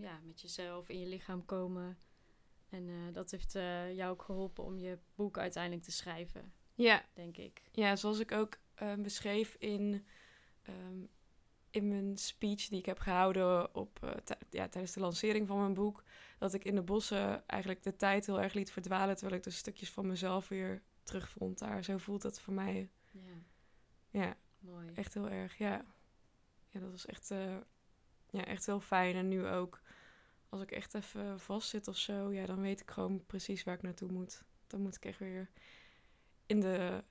ja, 0.00 0.20
met 0.24 0.40
jezelf, 0.40 0.88
in 0.88 0.98
je 1.00 1.06
lichaam 1.06 1.44
komen. 1.44 1.98
En 2.72 2.88
eh, 2.88 3.12
dat 3.12 3.30
heeft 3.30 3.54
eh, 3.54 3.94
jou 3.94 4.10
ook 4.12 4.22
geholpen 4.22 4.64
om 4.64 4.78
je 4.78 4.98
boek 5.14 5.38
uiteindelijk 5.38 5.82
te 5.82 5.90
schrijven, 5.92 6.52
Ja, 6.74 7.04
denk 7.12 7.36
ik. 7.36 7.62
Ja, 7.72 7.96
zoals 7.96 8.18
ik 8.18 8.32
ook 8.32 8.58
eh, 8.74 8.94
beschreef 8.94 9.54
in, 9.58 10.06
ehm, 10.62 11.04
in 11.70 11.88
mijn 11.88 12.16
speech 12.18 12.68
die 12.68 12.78
ik 12.78 12.86
heb 12.86 12.98
gehouden 12.98 13.74
op, 13.74 13.98
eh, 14.02 14.36
ja, 14.50 14.68
tijdens 14.68 14.92
de 14.92 15.00
lancering 15.00 15.46
van 15.46 15.58
mijn 15.58 15.74
boek. 15.74 16.02
Dat 16.38 16.54
ik 16.54 16.64
in 16.64 16.74
de 16.74 16.82
bossen 16.82 17.46
eigenlijk 17.48 17.82
de 17.82 17.96
tijd 17.96 18.26
heel 18.26 18.40
erg 18.40 18.52
liet 18.52 18.70
verdwalen. 18.72 19.14
Terwijl 19.16 19.36
ik 19.36 19.44
dus 19.44 19.56
stukjes 19.56 19.90
van 19.90 20.06
mezelf 20.06 20.48
weer 20.48 20.82
terugvond 21.02 21.58
daar. 21.58 21.84
Zo 21.84 21.96
voelt 21.98 22.22
dat 22.22 22.40
voor 22.40 22.54
mij. 22.54 22.90
Ja, 23.10 23.20
Ja, 24.10 24.36
mooi. 24.58 24.90
echt 24.94 25.14
heel 25.14 25.28
erg. 25.28 25.58
Ja, 25.58 25.84
ja 26.68 26.80
dat 26.80 26.90
was 26.90 27.06
echt, 27.06 27.28
ja, 28.30 28.44
echt 28.44 28.66
heel 28.66 28.80
fijn. 28.80 29.14
En 29.16 29.28
nu 29.28 29.46
ook, 29.46 29.80
als 30.52 30.62
ik 30.62 30.70
echt 30.70 30.94
even 30.94 31.40
vastzit 31.40 31.88
of 31.88 31.96
zo, 31.96 32.32
ja, 32.32 32.46
dan 32.46 32.60
weet 32.60 32.80
ik 32.80 32.90
gewoon 32.90 33.26
precies 33.26 33.64
waar 33.64 33.74
ik 33.74 33.82
naartoe 33.82 34.12
moet. 34.12 34.42
Dan 34.66 34.80
moet 34.80 34.96
ik 34.96 35.04
echt 35.04 35.18
weer 35.18 35.50
in 36.46 36.60
de, 36.60 37.02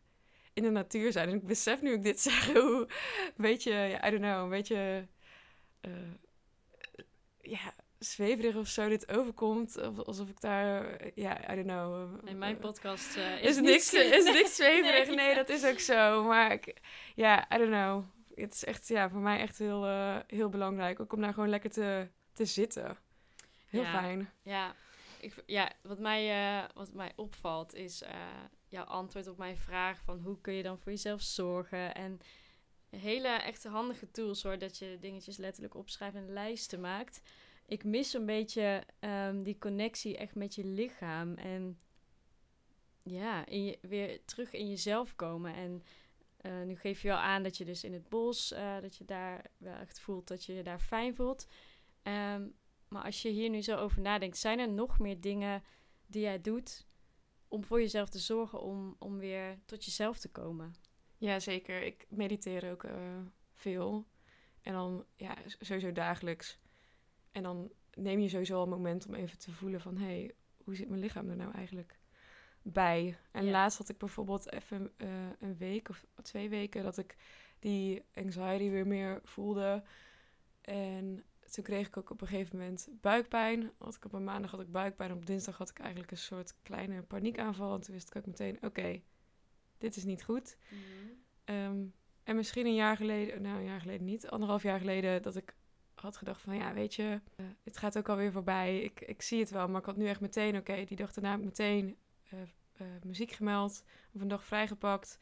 in 0.54 0.64
de 0.64 0.70
natuur 0.70 1.12
zijn. 1.12 1.30
En 1.30 1.36
ik 1.36 1.46
besef 1.48 1.82
nu 1.82 1.94
ik 1.94 2.04
dit 2.04 2.20
zeg, 2.30 2.54
hoe 2.54 2.80
een 3.28 3.34
beetje, 3.36 3.72
ja, 3.72 4.08
I 4.08 4.10
don't 4.10 4.22
know, 4.24 4.44
een 4.44 4.50
beetje, 4.50 5.08
eh, 5.82 5.92
ja, 7.42 7.74
zweverig 8.00 8.56
of 8.56 8.68
zo 8.68 8.90
dit 8.90 9.12
overkomt. 9.12 9.78
Of, 9.88 10.00
alsof 10.00 10.30
ik 10.30 10.42
daar, 10.42 11.00
ja, 11.16 11.52
I 11.52 11.56
don't 11.56 11.68
know. 11.68 12.14
eh, 12.24 12.30
In 12.32 12.38
mijn 12.38 12.58
podcast 12.58 13.16
eh, 13.18 13.34
is, 13.34 13.40
is, 13.50 13.56
het 13.56 13.64
niet 13.66 13.74
niks, 13.74 13.90
zwe- 13.90 14.00
is 14.18 14.26
het 14.26 14.34
niks 14.34 14.56
zweverig? 14.56 15.08
Nee. 15.08 15.16
Nee, 15.16 15.36
dat 15.36 15.50
is 15.50 15.66
ook 15.66 15.80
zo. 15.80 16.24
Maar 16.24 16.52
ik, 16.52 16.82
ja, 17.16 17.54
I 17.54 17.58
don't 17.58 17.70
know. 17.72 18.04
Het 18.36 18.54
is 18.54 18.64
echt, 18.64 18.88
ja, 18.88 19.10
voor 19.10 19.20
mij 19.22 19.40
echt 19.40 19.58
heel, 19.58 19.86
heel 20.28 20.50
belangrijk. 20.50 21.00
Ook 21.00 21.14
om 21.14 21.22
daar 21.22 21.34
gewoon 21.34 21.50
lekker 21.50 21.70
te, 21.70 22.08
te 22.34 22.46
zitten. 22.46 22.98
Heel 23.72 23.82
Ja. 23.82 24.02
fijn. 24.02 24.30
Ja, 24.42 24.76
ik, 25.20 25.44
ja 25.46 25.72
wat, 25.82 26.00
mij, 26.00 26.30
eh, 26.30 26.70
wat 26.74 26.94
mij 26.94 27.14
opvalt 27.16 27.74
is 27.74 28.02
eh, 28.02 28.44
jouw 28.68 28.84
antwoord 28.84 29.28
op 29.28 29.38
mijn 29.38 29.58
vraag 29.58 30.02
van 30.02 30.20
hoe 30.20 30.42
kun 30.42 30.54
je 30.54 30.64
dan 30.64 30.80
voor 30.80 30.92
jezelf 30.92 31.22
zorgen. 31.22 31.96
En 31.96 32.20
hele 32.90 33.28
echte 33.28 33.70
handige 33.70 34.12
tools 34.12 34.44
hoor, 34.44 34.58
dat 34.58 34.78
je 34.78 34.98
dingetjes 35.00 35.38
letterlijk 35.38 35.76
opschrijft 35.76 36.16
en 36.16 36.34
lijsten 36.34 36.80
maakt. 36.80 37.22
Ik 37.66 37.84
mis 37.84 38.14
een 38.14 38.26
beetje 38.26 38.84
ehm, 39.00 39.44
die 39.44 39.58
connectie 39.58 40.18
echt 40.18 40.36
met 40.36 40.56
je 40.56 40.66
lichaam 40.66 41.34
en 41.36 41.80
ja, 43.04 43.46
in 43.46 43.64
je, 43.64 43.78
weer 43.82 44.26
terug 44.26 44.52
in 44.54 44.70
jezelf 44.70 45.16
komen. 45.16 45.54
En 45.54 45.84
eh, 46.38 46.62
nu 46.62 46.76
geef 46.76 47.02
je 47.02 47.08
wel 47.08 47.18
aan 47.18 47.44
dat 47.44 47.58
je 47.58 47.66
dus 47.66 47.84
in 47.84 47.94
het 47.94 48.10
bos, 48.10 48.54
dat 48.82 48.98
je 48.98 49.06
daar 49.06 49.46
wel 49.58 49.76
echt 49.76 50.00
voelt 50.00 50.28
dat 50.28 50.44
je 50.46 50.54
je 50.54 50.64
daar 50.64 50.80
fijn 50.80 51.16
voelt. 51.16 51.48
Ehm, 52.04 52.48
maar 52.92 53.04
als 53.04 53.22
je 53.22 53.30
hier 53.30 53.50
nu 53.50 53.62
zo 53.62 53.76
over 53.76 54.02
nadenkt, 54.02 54.38
zijn 54.38 54.60
er 54.60 54.70
nog 54.70 55.00
meer 55.00 55.22
dingen 55.22 55.64
die 56.06 56.22
jij 56.22 56.42
doet 56.42 56.88
om 57.48 57.64
voor 57.64 57.80
jezelf 57.80 58.10
te 58.10 58.20
zorgen 58.20 58.62
om, 58.62 58.96
om 59.00 59.18
weer 59.18 59.60
tot 59.66 59.86
jezelf 59.86 60.20
te 60.20 60.30
komen? 60.30 60.74
Ja, 61.18 61.40
zeker. 61.40 61.82
Ik 61.84 62.06
mediteer 62.10 62.72
ook 62.72 62.84
eh, 62.84 63.20
veel. 63.54 64.08
En 64.62 64.74
dan, 64.74 65.06
ja, 65.16 65.38
sowieso 65.60 65.92
dagelijks. 65.92 66.60
En 67.32 67.44
dan 67.44 67.72
neem 67.94 68.20
je 68.20 68.30
sowieso 68.30 68.56
al 68.56 68.64
een 68.64 68.70
moment 68.70 69.08
om 69.08 69.14
even 69.14 69.38
te 69.38 69.52
voelen 69.52 69.82
van... 69.82 69.98
hé, 69.98 70.06
hey, 70.06 70.36
hoe 70.64 70.76
zit 70.76 70.90
mijn 70.90 71.02
lichaam 71.02 71.30
er 71.30 71.36
nou 71.36 71.54
eigenlijk 71.54 72.00
bij? 72.62 73.18
En 73.32 73.50
laatst 73.50 73.78
had 73.78 73.90
ik 73.90 73.98
bijvoorbeeld 73.98 74.52
even 74.52 74.94
eh, 74.98 75.10
een 75.40 75.58
week 75.58 75.90
of 75.90 76.06
twee 76.22 76.50
weken... 76.50 76.84
dat 76.84 76.98
ik 76.98 77.16
die 77.60 78.04
anxiety 78.14 78.70
weer 78.70 78.88
meer 78.88 79.20
voelde. 79.24 79.84
En 80.62 81.24
toen 81.52 81.64
kreeg 81.64 81.88
ik 81.88 81.98
ook 81.98 82.10
op 82.10 82.22
een 82.22 82.28
gegeven 82.28 82.58
moment 82.58 82.88
buikpijn. 83.02 83.72
Had 83.78 83.96
ik 83.96 84.06
op 84.06 84.14
een 84.14 84.24
maandag 84.24 84.52
had 84.52 84.60
ik 84.60 84.72
buikpijn. 84.72 85.12
Op 85.12 85.26
dinsdag 85.26 85.58
had 85.58 85.70
ik 85.70 85.80
eigenlijk 85.80 86.12
een 86.12 86.18
soort 86.18 86.54
kleine 86.62 87.02
paniekaanval. 87.02 87.74
En 87.74 87.82
toen 87.82 87.94
wist 87.94 88.08
ik 88.08 88.16
ook 88.16 88.26
meteen, 88.26 88.58
oké, 88.62 89.02
dit 89.78 89.96
is 89.96 90.04
niet 90.04 90.24
goed. 90.24 90.58
Ehm, 91.44 91.84
en 92.24 92.36
misschien 92.36 92.66
een 92.66 92.76
jaar 92.76 92.98
geleden, 92.98 93.42
nou 93.42 93.58
een 93.58 93.66
jaar 93.66 93.82
geleden 93.82 94.06
niet, 94.06 94.30
anderhalf 94.30 94.64
jaar 94.64 94.80
geleden, 94.80 95.22
dat 95.22 95.36
ik 95.36 95.56
had 95.94 96.18
gedacht 96.18 96.42
van 96.42 96.56
ja, 96.56 96.74
weet 96.74 96.96
je, 96.96 97.22
eh, 97.36 97.46
het 97.64 97.78
gaat 97.78 97.98
ook 97.98 98.10
alweer 98.10 98.32
voorbij. 98.32 98.82
Ik, 98.82 99.02
ik 99.02 99.22
zie 99.22 99.40
het 99.40 99.50
wel, 99.50 99.68
maar 99.68 99.80
ik 99.80 99.86
had 99.86 99.98
nu 99.98 100.08
echt 100.08 100.22
meteen, 100.22 100.58
oké, 100.58 100.84
die 100.84 100.98
dag 100.98 101.14
daarna 101.14 101.32
heb 101.32 101.40
ik 101.40 101.46
meteen 101.46 101.98
eh, 102.30 102.42
eh, 102.74 102.88
muziek 103.04 103.32
gemeld, 103.32 103.84
of 104.14 104.22
een 104.22 104.28
dag 104.28 104.46
vrijgepakt. 104.46 105.20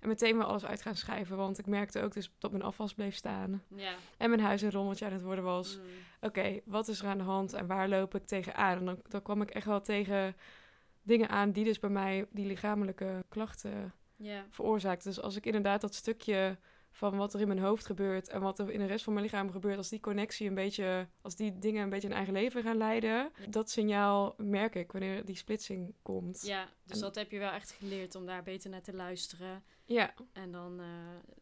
En 0.00 0.08
meteen 0.08 0.36
weer 0.36 0.44
alles 0.46 0.64
uit 0.66 0.82
gaan 0.82 0.96
schrijven, 0.96 1.36
want 1.36 1.58
ik 1.58 1.66
merkte 1.66 2.02
ook 2.02 2.12
dus 2.12 2.32
dat 2.38 2.50
mijn 2.50 2.62
afwas 2.62 2.94
bleef 2.94 3.14
staan. 3.14 3.62
Ja. 3.74 3.94
En 4.18 4.28
mijn 4.30 4.42
huis 4.42 4.62
een 4.62 4.70
rommeltje 4.70 5.04
aan 5.04 5.12
het 5.12 5.22
worden 5.22 5.44
was. 5.44 5.76
Mm. 5.76 5.82
Oké, 6.20 6.60
wat 6.64 6.88
is 6.88 7.00
er 7.00 7.06
aan 7.06 7.18
de 7.18 7.24
hand 7.24 7.52
en 7.52 7.66
waar 7.66 7.88
loop 7.88 8.14
ik 8.14 8.26
tegenaan? 8.26 8.78
En 8.78 8.84
dan, 8.84 8.98
dan 9.08 9.22
kwam 9.22 9.42
ik 9.42 9.50
echt 9.50 9.66
wel 9.66 9.80
tegen 9.80 10.36
dingen 11.02 11.28
aan 11.28 11.50
die 11.52 11.64
dus 11.64 11.78
bij 11.78 11.90
mij 11.90 12.26
die 12.30 12.46
lichamelijke 12.46 13.24
klachten 13.28 13.92
veroorzaakt. 14.50 15.04
Dus 15.04 15.20
als 15.20 15.36
ik 15.36 15.46
inderdaad 15.46 15.80
dat 15.80 15.94
stukje 15.94 16.58
van 16.92 17.16
wat 17.16 17.34
er 17.34 17.40
in 17.40 17.46
mijn 17.46 17.58
hoofd 17.60 17.86
gebeurt 17.86 18.28
en 18.28 18.40
wat 18.40 18.58
er 18.58 18.70
in 18.70 18.78
de 18.78 18.86
rest 18.86 19.04
van 19.04 19.12
mijn 19.12 19.24
lichaam 19.24 19.50
gebeurt, 19.50 19.76
als 19.76 19.88
die 19.88 20.00
connectie 20.00 20.48
een 20.48 20.54
beetje, 20.54 21.08
als 21.22 21.36
die 21.36 21.58
dingen 21.58 21.82
een 21.82 21.90
beetje 21.90 22.08
een 22.08 22.14
eigen 22.14 22.32
leven 22.32 22.62
gaan 22.62 22.76
leiden, 22.76 23.30
dat 23.48 23.70
signaal 23.70 24.34
merk 24.36 24.74
ik 24.74 24.92
wanneer 24.92 25.24
die 25.24 25.36
splitsing 25.36 25.94
komt. 26.02 26.42
Ja, 26.46 26.68
dus 26.84 26.96
En- 26.96 27.02
dat 27.02 27.14
heb 27.14 27.30
je 27.30 27.38
wel 27.38 27.50
echt 27.50 27.70
geleerd 27.70 28.14
om 28.14 28.26
daar 28.26 28.42
beter 28.42 28.70
naar 28.70 28.82
te 28.82 28.94
luisteren. 28.94 29.62
Ja, 29.92 30.14
En 30.32 30.52
dan 30.52 30.80
eh, 30.80 30.86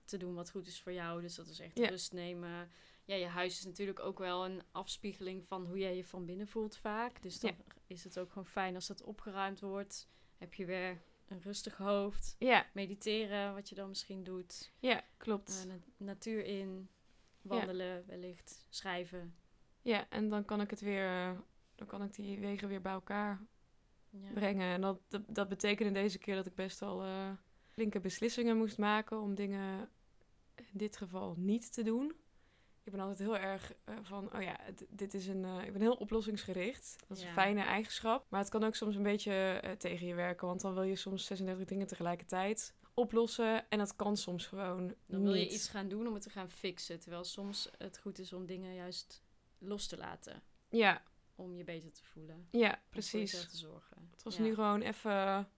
te 0.05 0.17
doen 0.17 0.35
wat 0.35 0.51
goed 0.51 0.67
is 0.67 0.81
voor 0.81 0.93
jou. 0.93 1.21
Dus 1.21 1.35
dat 1.35 1.49
is 1.49 1.59
echt 1.61 1.79
Ja. 1.79 1.89
rust 1.89 2.13
nemen. 2.13 2.71
Ja, 3.05 3.15
je 3.15 3.27
huis 3.27 3.59
is 3.59 3.65
natuurlijk 3.65 4.01
ook 4.01 4.19
wel 4.19 4.45
een 4.45 4.63
afspiegeling 4.73 5.47
van 5.47 5.67
hoe 5.67 5.79
jij 5.79 5.97
je 5.97 6.05
van 6.05 6.25
binnen 6.25 6.49
voelt 6.49 6.77
vaak. 6.77 7.23
Dus 7.23 7.41
dan 7.41 7.57
is 7.87 8.05
het 8.05 8.19
ook 8.19 8.29
gewoon 8.29 8.47
fijn 8.47 8.75
als 8.75 8.87
dat 8.87 9.03
opgeruimd 9.03 9.61
wordt. 9.61 10.09
Heb 10.37 10.55
je 10.55 10.65
weer 10.65 11.03
een 11.27 11.41
rustig 11.41 11.77
hoofd. 11.77 12.37
ja, 12.39 12.67
Mediteren, 12.73 13.55
wat 13.55 13.69
je 13.69 13.75
dan 13.75 13.89
misschien 13.89 14.25
doet. 14.25 14.73
ja, 14.79 15.05
klopt. 15.17 15.59
Eh, 15.61 15.67
na- 15.73 15.81
natuur 15.97 16.45
in. 16.45 16.89
Wandelen 17.43 18.07
wellicht. 18.07 18.67
Schrijven. 18.69 19.35
Ja, 19.83 20.09
en 20.09 20.29
dan 20.29 20.45
kan 20.45 20.61
ik 20.61 20.71
het 20.71 20.81
weer, 20.81 21.07
eh, 21.07 21.39
dan 21.75 21.87
kan 21.87 22.03
ik 22.03 22.15
die 22.15 22.39
wegen 22.39 22.69
weer 22.69 22.81
bij 22.81 22.93
elkaar 22.93 23.47
brengen. 24.35 24.73
En 24.75 24.81
dat, 24.81 25.01
dat, 25.09 25.23
dat 25.27 25.49
betekende 25.49 25.93
deze 25.93 26.19
keer 26.19 26.35
dat 26.35 26.47
ik 26.47 26.55
best 26.55 26.81
wel 26.81 27.03
flinke 27.79 28.01
beslissingen 28.01 28.57
moest 28.57 28.79
maken 28.79 29.21
om 29.21 29.35
dingen 29.35 29.89
in 30.55 30.65
dit 30.73 30.97
geval 30.97 31.35
niet 31.37 31.73
te 31.73 31.83
doen. 31.83 32.13
Ik 32.85 32.93
ben 32.93 33.01
altijd 33.01 33.19
heel 33.19 33.39
erg 33.39 33.73
eh, 33.85 33.95
van, 34.03 34.35
oh 34.35 34.43
ja, 34.43 34.61
dit 34.89 35.15
is 35.15 35.27
een, 35.27 35.45
eh, 35.45 35.65
ik 35.65 35.73
ben 35.73 35.81
heel 35.81 35.95
oplossingsgericht. 35.95 36.97
Dat 37.09 37.17
is 37.17 37.23
Ja. 37.23 37.29
een 37.29 37.35
fijne 37.35 37.61
eigenschap. 37.63 38.27
Maar 38.29 38.41
het 38.41 38.49
kan 38.49 38.65
ook 38.65 38.75
soms 38.75 38.97
een 38.97 39.03
beetje 39.03 39.33
eh, 39.33 39.73
tegen 39.73 40.07
je 40.07 40.15
werken, 40.15 40.47
want 40.47 40.61
dan 40.61 40.75
wil 40.75 40.83
je 40.83 40.97
soms 40.97 41.25
36 41.27 41.67
dingen 41.67 41.87
tegelijkertijd 41.87 42.75
oplossen. 42.95 43.69
En 43.71 43.79
dat 43.79 43.97
kan 43.97 44.17
soms 44.17 44.47
gewoon 44.47 44.95
Dan 45.07 45.23
wil 45.23 45.35
je 45.35 45.45
niet. 45.45 45.53
iets 45.53 45.69
gaan 45.69 45.89
doen 45.89 46.07
om 46.07 46.15
het 46.15 46.23
te 46.23 46.31
gaan 46.31 46.51
fixen. 46.51 47.01
Terwijl 47.01 47.25
soms 47.25 47.71
het 47.79 47.99
goed 47.99 48.19
is 48.19 48.33
om 48.33 48.47
dingen 48.47 48.75
juist 48.75 49.23
los 49.59 49.87
te 49.87 49.97
laten. 49.97 50.43
Ja, 50.69 51.03
Om 51.35 51.55
je 51.55 51.65
beter 51.65 51.93
te 51.93 52.05
voelen. 52.05 52.49
ja, 52.51 52.69
Om 52.69 52.75
voor 52.75 52.89
precies. 52.91 53.49
te 53.51 53.57
zorgen. 53.57 54.09
Het 54.11 54.23
was 54.23 54.37
Ja. 54.37 54.43
nu 54.43 54.55
gewoon 54.55 54.81
even, 54.81 55.49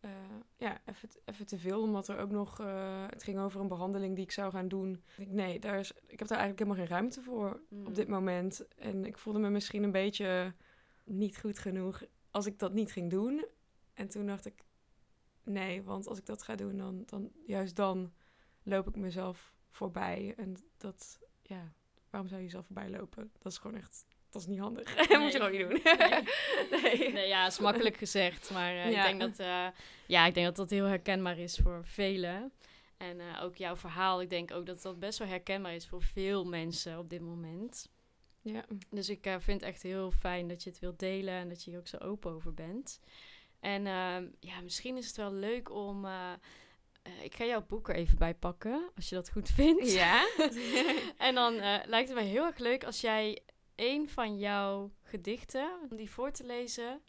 eh, 0.00 0.10
ja, 0.56 0.80
even, 0.84 1.08
even 1.24 1.46
te 1.46 1.58
veel, 1.58 1.82
omdat 1.82 2.08
er 2.08 2.18
ook 2.18 2.30
nog, 2.30 2.60
eh, 2.60 3.06
het 3.08 3.22
ging 3.22 3.38
over 3.38 3.60
een 3.60 3.68
behandeling 3.68 4.14
die 4.14 4.24
ik 4.24 4.30
zou 4.32 4.52
gaan 4.52 4.68
doen. 4.68 5.02
Nee, 5.16 5.58
daar 5.58 5.78
is, 5.78 5.92
ik 6.06 6.18
heb 6.18 6.28
daar 6.28 6.38
eigenlijk 6.38 6.58
helemaal 6.58 6.86
geen 6.86 6.96
ruimte 6.96 7.22
voor 7.22 7.60
Mm. 7.68 7.86
op 7.86 7.94
dit 7.94 8.08
moment. 8.08 8.74
En 8.76 9.04
ik 9.04 9.18
voelde 9.18 9.38
me 9.38 9.50
misschien 9.50 9.82
een 9.82 9.90
beetje 9.92 10.54
niet 11.04 11.38
goed 11.38 11.58
genoeg 11.58 12.02
als 12.30 12.46
ik 12.46 12.58
dat 12.58 12.72
niet 12.72 12.92
ging 12.92 13.10
doen. 13.10 13.44
En 13.94 14.08
toen 14.08 14.26
dacht 14.26 14.46
ik, 14.46 14.64
nee, 15.42 15.82
want 15.82 16.06
als 16.06 16.18
ik 16.18 16.26
dat 16.26 16.42
ga 16.42 16.54
doen, 16.54 16.76
dan, 16.76 17.02
dan 17.06 17.30
juist 17.46 17.76
dan 17.76 18.12
loop 18.62 18.88
ik 18.88 18.96
mezelf 18.96 19.52
voorbij. 19.70 20.34
En 20.36 20.56
dat, 20.76 21.18
ja, 21.42 21.72
waarom 22.10 22.28
zou 22.28 22.40
je 22.40 22.46
jezelf 22.46 22.66
voorbij 22.66 22.90
lopen? 22.90 23.32
Dat 23.38 23.52
is 23.52 23.58
gewoon 23.58 23.76
echt, 23.76 24.06
dat 24.30 24.42
is 24.42 24.48
niet 24.48 24.58
handig. 24.58 24.94
dat 24.94 25.18
moet 25.20 25.32
je 25.32 25.38
gewoon 25.40 25.52
niet 25.52 25.60
doen. 25.68 25.80
Nee. 26.70 26.98
nee. 26.98 27.12
Nee, 27.12 27.28
ja, 27.28 27.46
is 27.46 27.58
makkelijk 27.58 27.96
gezegd. 27.96 28.50
Maar 28.50 28.72
eh, 28.76 28.90
Ja. 28.90 29.06
ik, 29.08 29.18
denk 29.18 29.20
dat, 29.20 29.46
eh, 29.46 29.66
ja, 30.06 30.26
ik 30.26 30.34
denk 30.34 30.46
dat 30.46 30.56
dat 30.56 30.70
heel 30.70 30.84
herkenbaar 30.84 31.38
is 31.38 31.58
voor 31.62 31.80
velen. 31.84 32.52
En 32.96 33.20
eh, 33.20 33.42
ook 33.44 33.56
jouw 33.56 33.76
verhaal, 33.76 34.20
ik 34.20 34.30
denk 34.30 34.52
ook 34.52 34.66
dat 34.66 34.82
dat 34.82 34.98
best 34.98 35.18
wel 35.18 35.28
herkenbaar 35.28 35.74
is 35.74 35.86
voor 35.88 36.02
veel 36.02 36.44
mensen 36.44 36.98
op 36.98 37.10
dit 37.10 37.20
moment. 37.20 37.88
Ja. 38.42 38.64
Dus 38.90 39.08
ik 39.08 39.26
eh, 39.26 39.34
vind 39.38 39.60
het 39.60 39.70
echt 39.70 39.82
heel 39.82 40.10
fijn 40.10 40.48
dat 40.48 40.62
je 40.62 40.70
het 40.70 40.78
wilt 40.78 40.98
delen 40.98 41.34
en 41.34 41.48
dat 41.48 41.64
je 41.64 41.70
hier 41.70 41.78
ook 41.78 41.86
zo 41.88 41.96
open 41.96 42.32
over 42.32 42.54
bent. 42.54 43.00
En 43.60 43.86
ehm, 43.86 44.26
ja, 44.40 44.60
misschien 44.62 44.96
is 44.96 45.06
het 45.06 45.16
wel 45.16 45.32
leuk 45.32 45.70
om. 45.70 46.04
eh, 46.04 46.32
eh, 47.02 47.12
ik 47.24 47.34
ga 47.34 47.44
jouw 47.44 47.64
boek 47.66 47.88
er 47.88 47.94
even 47.94 48.18
bij 48.18 48.34
pakken, 48.34 48.90
als 48.96 49.08
je 49.08 49.14
dat 49.14 49.30
goed 49.30 49.48
vindt. 49.50 49.92
Ja? 49.92 50.26
En 51.18 51.34
dan 51.34 51.54
eh, 51.54 51.78
lijkt 51.86 52.08
het 52.08 52.18
mij 52.18 52.26
heel 52.26 52.44
erg 52.44 52.58
leuk 52.58 52.84
als 52.84 53.00
jij 53.00 53.38
een 53.80 54.08
van 54.08 54.38
jouw 54.38 54.90
gedichten, 55.02 55.70
om 55.90 55.96
die 55.96 56.10
voor 56.10 56.30
te 56.30 56.44
lezen, 56.46 57.00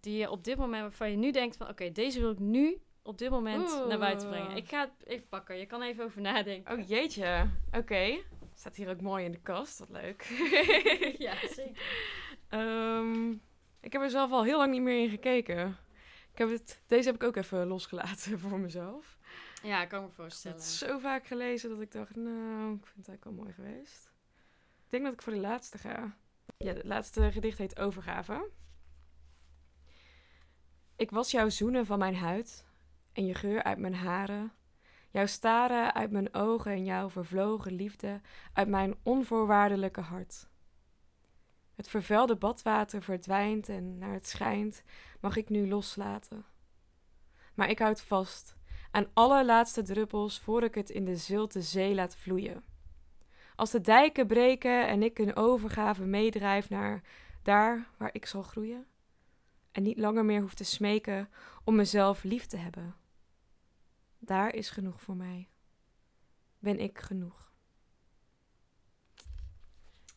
die 0.00 0.18
je 0.18 0.30
op 0.30 0.44
dit 0.44 0.56
moment, 0.56 0.82
waarvan 0.82 1.10
je 1.10 1.16
nu 1.16 1.30
denkt 1.30 1.56
van, 1.56 1.68
oké, 1.68 1.92
deze 1.92 2.20
wil 2.20 2.30
ik 2.30 2.38
nu 2.38 2.80
op 3.02 3.18
dit 3.18 3.30
moment 3.30 3.86
naar 3.88 3.98
buiten 3.98 4.28
brengen. 4.28 4.56
Ik 4.56 4.68
ga 4.68 4.80
het 4.80 5.06
even 5.06 5.28
pakken, 5.28 5.56
je 5.58 5.66
kan 5.66 5.82
even 5.82 6.04
over 6.04 6.20
nadenken. 6.20 6.78
Oh 6.78 6.88
jeetje. 6.88 7.50
Oké. 7.72 8.18
Staat 8.54 8.76
hier 8.76 8.90
ook 8.90 9.00
mooi 9.00 9.24
in 9.24 9.32
de 9.32 9.40
kast. 9.40 9.78
Wat 9.78 9.88
leuk. 9.90 10.22
ja, 11.26 11.34
zeker. 11.48 11.82
Ehm, 12.48 13.30
ik 13.80 13.92
heb 13.92 14.02
er 14.02 14.10
zelf 14.10 14.30
al 14.30 14.44
heel 14.44 14.58
lang 14.58 14.72
niet 14.72 14.82
meer 14.82 15.02
in 15.02 15.10
gekeken. 15.10 15.76
Ik 16.32 16.38
heb 16.38 16.50
het, 16.50 16.82
deze 16.86 17.06
heb 17.06 17.14
ik 17.14 17.22
ook 17.22 17.36
even 17.36 17.66
losgelaten 17.66 18.38
voor 18.48 18.58
mezelf. 18.58 19.18
Ja, 19.62 19.86
kan 19.86 19.98
ik 19.98 20.04
me 20.04 20.10
Ik 20.10 20.16
heb 20.16 20.24
voorstellen. 20.24 20.56
het 20.56 20.66
zo 20.66 20.98
vaak 20.98 21.26
gelezen 21.26 21.70
dat 21.70 21.80
ik 21.80 21.92
dacht, 21.92 22.16
nou, 22.16 22.74
ik 22.74 22.86
vind 22.86 23.06
het 23.06 23.08
eigenlijk 23.08 23.24
wel 23.24 23.32
mooi 23.32 23.52
geweest. 23.52 24.11
Ik 24.92 24.98
denk 24.98 25.10
dat 25.10 25.20
ik 25.20 25.26
voor 25.26 25.42
de 25.42 25.48
laatste 25.48 25.78
ga. 25.78 26.16
Ja, 26.56 26.72
het 26.72 26.84
laatste 26.84 27.32
gedicht 27.32 27.58
heet 27.58 27.78
Overgave. 27.78 28.50
Ik 30.96 31.10
was 31.10 31.30
jouw 31.30 31.48
zoenen 31.48 31.86
van 31.86 31.98
mijn 31.98 32.16
huid 32.16 32.64
en 33.12 33.26
je 33.26 33.34
geur 33.34 33.62
uit 33.62 33.78
mijn 33.78 33.94
haren. 33.94 34.52
Jouw 35.10 35.26
staren 35.26 35.94
uit 35.94 36.10
mijn 36.10 36.34
ogen 36.34 36.72
en 36.72 36.84
jouw 36.84 37.10
vervlogen 37.10 37.72
liefde 37.72 38.20
uit 38.52 38.68
mijn 38.68 38.94
onvoorwaardelijke 39.02 40.00
hart. 40.00 40.48
Het 41.74 41.88
vervuilde 41.88 42.36
badwater 42.36 43.02
verdwijnt 43.02 43.68
en 43.68 43.98
naar 43.98 44.12
het 44.12 44.26
schijnt 44.26 44.82
mag 45.20 45.36
ik 45.36 45.48
nu 45.48 45.68
loslaten. 45.68 46.44
Maar 47.54 47.70
ik 47.70 47.78
houd 47.78 48.02
vast 48.02 48.56
aan 48.90 49.10
alle 49.12 49.44
laatste 49.44 49.82
druppels 49.82 50.40
voor 50.40 50.62
ik 50.62 50.74
het 50.74 50.90
in 50.90 51.04
de 51.04 51.16
zilte 51.16 51.62
zee 51.62 51.94
laat 51.94 52.16
vloeien. 52.16 52.71
Als 53.56 53.70
de 53.70 53.80
dijken 53.80 54.26
breken 54.26 54.86
en 54.88 55.02
ik 55.02 55.18
een 55.18 55.36
overgave 55.36 56.04
meedrijf 56.04 56.68
naar 56.70 57.02
daar 57.42 57.86
waar 57.96 58.10
ik 58.12 58.26
zal 58.26 58.42
groeien 58.42 58.86
en 59.72 59.82
niet 59.82 59.98
langer 59.98 60.24
meer 60.24 60.40
hoef 60.40 60.54
te 60.54 60.64
smeken 60.64 61.28
om 61.64 61.74
mezelf 61.76 62.22
lief 62.22 62.46
te 62.46 62.56
hebben. 62.56 62.96
Daar 64.18 64.54
is 64.54 64.70
genoeg 64.70 65.02
voor 65.02 65.16
mij. 65.16 65.48
Ben 66.58 66.78
ik 66.78 66.98
genoeg. 66.98 67.52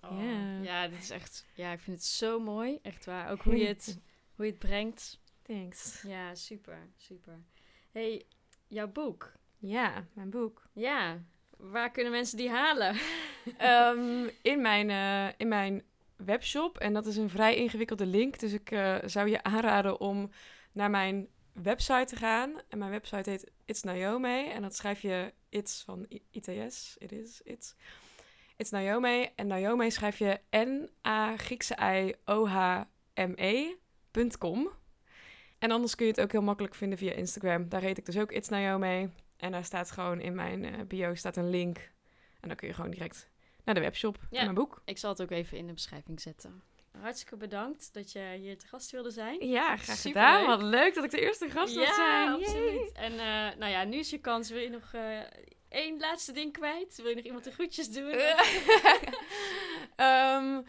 Oh, 0.02 0.22
Ja. 0.22 0.62
Ja, 0.62 0.88
dit 0.88 1.00
is 1.00 1.10
echt, 1.10 1.46
ja, 1.54 1.72
ik 1.72 1.80
vind 1.80 1.98
het 1.98 2.06
zo 2.06 2.40
mooi. 2.40 2.80
Echt 2.82 3.06
waar. 3.06 3.32
Ook 3.32 3.42
hoe 3.42 3.56
je 3.58 3.68
het, 3.68 4.00
hoe 4.36 4.46
je 4.46 4.52
het 4.52 4.60
brengt. 4.60 5.20
Thanks. 5.42 6.02
Ja, 6.02 6.36
super, 6.36 6.88
super. 6.98 7.44
hey, 7.92 8.26
jouw 8.68 8.88
boek. 8.88 9.34
Ja, 9.58 10.08
mijn 10.14 10.30
boek. 10.30 10.68
Ja, 10.74 11.24
waar 11.72 11.92
kunnen 11.92 12.12
mensen 12.12 12.38
die 12.38 12.50
halen? 12.50 12.96
Ehm, 13.58 14.30
in, 14.42 14.62
mijn, 14.62 14.90
eh, 14.90 15.28
in 15.38 15.48
mijn 15.48 15.84
webshop. 16.16 16.78
En 16.78 16.94
dat 16.94 17.06
is 17.06 17.16
een 17.16 17.30
vrij 17.30 17.56
ingewikkelde 17.56 18.06
link. 18.06 18.40
Dus 18.40 18.54
ik 18.54 18.72
eh, 18.72 18.96
zou 19.06 19.30
je 19.30 19.44
aanraden 19.44 20.00
om 20.00 20.30
naar 20.72 20.90
mijn 20.90 21.28
website 21.54 22.06
te 22.06 22.16
gaan. 22.16 22.54
En 22.70 22.78
mijn 22.78 22.92
website 22.92 23.30
heet 23.30 23.52
It's 23.66 23.84
Naomi. 23.84 24.50
En 24.50 24.62
dat 24.62 24.76
schrijf 24.76 25.02
je 25.02 25.34
It's 25.50 25.84
van 25.86 26.06
ITS. 26.32 26.96
It 26.98 27.12
is, 27.12 27.42
It's. 27.44 27.76
It's 28.58 28.70
Naomi. 28.70 29.30
En 29.36 29.48
Naomi 29.48 29.92
schrijf 29.92 30.18
je 30.18 30.40
N-A 30.50 31.38
Griekse 31.38 31.76
I 31.82 32.14
O-H-M-E.com. 32.26 33.50
En 35.60 35.72
anders 35.72 35.96
kun 35.96 36.06
je 36.06 36.12
het 36.12 36.22
ook 36.22 36.32
heel 36.32 36.42
makkelijk 36.42 36.76
vinden 36.76 36.98
via 36.98 37.12
Instagram. 37.12 37.70
Daar 37.70 37.82
heet 37.82 37.98
ik 37.98 38.06
dus 38.06 38.18
ook 38.18 38.32
It's 38.32 38.50
Naomi. 38.50 39.10
En 39.38 39.52
daar 39.52 39.64
staat 39.66 39.92
gewoon 39.92 40.20
in 40.22 40.36
mijn 40.36 40.66
eh, 40.66 40.86
bio 40.88 41.16
staat 41.16 41.38
een 41.38 41.50
link. 41.50 41.78
En 42.40 42.48
dan 42.48 42.58
kun 42.58 42.68
je 42.68 42.74
gewoon 42.74 42.92
direct 42.92 43.30
naar 43.64 43.76
de 43.76 43.82
webshop 43.82 44.18
Ja. 44.30 44.38
en 44.38 44.44
mijn 44.44 44.56
boek. 44.56 44.82
Ik 44.86 44.98
zal 44.98 45.10
het 45.10 45.22
ook 45.22 45.32
even 45.32 45.58
in 45.58 45.68
de 45.68 45.74
beschrijving 45.74 46.22
zetten. 46.22 46.64
Hartstikke 47.02 47.38
bedankt 47.38 47.94
dat 47.94 48.12
je 48.12 48.36
hier 48.40 48.58
te 48.58 48.68
gast 48.68 48.92
wilde 48.92 49.12
zijn. 49.12 49.48
Ja, 49.48 49.78
graag 49.78 49.98
Superleuk. 49.98 50.28
gedaan. 50.28 50.46
Wat 50.48 50.62
leuk 50.62 50.94
dat 50.96 51.04
ik 51.04 51.12
de 51.12 51.20
eerste 51.22 51.50
gast 51.50 51.76
mag 51.76 51.94
zijn. 51.94 52.30
Yay. 52.30 52.34
absoluut. 52.40 52.92
En 52.92 53.12
eh, 53.12 53.58
nou 53.58 53.72
ja, 53.72 53.84
nu 53.84 53.98
is 53.98 54.10
je 54.10 54.18
kans. 54.20 54.50
Wil 54.50 54.60
je 54.62 54.70
nog 54.70 54.94
eh, 54.94 55.20
één 55.70 56.00
laatste 56.00 56.32
ding 56.32 56.54
kwijt? 56.54 56.96
Wil 56.96 57.10
je 57.10 57.16
nog 57.16 57.24
iemand 57.26 57.44
de 57.44 57.52
groetjes 57.52 57.92
doen? 57.92 58.12
Ehm, 59.96 60.62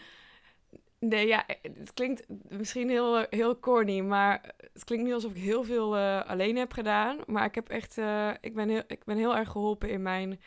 nee, 0.98 1.26
ja, 1.26 1.44
het 1.62 1.94
klinkt 1.94 2.24
misschien 2.48 2.88
heel, 2.88 3.26
heel 3.30 3.58
corny, 3.58 4.00
maar 4.00 4.54
het 4.72 4.84
klinkt 4.84 5.04
niet 5.04 5.14
alsof 5.14 5.34
ik 5.34 5.42
heel 5.42 5.64
veel 5.64 5.96
eh, 5.96 6.22
alleen 6.26 6.56
heb 6.56 6.72
gedaan. 6.72 7.18
Maar 7.26 7.44
ik 7.44 7.54
heb 7.54 7.68
echt, 7.68 7.98
eh, 7.98 8.30
ik, 8.40 8.54
ben 8.54 8.68
heel, 8.68 8.82
ik 8.86 9.04
ben 9.04 9.16
heel 9.16 9.36
erg 9.36 9.50
geholpen 9.50 9.90
in 9.90 10.02
mijn 10.02 10.40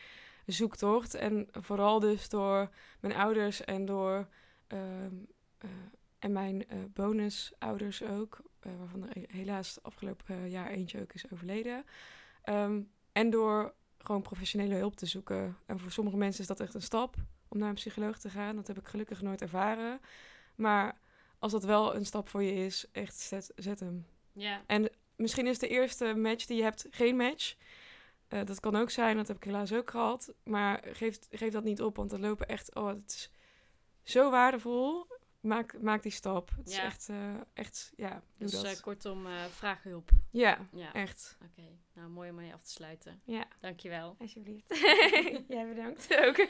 zoektocht. 0.46 1.14
En 1.14 1.48
vooral 1.52 2.00
dus 2.00 2.28
door 2.28 2.70
mijn 3.00 3.14
ouders 3.14 3.64
en 3.64 3.84
door 3.84 4.28
ehm, 4.66 5.14
eh, 5.58 5.70
en 6.20 6.32
mijn 6.32 6.68
eh, 6.68 6.78
bonusouders 6.92 8.02
ook, 8.02 8.40
eh, 8.60 8.72
waarvan 8.78 9.08
er 9.08 9.24
helaas 9.28 9.82
afgelopen 9.82 10.24
eh, 10.26 10.50
jaar 10.50 10.68
eentje 10.70 11.00
ook 11.00 11.12
is 11.12 11.30
overleden. 11.32 11.84
Ehm, 12.42 12.80
en 13.12 13.30
door 13.30 13.74
gewoon 13.98 14.22
professionele 14.22 14.74
hulp 14.74 14.96
te 14.96 15.06
zoeken. 15.06 15.56
En 15.66 15.78
voor 15.78 15.92
sommige 15.92 16.16
mensen 16.16 16.40
is 16.40 16.46
dat 16.46 16.60
echt 16.60 16.74
een 16.74 16.82
stap 16.82 17.14
om 17.48 17.58
naar 17.58 17.68
een 17.68 17.74
psycholoog 17.74 18.18
te 18.18 18.30
gaan. 18.30 18.56
Dat 18.56 18.66
heb 18.66 18.78
ik 18.78 18.86
gelukkig 18.86 19.22
nooit 19.22 19.40
ervaren. 19.40 20.00
Maar 20.60 20.98
als 21.38 21.52
dat 21.52 21.64
wel 21.64 21.94
een 21.94 22.06
stap 22.06 22.28
voor 22.28 22.42
je 22.42 22.52
is, 22.54 22.86
echt 22.92 23.16
zet, 23.18 23.52
zet 23.56 23.80
hem. 23.80 24.06
ja. 24.32 24.62
En 24.66 24.90
misschien 25.16 25.46
is 25.46 25.58
de 25.58 25.68
eerste 25.68 26.14
match 26.14 26.46
die 26.46 26.56
je 26.56 26.62
hebt 26.62 26.86
geen 26.90 27.16
match. 27.16 27.54
Eh, 28.28 28.44
dat 28.44 28.60
kan 28.60 28.76
ook 28.76 28.90
zijn, 28.90 29.16
dat 29.16 29.28
heb 29.28 29.36
ik 29.36 29.44
helaas 29.44 29.72
ook 29.72 29.90
gehad. 29.90 30.32
Maar 30.44 30.82
geef, 30.92 31.18
geef 31.30 31.52
dat 31.52 31.64
niet 31.64 31.82
op, 31.82 31.96
want 31.96 32.12
er 32.12 32.20
lopen 32.20 32.48
echt... 32.48 32.74
Oh, 32.74 32.86
het 32.88 33.10
is 33.10 33.30
zo 34.12 34.30
waardevol. 34.30 35.06
Maak, 35.40 35.80
maak 35.82 36.02
die 36.02 36.12
stap. 36.12 36.50
Het 36.56 36.68
is 36.68 36.76
Ja. 36.76 36.82
echt, 36.82 37.08
eh, 37.08 37.34
echt, 37.54 37.92
ja, 37.96 38.10
doe 38.10 38.20
Dus 38.36 38.50
dat. 38.52 38.64
eh, 38.64 38.80
kortom, 38.80 39.26
eh 39.26 39.44
vraag 39.44 39.82
hulp. 39.82 40.10
ja, 40.30 40.58
Ja, 40.72 40.92
echt. 40.92 41.38
oké. 41.50 41.68
Nou, 41.94 42.08
mooi 42.10 42.30
om 42.30 42.36
mee 42.36 42.52
af 42.54 42.62
te 42.62 42.70
sluiten. 42.70 43.20
Ja, 43.24 43.44
Dankjewel. 43.60 44.16
alsjeblieft. 44.18 44.78
Jij 45.48 45.68
bedankt 45.68 46.16
ook. 46.26 46.36